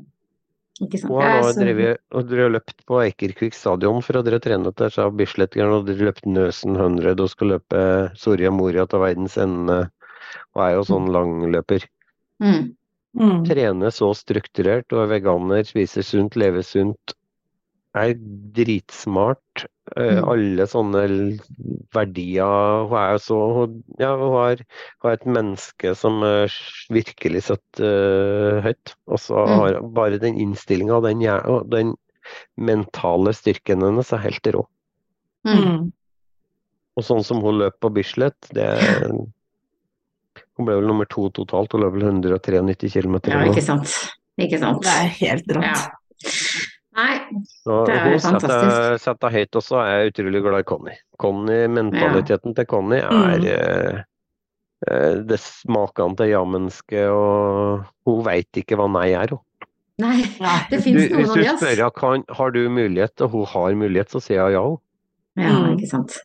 [0.83, 1.11] Ikke sant.
[1.11, 4.73] Hun har nå så- drevet og drevet løpt på Eikerkvik stadion for å dra trene
[4.75, 7.83] der, så Bislett-gærne og løpt Nøsen 100 og skal løpe
[8.15, 9.89] Soria Moria til verdens ende.
[10.55, 11.85] Og er jo sånn langløper.
[12.43, 12.75] Mm.
[13.17, 13.45] Mm.
[13.47, 17.15] Trene så strukturert og er veganer, spiser sunt, lever sunt.
[17.97, 18.13] Er
[18.57, 19.65] dritsmart.
[19.95, 20.25] Eh, Mm.
[20.29, 21.01] Alle sånne
[21.95, 22.87] verdier.
[22.89, 23.37] Hun er jo så
[23.99, 24.57] Ja, hun har,
[25.01, 28.95] hun er et menneske som er s- virkelig setter høyt.
[29.07, 29.55] Og så Mm.
[29.59, 31.21] har hun bare den innstillinga og den,
[31.69, 31.95] den
[32.57, 34.65] mentale styrken hennes er helt rå.
[35.45, 35.63] Mm.
[35.63, 35.91] Mm.
[36.97, 39.07] Og sånn som hun løp på Bislett, det er
[40.57, 43.19] Hun ble vel nummer to totalt, hun løp vel 193 km.
[43.29, 43.91] Ja, ikke sant.
[44.39, 44.81] Ikke sant.
[44.81, 45.63] Det er helt rått.
[45.63, 45.77] Ja.
[46.97, 49.03] Nei, Så Det er hun setter, fantastisk.
[49.05, 50.93] setter høyt, og så er jeg utrolig glad i Conny.
[51.21, 53.45] Conny, Mentaliteten til Conny er Mm.
[53.45, 54.03] eh,
[54.89, 59.27] eh, det smaker til ja-menneske, og hun veit ikke hva nei er.
[59.29, 59.39] Hun.
[59.99, 60.21] nei.
[60.71, 63.71] Det fins noen av du Hvis du spør kan, har du mulighet, og hun har
[63.77, 64.61] mulighet, så sier hun ja.
[64.65, 64.77] hun.
[65.37, 65.77] Ja, Mm.
[65.77, 66.17] ikke sant.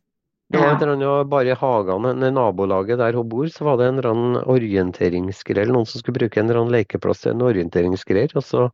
[0.53, 3.77] Det var et eller annet bare i hagene, i nabolaget der hun bor, så var
[3.81, 5.69] det en eller annen orienteringsgreier.
[5.73, 8.35] Noen som skulle bruke en eller annen lekeplass til en orienteringsgreier.
[8.36, 8.66] Og så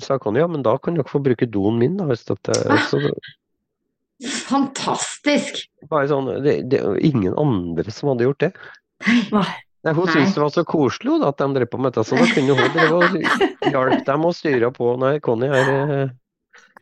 [0.00, 2.06] sa Conny ja, men da kan dere få bruke doen min, da.
[2.10, 3.00] Hvis dere, så,
[4.50, 5.64] Fantastisk!
[5.90, 8.52] bare sånn, det, det ingen andre som hadde gjort det.
[9.34, 9.48] Nei.
[9.84, 12.16] Nei, hun syntes det var så koselig da, at de drev på med dette, så
[12.16, 13.18] da kunne hun drive og
[13.68, 14.94] hjelpe dem og styre på.
[15.02, 16.14] Nei, Conny er eh,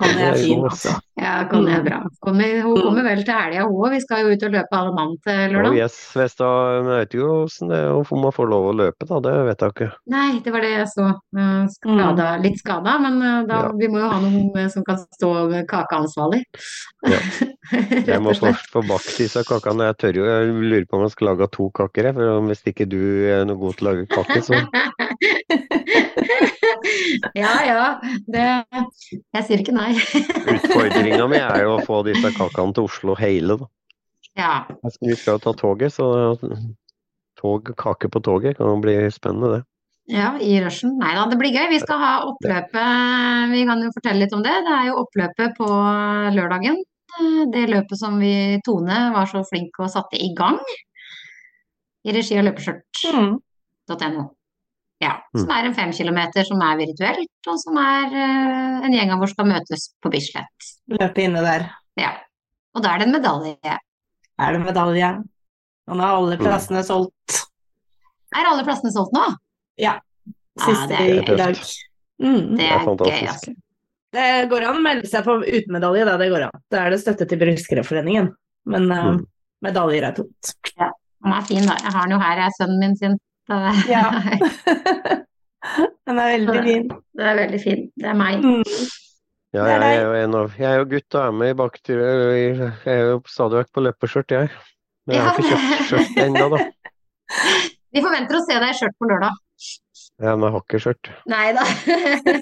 [0.01, 0.95] Conny er fin, altså.
[1.21, 1.85] Ja, Conny er Mm.
[1.85, 1.99] bra.
[2.25, 2.83] Kommer, hun Mm.
[2.83, 3.91] kommer vel til helga, hun òg.
[3.93, 5.77] Vi skal jo ut og løpe alle mann til Oh lørdag.
[5.77, 6.45] yes, Vesta,
[6.83, 9.21] men jeg vet jo hvordan det er om man får lov å løpe, da.
[9.21, 9.91] Det vet jeg ikke.
[10.09, 11.07] Nei, det var det jeg så.
[11.37, 13.69] Eh, Skada, litt skada, men eh, da, Ja.
[13.79, 16.43] vi må jo ha noen eh, som kan stå kakeansvarlig.
[17.07, 17.19] Ja.
[17.73, 19.85] Jeg må først få bakt disse kakene.
[19.93, 22.63] Jeg tør jo, jeg lurer på om jeg skal lage to kaker, jeg, for hvis
[22.69, 22.99] ikke du
[23.31, 24.53] er noe god til å lage kake, så
[27.39, 27.87] Ja ja,
[28.31, 29.93] det Jeg sier ikke nei.
[30.57, 33.71] Utfordringa mi er jo å få disse kakene til Oslo hele, da.
[34.39, 34.53] Ja.
[35.03, 36.07] Vi skal jo ta toget, så
[37.41, 39.63] tog, kake på toget kan jo bli spennende, det.
[40.11, 40.97] Ja, i rushen.
[40.99, 41.69] Nei da, det blir gøy.
[41.71, 44.55] Vi skal ha oppløpet Vi kan jo fortelle litt om det.
[44.67, 45.69] Det er jo oppløpet på
[46.35, 46.81] lørdagen.
[47.53, 50.59] Det løpet som vi Tone var så flink og satte i gang.
[52.03, 54.25] I regi av løpeskjørt.no.
[55.03, 55.07] Mm.
[55.09, 59.11] Ja, som er en fem kilometer som er virtuelt, og som er uh, en gjeng
[59.11, 60.69] av oss skal møtes på Bislett.
[60.95, 61.65] Løpe inne der.
[61.99, 62.13] Ja.
[62.77, 63.57] Og da er det en medalje.
[64.39, 65.09] Er det en medalje?
[65.91, 67.41] Og nå er alle plassene solgt.
[68.33, 69.25] Er alle plassene solgt nå?
[69.83, 69.97] Ja.
[70.63, 71.59] Siste er i dag.
[72.23, 72.55] Mm.
[72.55, 73.57] Det Det er er gøy, altså.
[74.13, 76.15] Det går an å melde seg på uten medalje, da.
[76.21, 76.63] Det går an.
[76.71, 78.31] Da er det støtte til Brystkreftforeningen.
[78.71, 79.21] Men uh, Mm.
[79.67, 80.55] medaljer er tomt.
[80.79, 81.75] Den er fin, da.
[81.83, 83.19] Jeg har den jo her, jeg er sønnen min sin.
[83.49, 84.07] Ja.
[86.07, 86.91] Den er veldig fin.
[87.19, 87.87] det er veldig fin.
[87.99, 88.43] Det er meg.
[88.43, 88.63] Mm.
[89.53, 92.23] Ja, jeg er jo en av Jeg er jo gutt og er med i bakturer.
[92.57, 94.51] Jeg er jo stadig vekk på løpeskjørt, jeg.
[95.07, 96.63] Men jeg har ikke kjøpt skjørt ennå, da.
[97.93, 99.41] Vi forventer å se deg i skjørt på lørdag.
[100.23, 101.09] Ja, men jeg har ikke skjørt.
[101.27, 101.65] Nei da.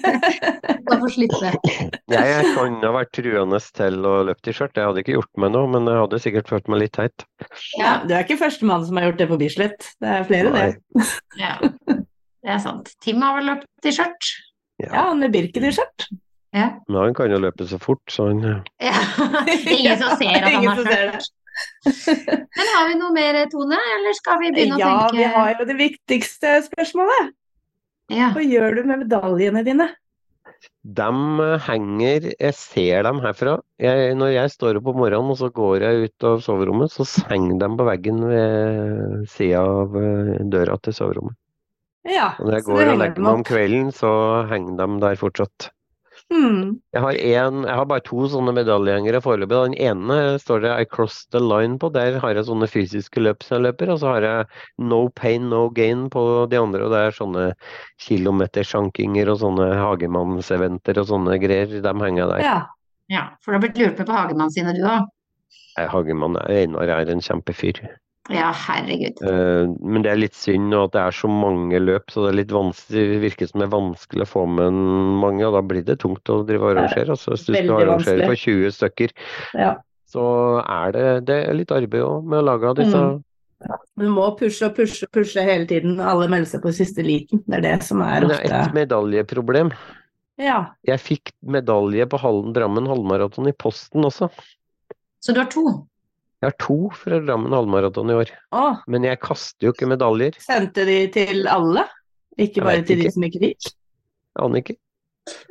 [0.87, 1.49] da får slippe.
[2.13, 4.77] Jeg kan ha vært truende til å løpe i skjørt.
[4.77, 7.25] Jeg hadde ikke gjort meg noe, men jeg hadde sikkert følt meg litt teit.
[7.79, 9.89] Ja, du er ikke førstemann som har gjort det på Bislett.
[9.97, 10.67] Det er flere, Nei.
[10.77, 11.09] det.
[11.41, 12.93] Ja, det er sant.
[13.01, 14.31] Tim har vel løpt i skjørt?
[14.85, 16.11] Ja, med Birken-skjørt.
[16.53, 16.69] Ja.
[16.85, 18.55] Men han kan jo løpe så fort, så han ja.
[18.77, 21.29] Det er ingen som ser at han har skjørt.
[21.81, 25.53] Men har vi noe mer, Tone, eller skal vi begynne Ja, å tenke vi har
[25.57, 27.31] jo det viktigste spørsmålet.
[28.11, 28.31] Ja.
[28.35, 29.89] Hva gjør du med medaljene dine?
[30.81, 31.09] De
[31.65, 33.55] henger Jeg ser dem herfra.
[33.81, 37.05] Jeg, når jeg står opp om morgenen og så går jeg ut av soverommet, så
[37.31, 41.37] henger de på veggen ved sida av eh, døra til soverommet.
[42.09, 44.11] Ja, Og når jeg går og legger meg om kvelden, så
[44.49, 45.69] henger de der fortsatt.
[46.31, 46.77] Hmm.
[46.95, 49.57] Jeg har, en, jeg har bare to sånne medaljegjengere foreløpig.
[49.67, 51.89] Den ene står det I cross the line på.
[51.91, 53.91] Der har jeg sånne fysiske løp som jeg løper.
[53.91, 54.45] Og så har jeg
[54.79, 56.85] no pain, no gain på de andre.
[56.87, 57.47] Og det er sånne
[58.05, 61.81] kilometersjankinger og sånne hagemannseventer og sånne greier.
[61.83, 62.45] De henger der.
[62.47, 62.59] Ja.
[63.11, 63.25] ja.
[63.43, 65.11] For du har blitt lurt med på Hagemann sine, du òg?
[65.91, 67.83] Hagemann Einar er en kjempefyr.
[68.29, 69.21] Ja, herregud.
[69.25, 72.31] Eh, Men det er litt synd nå at det er så mange løp, så det
[72.31, 74.77] er litt vanskelig, virker som det er vanskelig å få med
[75.23, 77.15] mange, og da blir det tungt å drive og arrangere.
[77.15, 79.15] Altså, hvis du skal arrangere for 20 stykker,
[79.57, 79.73] ja.
[80.11, 80.27] så
[80.61, 83.19] er det, det er litt arbeid òg med å lage disse Mm.
[84.01, 85.99] Du må pushe og pushe og pushe hele tiden.
[86.01, 87.43] Alle melder seg på siste liten.
[87.45, 89.69] Det er det som er ofte det er et medaljeproblem.
[90.41, 90.71] Ja.
[90.87, 94.31] Jeg fikk medalje på Hallen Drammen halvmaraton i posten også.
[95.21, 95.65] Så du har to?
[96.41, 98.31] Jeg har to fra Drammen halvmaraton i år.
[98.57, 98.79] Åh.
[98.89, 100.39] Men jeg kaster jo ikke medaljer.
[100.41, 101.85] sendte de til alle?
[102.33, 103.67] Ikke Jeg bare til til de som ikke fikk?
[104.41, 104.75] Aner ikke.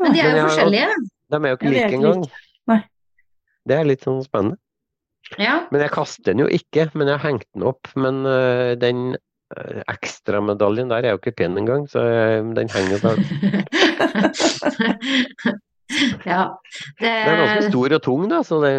[0.01, 0.89] Men de er jo forskjellige.
[1.31, 2.27] De er jo ikke like engang.
[3.69, 4.59] Det er litt sånn spennende.
[5.39, 5.61] Ja.
[5.71, 7.91] Men jeg kaster den jo ikke, men jeg hengte den opp.
[7.95, 12.97] Men uh, den uh, ekstramedaljen der er jo ikke pen engang, så uh, den henger
[12.97, 13.17] jo der.
[16.33, 16.43] ja.
[16.99, 18.43] Det, Den er ganske stor og tung, da.
[18.47, 18.75] Så det,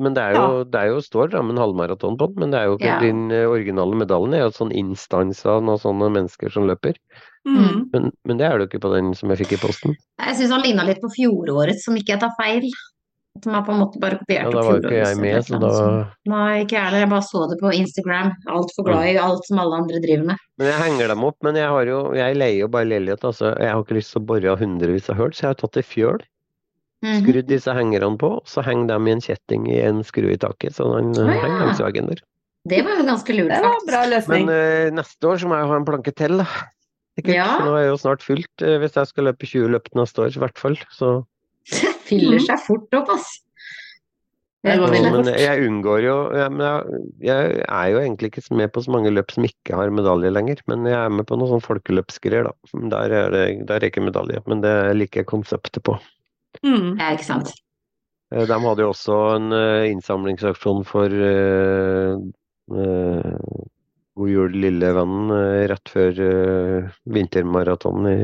[0.00, 2.70] men det er jo, det er jo står rammen halvmaraton på den, men det er
[2.70, 2.98] jo ikke Ja.
[3.04, 4.34] din øh, originale medaljen.
[4.34, 6.96] Er jo sånn instans av sånne mennesker som løper.
[7.48, 7.88] Mm.
[7.92, 9.94] Men, men det er det jo ikke på den som jeg fikk i posten.
[10.20, 12.66] Jeg syns han ligna litt på fjorårets, som ikke jeg tar feil.
[13.44, 15.58] Som er på en måte bare kopiert Ja, da var jo ikke jeg med, så
[15.62, 15.68] da.
[16.28, 17.04] Nei, ikke jeg heller.
[17.04, 18.32] Jeg bare så det på Instagram.
[18.50, 20.42] Altfor glad i alt som alle andre driver med.
[20.58, 21.36] Men jeg henger dem opp.
[21.46, 23.54] Men jeg har jo, jeg leier jo bare leilighet, altså.
[23.54, 25.78] Jeg har ikke lyst til å bore av hundrevis av hull, så jeg har tatt
[25.78, 26.18] ei fjøl.
[27.00, 27.20] Mhm.
[27.22, 30.74] Skrudd disse hengerne på, så henger de i en kjetting i en skru i taket.
[30.76, 31.38] Så den øh, ja.
[31.40, 32.20] henger langs veggen der.
[32.68, 33.88] Det var jo ganske lurt, Det var en faktisk.
[33.88, 34.44] bra løsning.
[34.50, 36.46] Men uh, neste år så må jeg ha en planke til, da.
[37.16, 37.34] Sikkert.
[37.38, 37.46] Ja.
[37.56, 40.20] For nå er jeg jo snart fullt, uh, hvis jeg skal løpe 20 løp neste
[40.26, 40.76] år, i hvert fall.
[40.92, 41.14] Så
[42.10, 42.44] Fyller Mhm.
[42.50, 43.40] seg fort opp, ass.
[44.60, 48.68] Det går men jeg unngår jo ja, men jeg, jeg er jo egentlig ikke med
[48.74, 50.60] på så mange løp som ikke har medalje lenger.
[50.68, 52.52] Men jeg er med på noen sånn folkeløpsgreier, da.
[52.92, 55.96] Der er det der er ikke medalje, men det liker jeg konseptet på.
[56.64, 56.96] Mm.
[56.98, 57.52] Ja, ikke sant.
[58.34, 62.18] Eh, De hadde jo også en eh, innsamlingsaksjon for uh,
[62.70, 63.64] uh,
[64.18, 68.20] God jul, lille venn, eh, rett før uh, vintermaratonen i,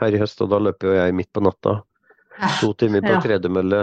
[0.00, 0.40] her i høst.
[0.44, 1.78] Og da løper jo jeg midt på natta.
[2.60, 3.20] To timer på Ja.
[3.22, 3.82] tredemølle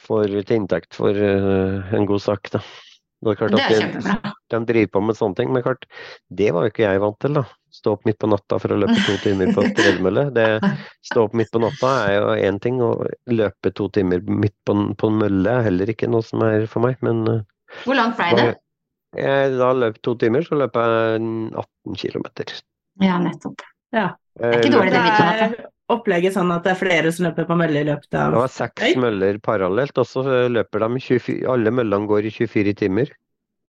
[0.00, 2.60] for, til inntekt for uh, en god sak, da.
[3.24, 4.32] Det er klart Det er kjempebra.
[4.52, 5.86] de driver på med sånne ting, men klart,
[6.28, 7.46] det var jo ikke jeg vant til, da.
[7.76, 10.26] Stå opp midt på natta for å løpe to timer på tredemølle.
[10.32, 10.46] Det,
[11.04, 14.72] stå opp midt på natta er jo én ting, og løpe to timer midt på,
[14.76, 16.96] en- på en mølle er heller ikke noe som er for meg.
[17.04, 17.42] Men eh,
[17.84, 18.46] Hvor langt ble det?
[19.16, 22.26] jeg, da løp to timer, så løp jeg 18 km.
[23.04, 23.62] Ja, nettopp.
[23.94, 24.10] Ja.
[24.36, 25.68] Det er ikke dårlig, det Det midt på natta.
[25.94, 28.50] opplegget sånn at det er flere som løper på mølle i løpet Det av var
[28.52, 28.94] seks Oi.
[29.00, 33.12] møller parallelt, og så løper de 24, alle møllene går i 24 timer.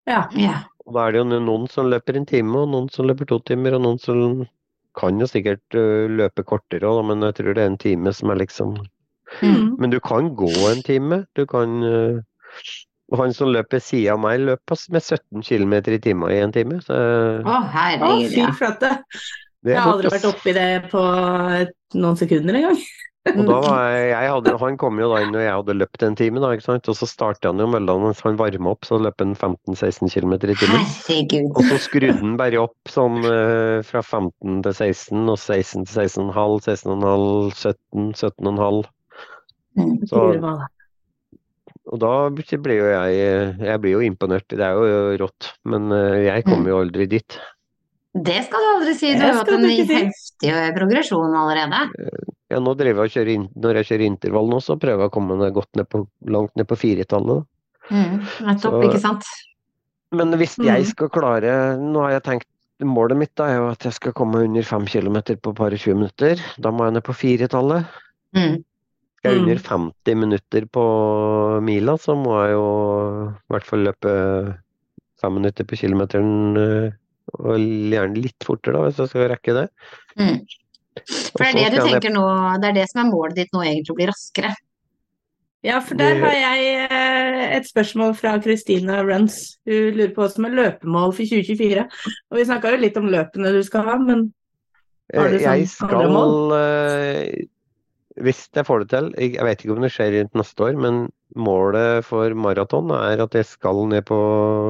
[0.08, 0.22] Ja.
[0.38, 0.60] Ja.
[0.84, 3.38] Og da er det jo noen som løper en time, og noen som løper to
[3.48, 4.42] timer, og noen som
[4.94, 8.44] kan jo sikkert løpe kortere òg, men jeg tror det er en time som er
[8.44, 8.76] liksom
[9.42, 9.76] Mm.
[9.78, 11.24] Men du kan gå en time.
[11.36, 11.82] Du kan
[13.12, 16.52] Og han som løper sida av meg, løp med 17 km i timen i en
[16.52, 16.80] time.
[16.82, 18.94] Så Å, Å, herregud, fy flate.
[19.64, 21.02] Jeg har aldri vært oppi det på
[22.00, 22.80] noen sekunder engang.
[23.32, 26.04] Og da var jeg, jeg hadde, han kom jo da inn når jeg hadde løpt
[26.04, 26.90] en time, da, ikke sant?
[26.92, 30.34] og så startet han jo mølla mens han varma opp, så løp han 15-16 km
[30.36, 30.84] i timen.
[31.08, 31.48] Herregud.
[31.54, 36.04] Og så skrudde han bare opp sånn eh, fra 15 til 16, og 16 til
[36.04, 38.84] 16,5, 16,5, 17, 17,5.
[39.74, 39.96] Mm.
[40.06, 40.20] Så,
[41.90, 43.16] og da blir jo jeg
[43.58, 44.46] Jeg blir jo imponert.
[44.46, 47.40] Det er jo rått, men eh, jeg kommer jo aldri dit.
[48.14, 49.10] Det skal du aldri si.
[49.18, 51.80] Du har hatt en heftig progresjon allerede.
[52.54, 55.14] Ja, nå driver jeg og kjører Når jeg kjører intervall nå, så prøver jeg å
[55.16, 57.42] komme meg godt ned på, langt ned på firetallet.
[57.90, 58.20] Mm.
[58.46, 59.26] Nettopp, ikke sant.
[60.14, 60.64] Men hvis Mm.
[60.70, 62.46] jeg skal klare Nå har jeg tenkt
[62.84, 65.94] Målet mitt da er jo at jeg skal komme under 5 km på bare 20
[65.94, 66.40] minutter.
[66.58, 67.86] Da må jeg ned på firetallet.
[68.34, 68.56] Mm.
[69.18, 69.44] Skal jeg Mm.
[69.44, 74.58] under 50 minutter på mila, så må jeg jo i hvert fall løpe
[75.22, 76.56] fem minutter på kilometeren.
[76.58, 76.90] eh,
[77.40, 79.68] Og gjerne litt fortere, da, hvis jeg skal rekke det.
[80.18, 80.44] Mm.
[81.04, 82.26] For det er det du tenker jeg nå,
[82.62, 84.52] det er det som er målet ditt nå, egentlig, å bli raskere.
[85.64, 89.56] Ja, for der har jeg eh, et spørsmål fra Christina Runs.
[89.64, 91.86] Hun lurer på hva som er løpemål for 2024.
[92.28, 94.26] Og vi snakka jo litt om løpene du skal ha, men
[95.14, 97.46] Har du Eh, Jeg sånn andre skal eh,
[98.24, 100.76] Hvis jeg får det til, jeg jeg vet ikke om det skjer rundt neste år,
[100.84, 101.00] men
[101.34, 104.20] målet for maraton er at jeg skal ned på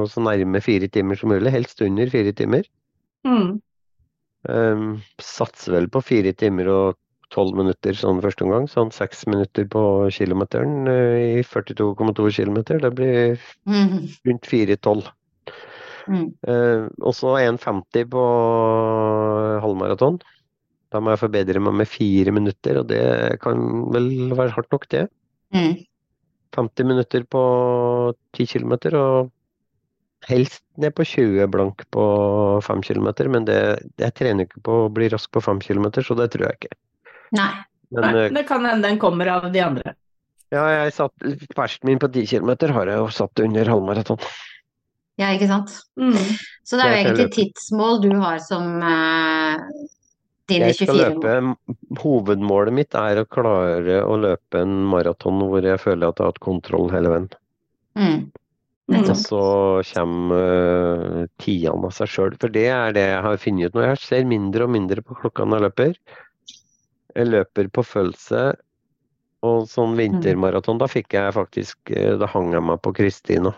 [0.09, 2.63] så nærme fire timer som mulig, helst under fire timer.
[3.27, 3.59] mm,
[4.49, 6.97] Um, satser vel på fire timer og
[7.33, 9.81] tolv minutter sånn første omgang, sånn seks minutter på
[10.13, 12.59] kilometeren eh, i 42,2 km.
[12.83, 14.05] Det blir Mm.
[14.27, 15.09] rundt 4,12.
[16.05, 16.27] Mm.
[16.45, 18.23] Uh, og så 1,50 på
[19.63, 20.19] halvmaraton.
[20.93, 23.57] Da må jeg forbedre meg med fire minutter, og det kan
[23.91, 25.07] vel være hardt nok, det.
[25.55, 25.81] Mm.
[26.55, 27.41] 50 minutter på
[28.37, 29.31] 10 km, og
[30.29, 32.05] helst ned på 20 blank på
[32.65, 33.07] 5 km.
[33.31, 33.59] Men det,
[34.01, 36.75] jeg trener ikke på å bli rask på 5 km, så det tror jeg ikke.
[37.37, 37.51] Nei.
[37.93, 39.95] Men nei, eh, det kan hende den kommer av de andre.
[40.53, 41.25] ja, jeg satt,
[41.57, 44.21] versten min på 10 km har jeg jo satt under halvmaraton.
[45.19, 45.71] Ja, ikke sant.
[45.99, 46.17] Mm.
[46.67, 49.61] Så det er jo egentlig tidsmål du har som uh,
[50.51, 51.53] dine 24 mål.
[52.01, 56.33] hovedmålet mitt er å klare å løpe en maraton hvor jeg føler at jeg har
[56.33, 57.29] hatt kontroll hele veien.
[57.95, 58.17] Mm.
[58.93, 59.45] Og så
[59.95, 62.35] kommer uh, tidene av seg sjøl.
[62.41, 63.85] For det er det jeg har funnet ut nå.
[63.87, 65.95] Jeg ser mindre og mindre på klokka når jeg løper.
[67.15, 68.43] Jeg løper på følelse.
[69.45, 73.51] Og sånn vintermaraton, da fikk jeg faktisk eh, Da hang jeg meg på Kristina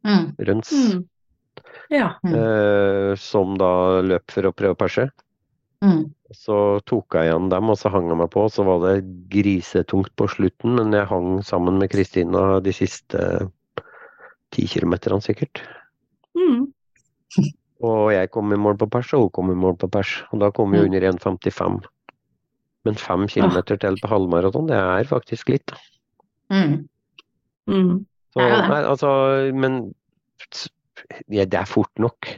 [0.00, 0.30] Mm.
[0.38, 0.70] Røns.
[0.72, 1.02] Mm.
[1.92, 2.14] Ja.
[2.24, 2.34] Mm.
[2.34, 5.10] eh, som da løp for å prøve å perse.
[5.84, 6.06] Mm.
[6.36, 6.56] Så
[6.88, 8.46] tok jeg igjen dem, og så hang jeg meg på.
[8.52, 13.50] Så var det grisetungt på slutten, men jeg hang sammen med Kristina de siste
[14.54, 15.62] ti kilometerne sikkert.
[16.36, 16.68] Mm.
[17.86, 20.10] Og jeg kom i mål på pers, og hun kom i mål på pers.
[20.34, 20.84] Og da kom vi Mm.
[20.90, 21.80] under 1,55.
[22.84, 25.64] Men fem kilometer til på halvmaraton, det er faktisk litt.
[25.66, 25.76] da.
[26.52, 26.88] Mm.
[27.68, 28.06] Mm.
[28.34, 29.08] Så, nei, altså,
[29.56, 29.94] men
[31.28, 32.28] ja, det er fort nok.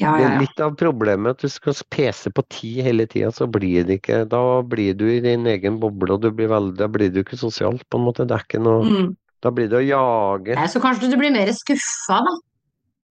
[0.00, 3.84] Ja, ja, litt av problemet at du skal pese på ti hele tida, så blir
[3.84, 7.10] det ikke Da blir du i din egen boble, og du blir veldig, da blir
[7.12, 8.24] du ikke sosial, på en måte.
[8.26, 9.16] Det er ikke noe Mm.
[9.40, 10.54] Da blir det å jage.
[10.58, 12.38] Nei, Så kanskje du blir mer skuffa, da.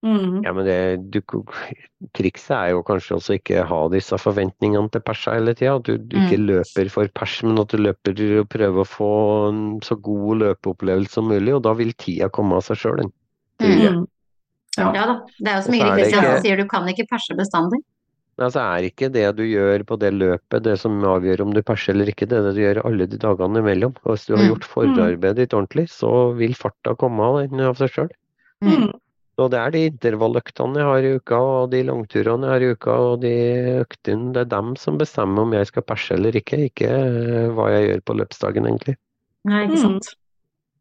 [0.05, 0.43] Mm.
[0.45, 0.75] Ja, men det,
[1.11, 1.19] du,
[2.15, 5.73] trikset er jo kanskje også ikke ha disse forventningene til persa hele tida.
[5.75, 9.09] At du, du ikke løper for pers, men at du løper og prøver å få
[9.49, 11.57] en så god løpeopplevelse som mulig.
[11.57, 13.03] Og da vil tida komme av seg sjøl.
[13.59, 14.05] Mm.
[14.77, 14.87] Ja.
[14.95, 15.15] Ja da.
[15.35, 17.81] Det er jo som Ingrid det Kristiansen ikke- sier, du kan ikke perse bestandig.
[18.39, 21.91] Altså er ikke det du gjør på det løpet det som avgjør om du perser
[21.93, 23.93] eller ikke, det er det du gjør alle de dagene imellom.
[24.05, 24.49] Og hvis du har Mm.
[24.53, 28.09] gjort forarbeidet ditt ordentlig, så vil farta komme av den av seg sjøl.
[28.63, 28.93] Mm.
[29.39, 32.71] Og det er de intervalløktene jeg har i uka, og de langturene jeg har i
[32.75, 33.33] uka, og de
[33.83, 37.69] øktene, det er dem som bestemmer om jeg skal perse eller ikke, ikke eh, hva
[37.71, 38.95] jeg gjør på løpsdagen, egentlig.
[39.45, 39.83] Nei, ikke Mm.
[39.83, 40.15] sant.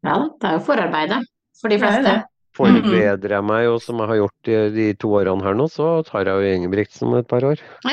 [0.03, 1.23] Ja det er jo forarbeidet
[1.59, 2.03] for de fleste.
[2.03, 2.23] det.
[2.59, 5.85] Forbedrer jeg meg, og som jeg har gjort de, de to årene her nå, så
[6.07, 7.57] tar jeg jo Ingebrigtsen et par år.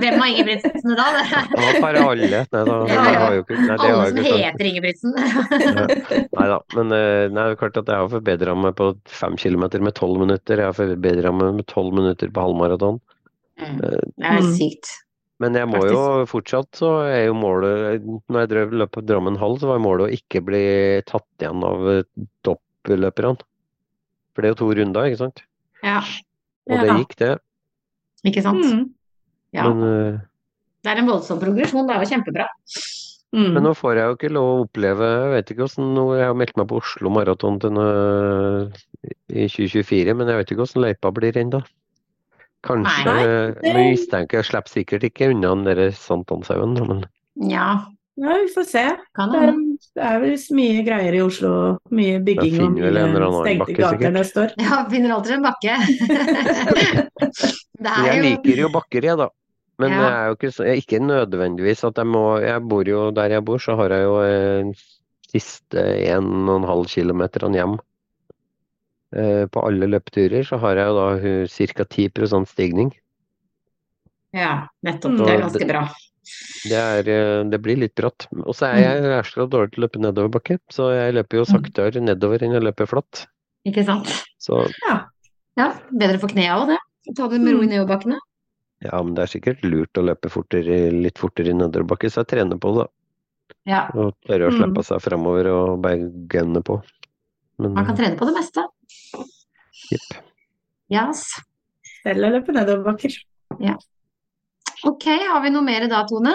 [0.00, 1.06] Hvem av Ingebrigtsen da?
[1.18, 1.24] Det
[1.56, 2.28] Da tar alle.
[2.30, 2.94] Nei, da, Ja, ja.
[3.20, 5.10] har jo ikke, nei, det Alle som ikke heter Ingebrigtsen.
[6.38, 9.34] Nei da, men eh, nei, det er klart at jeg har forbedra meg på fem
[9.40, 10.54] kilometer med tolv minutter.
[10.62, 12.96] Jeg har forbedra meg med tolv minutter på halvmaraton.
[13.60, 13.76] Mm.
[13.82, 14.00] Det er
[14.40, 14.52] Mm.
[14.56, 14.86] sykt.
[15.40, 19.38] Men jeg må jo fortsatt, så er jo målet Når jeg drev løp på Drammen
[19.40, 20.64] halv, så var målet å ikke bli
[21.08, 22.02] tatt igjen av eh,
[22.46, 23.40] toppløperne.
[24.34, 25.44] For det er jo to runder, ikke sant?
[25.84, 26.02] Ja,
[26.68, 27.30] Og det gikk, det.
[28.28, 28.66] ikke sant.
[28.68, 28.82] Mm.
[29.56, 29.70] Ja.
[29.70, 30.18] Men, eh,
[30.84, 32.48] Det er en voldsom progresjon, det er jo kjempebra.
[33.30, 33.52] Mm.
[33.54, 36.26] men nå får jeg jo ikke lov å oppleve Jeg vet ikke hvordan nå, Jeg
[36.26, 37.60] har meldt meg på Oslo Maraton
[39.30, 41.60] i 2024, men jeg vet ikke hvordan løypa blir ennå.
[42.66, 43.22] Kanskje Nei,
[43.64, 47.04] Jeg mistenker jeg slipper sikkert ikke unna den der Sankthanshaugen, men
[47.50, 47.78] Ja,
[48.20, 48.82] Ja, vi får se.
[49.16, 49.52] kan Det er,
[49.96, 51.78] det er vel mye greier i Oslo.
[51.90, 54.50] Mye bygging og mye stengte bakke, gater neste år.
[54.60, 55.76] Ja, finner alltid en bakke.
[57.80, 59.28] det er Jeg jo liker jo bakker, jeg, da.
[59.80, 60.00] Men Ja.
[60.02, 63.10] jeg er jo ikke, så- jeg er ikke nødvendigvis at jeg må Jeg bor jo
[63.10, 64.72] der jeg bor, så har jeg jo eh,
[65.32, 65.80] siste
[66.12, 67.78] en og en halv kilometerne hjem.
[69.16, 71.06] Eh, På alle løpeturer så har jeg da
[71.74, 71.84] ca.
[71.84, 72.92] 10% stigning.
[74.32, 75.16] Ja, nettopp.
[75.16, 75.18] Mm.
[75.24, 75.82] Det er ganske bra.
[76.70, 78.28] Det, er, eh, det blir litt bratt.
[78.44, 81.44] Og så er jeg jeg er dårlig til å løpe nedoverbakke, så jeg løper jo
[81.48, 83.24] saktere nedover enn jeg løper flatt.
[83.66, 84.06] Ikke sant.
[84.38, 84.62] Så
[85.58, 86.78] Ja, bedre for knærne òg, det.
[87.16, 88.18] Ta det med ro i nedoverbakkene.
[88.80, 92.28] ja, men det er sikkert lurt å løpe fortere, litt fortere i nedoverbakke, så jeg
[92.32, 92.86] trener på det.
[93.66, 94.56] Ja, Og tørre å Mm.
[94.56, 96.80] slippe seg fremover og bare gunne på.
[97.58, 98.64] Men man kan trene på det meste.
[99.90, 100.18] Jepp.
[100.90, 101.24] Yes.
[102.02, 103.16] Selv eller på nedoverbakker.
[104.88, 106.32] Ok, har vi noe mer da, Tone?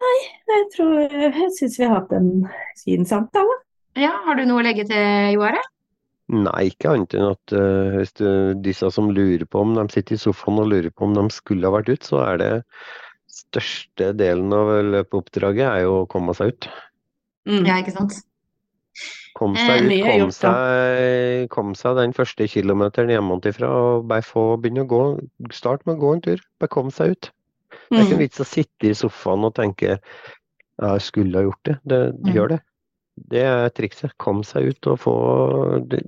[0.00, 2.30] Jeg tror Jeg syns vi har hatt en
[2.80, 3.60] fin samtale.
[3.98, 5.60] Ja, har du noe å legge til, Joare?
[6.30, 8.26] Nei, ikke annet enn at uh, hvis du,
[8.62, 11.66] disse som lurer på om de sitter i sofaen og lurer på om de skulle
[11.66, 12.52] ha vært ute, så er det
[13.34, 16.68] største delen av løpeoppdraget er jo å komme seg ut.
[17.50, 17.64] Mm.
[17.66, 18.20] Ja, ikke sant?
[19.38, 24.22] Kom Eh, seg ut, kom gjort, seg, kom seg den første kilometeren hjemmefra og bare
[24.26, 25.02] få begynne å gå.
[25.54, 27.30] Start med å gå en tur, bare kom seg ut.
[27.90, 28.12] Det er ikke Mm.
[28.12, 29.98] en vits å sitte i sofaen og tenke
[30.80, 31.78] ja, jeg skulle ha gjort det.
[31.86, 32.32] det Mm.
[32.34, 32.60] Gjør det.
[33.28, 34.10] Det er trikset.
[34.18, 36.02] Kom seg ut og få det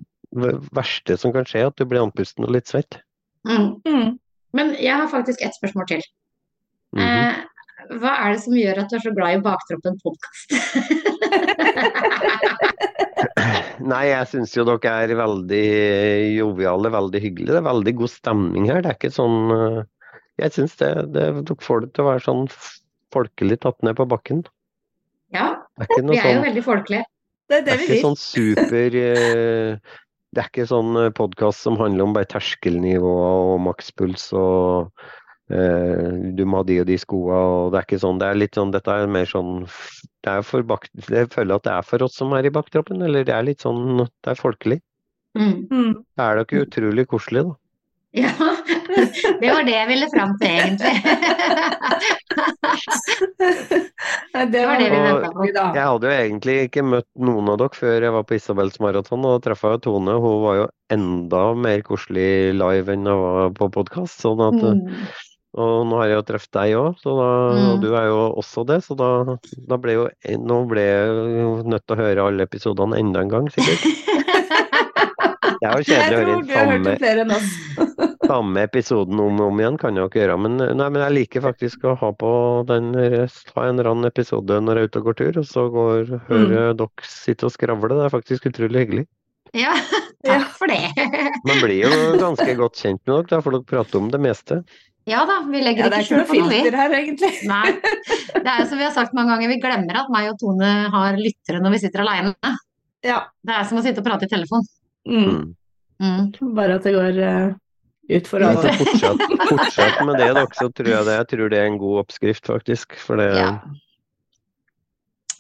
[0.72, 3.00] verste som kan skje, er at du blir andpusten og litt svett.
[3.46, 3.80] Mm.
[3.86, 4.18] Mm.
[4.54, 6.00] Men jeg har faktisk ett spørsmål til.
[6.96, 7.02] Mhm.
[7.02, 7.34] eh,
[7.98, 10.50] hva er det som gjør at du er så glad i Baktroppen podkast?
[13.88, 15.64] Nei, jeg syns jo dere er veldig
[16.36, 17.54] joviale, veldig hyggelige.
[17.54, 18.82] Det er veldig god stemning her.
[18.84, 19.78] Det er ikke sånn eh,
[20.42, 22.44] Jeg syns det, det Dere får det til å være sånn
[23.12, 24.44] folkelig tatt ned på bakken.
[25.34, 25.48] ja,
[25.80, 27.08] er vi er jo sånn veldig folkelige.
[27.50, 29.96] Det er Det det er vi ikke sånn super eh,
[30.32, 33.16] Det er ikke sånn podkast som handler om bare terskelnivå
[33.52, 35.10] og makspuls og eh,
[35.50, 38.18] du må ha de og de skoa og det er ikke sånn.
[38.22, 39.64] Det er litt sånn Dette er mer sånn
[40.22, 43.02] Det er for bak, Jeg føler at det er for oss som er i baktroppen,
[43.02, 44.78] eller det er litt sånn Det er folkelig.
[45.36, 45.66] Mm.
[45.72, 45.92] Mm.
[46.16, 47.54] Det er ikke utrolig koselig, da.
[48.12, 48.28] Ja,
[49.40, 50.94] det var det jeg ville fram til, egentlig.
[54.52, 55.46] Det var det vi venta på.
[55.54, 55.64] da.
[55.76, 59.24] Jeg hadde jo egentlig ikke møtt noen av dere før jeg var på Isabels maraton,
[59.28, 60.14] og da traff jeg jo Tone.
[60.24, 64.20] Hun var jo enda mer koselig live enn hun var på podkast.
[64.24, 65.04] Sånn at, Mm.
[65.52, 67.18] Og nå har jeg jo truffet deg òg, og
[67.52, 67.80] Mm.
[67.82, 68.78] du er jo også det.
[68.86, 69.08] Så da,
[69.68, 70.06] da ble jo
[70.40, 71.08] Nå ble jeg
[71.42, 73.84] jo nødt til å høre alle episodene enda en gang, sikkert.
[75.62, 77.36] Det er jo kjedelig å høre samme,
[78.32, 80.38] samme episoden om og om igjen, kan jeg jo ikke gjøre.
[80.42, 82.30] Men, nei, men jeg liker faktisk å ha på
[82.66, 85.66] den ha en eller annen episode når jeg er ute og går tur, og så
[85.70, 87.92] går, høre dere sitte og skravle.
[87.94, 89.04] Det er faktisk utrolig hyggelig.
[89.54, 89.74] Ja,
[90.22, 90.36] Ja.
[90.38, 90.78] takk for det.
[91.46, 94.60] Man blir jo ganske godt kjent med dere, for dere prater om det meste.
[95.10, 96.58] Ja da, vi legger Ja, det er ikke ikke skjul noe på noe, vi.
[96.62, 97.32] filter her, egentlig.
[97.52, 97.70] Nei.
[98.36, 100.68] Det er jo som vi har sagt mange ganger, vi glemmer at meg og Tone
[100.94, 102.34] har lyttere når vi sitter aleine.
[103.02, 103.16] Ja.
[103.42, 104.62] Det er som å sitte og prate i telefon.
[105.10, 105.26] Mm.
[105.98, 106.30] Mm.
[106.38, 106.54] Mm.
[106.54, 107.54] Bare at det går uh,
[108.14, 108.72] ut for Ja, alle.
[108.78, 111.16] fortsatt, fortsett med det, dere, så tror jeg det.
[111.18, 112.94] Jeg tror det er en god oppskrift, faktisk.
[113.02, 113.50] For det Ja.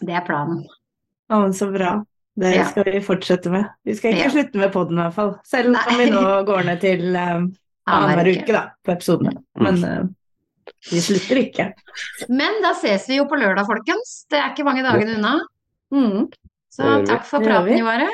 [0.02, 0.64] Det er planen.
[1.30, 2.00] Å, så bra.
[2.34, 2.64] Det Ja.
[2.66, 3.68] skal vi fortsette med.
[3.86, 4.30] Vi skal ikke Ja.
[4.34, 5.34] slutte med podden i hvert fall.
[5.46, 7.42] Selv om vi nå går ned til eh,
[7.90, 9.34] annenhver uke da, på episodene.
[9.60, 10.02] Men uh,
[10.90, 11.68] vi slutter ikke.
[12.30, 14.22] Men da ses vi jo på lørdag, folkens.
[14.30, 15.34] Det er ikke mange dagene unna.
[15.92, 16.26] Mm.
[16.72, 17.76] Så takk for praten.
[17.82, 18.08] Joare.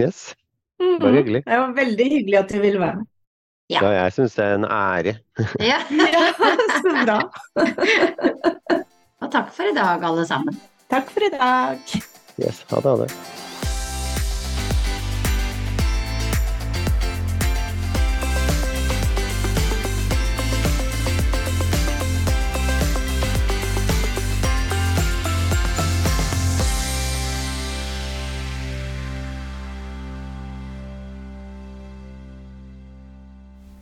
[0.00, 0.32] Yes.
[0.78, 1.44] Det var hyggelig.
[1.46, 3.10] Det var veldig hyggelig at du ville være med.
[3.72, 3.80] Ja.
[3.80, 5.14] Ja, jeg syns det er en ære.
[5.62, 5.78] Ja.
[6.14, 6.24] Ja,
[6.82, 7.18] så bra.
[9.24, 10.60] Og takk for i dag, alle sammen.
[10.92, 11.96] Takk for i dag.
[12.36, 12.90] Yes, ha det.
[12.90, 13.43] Ha det.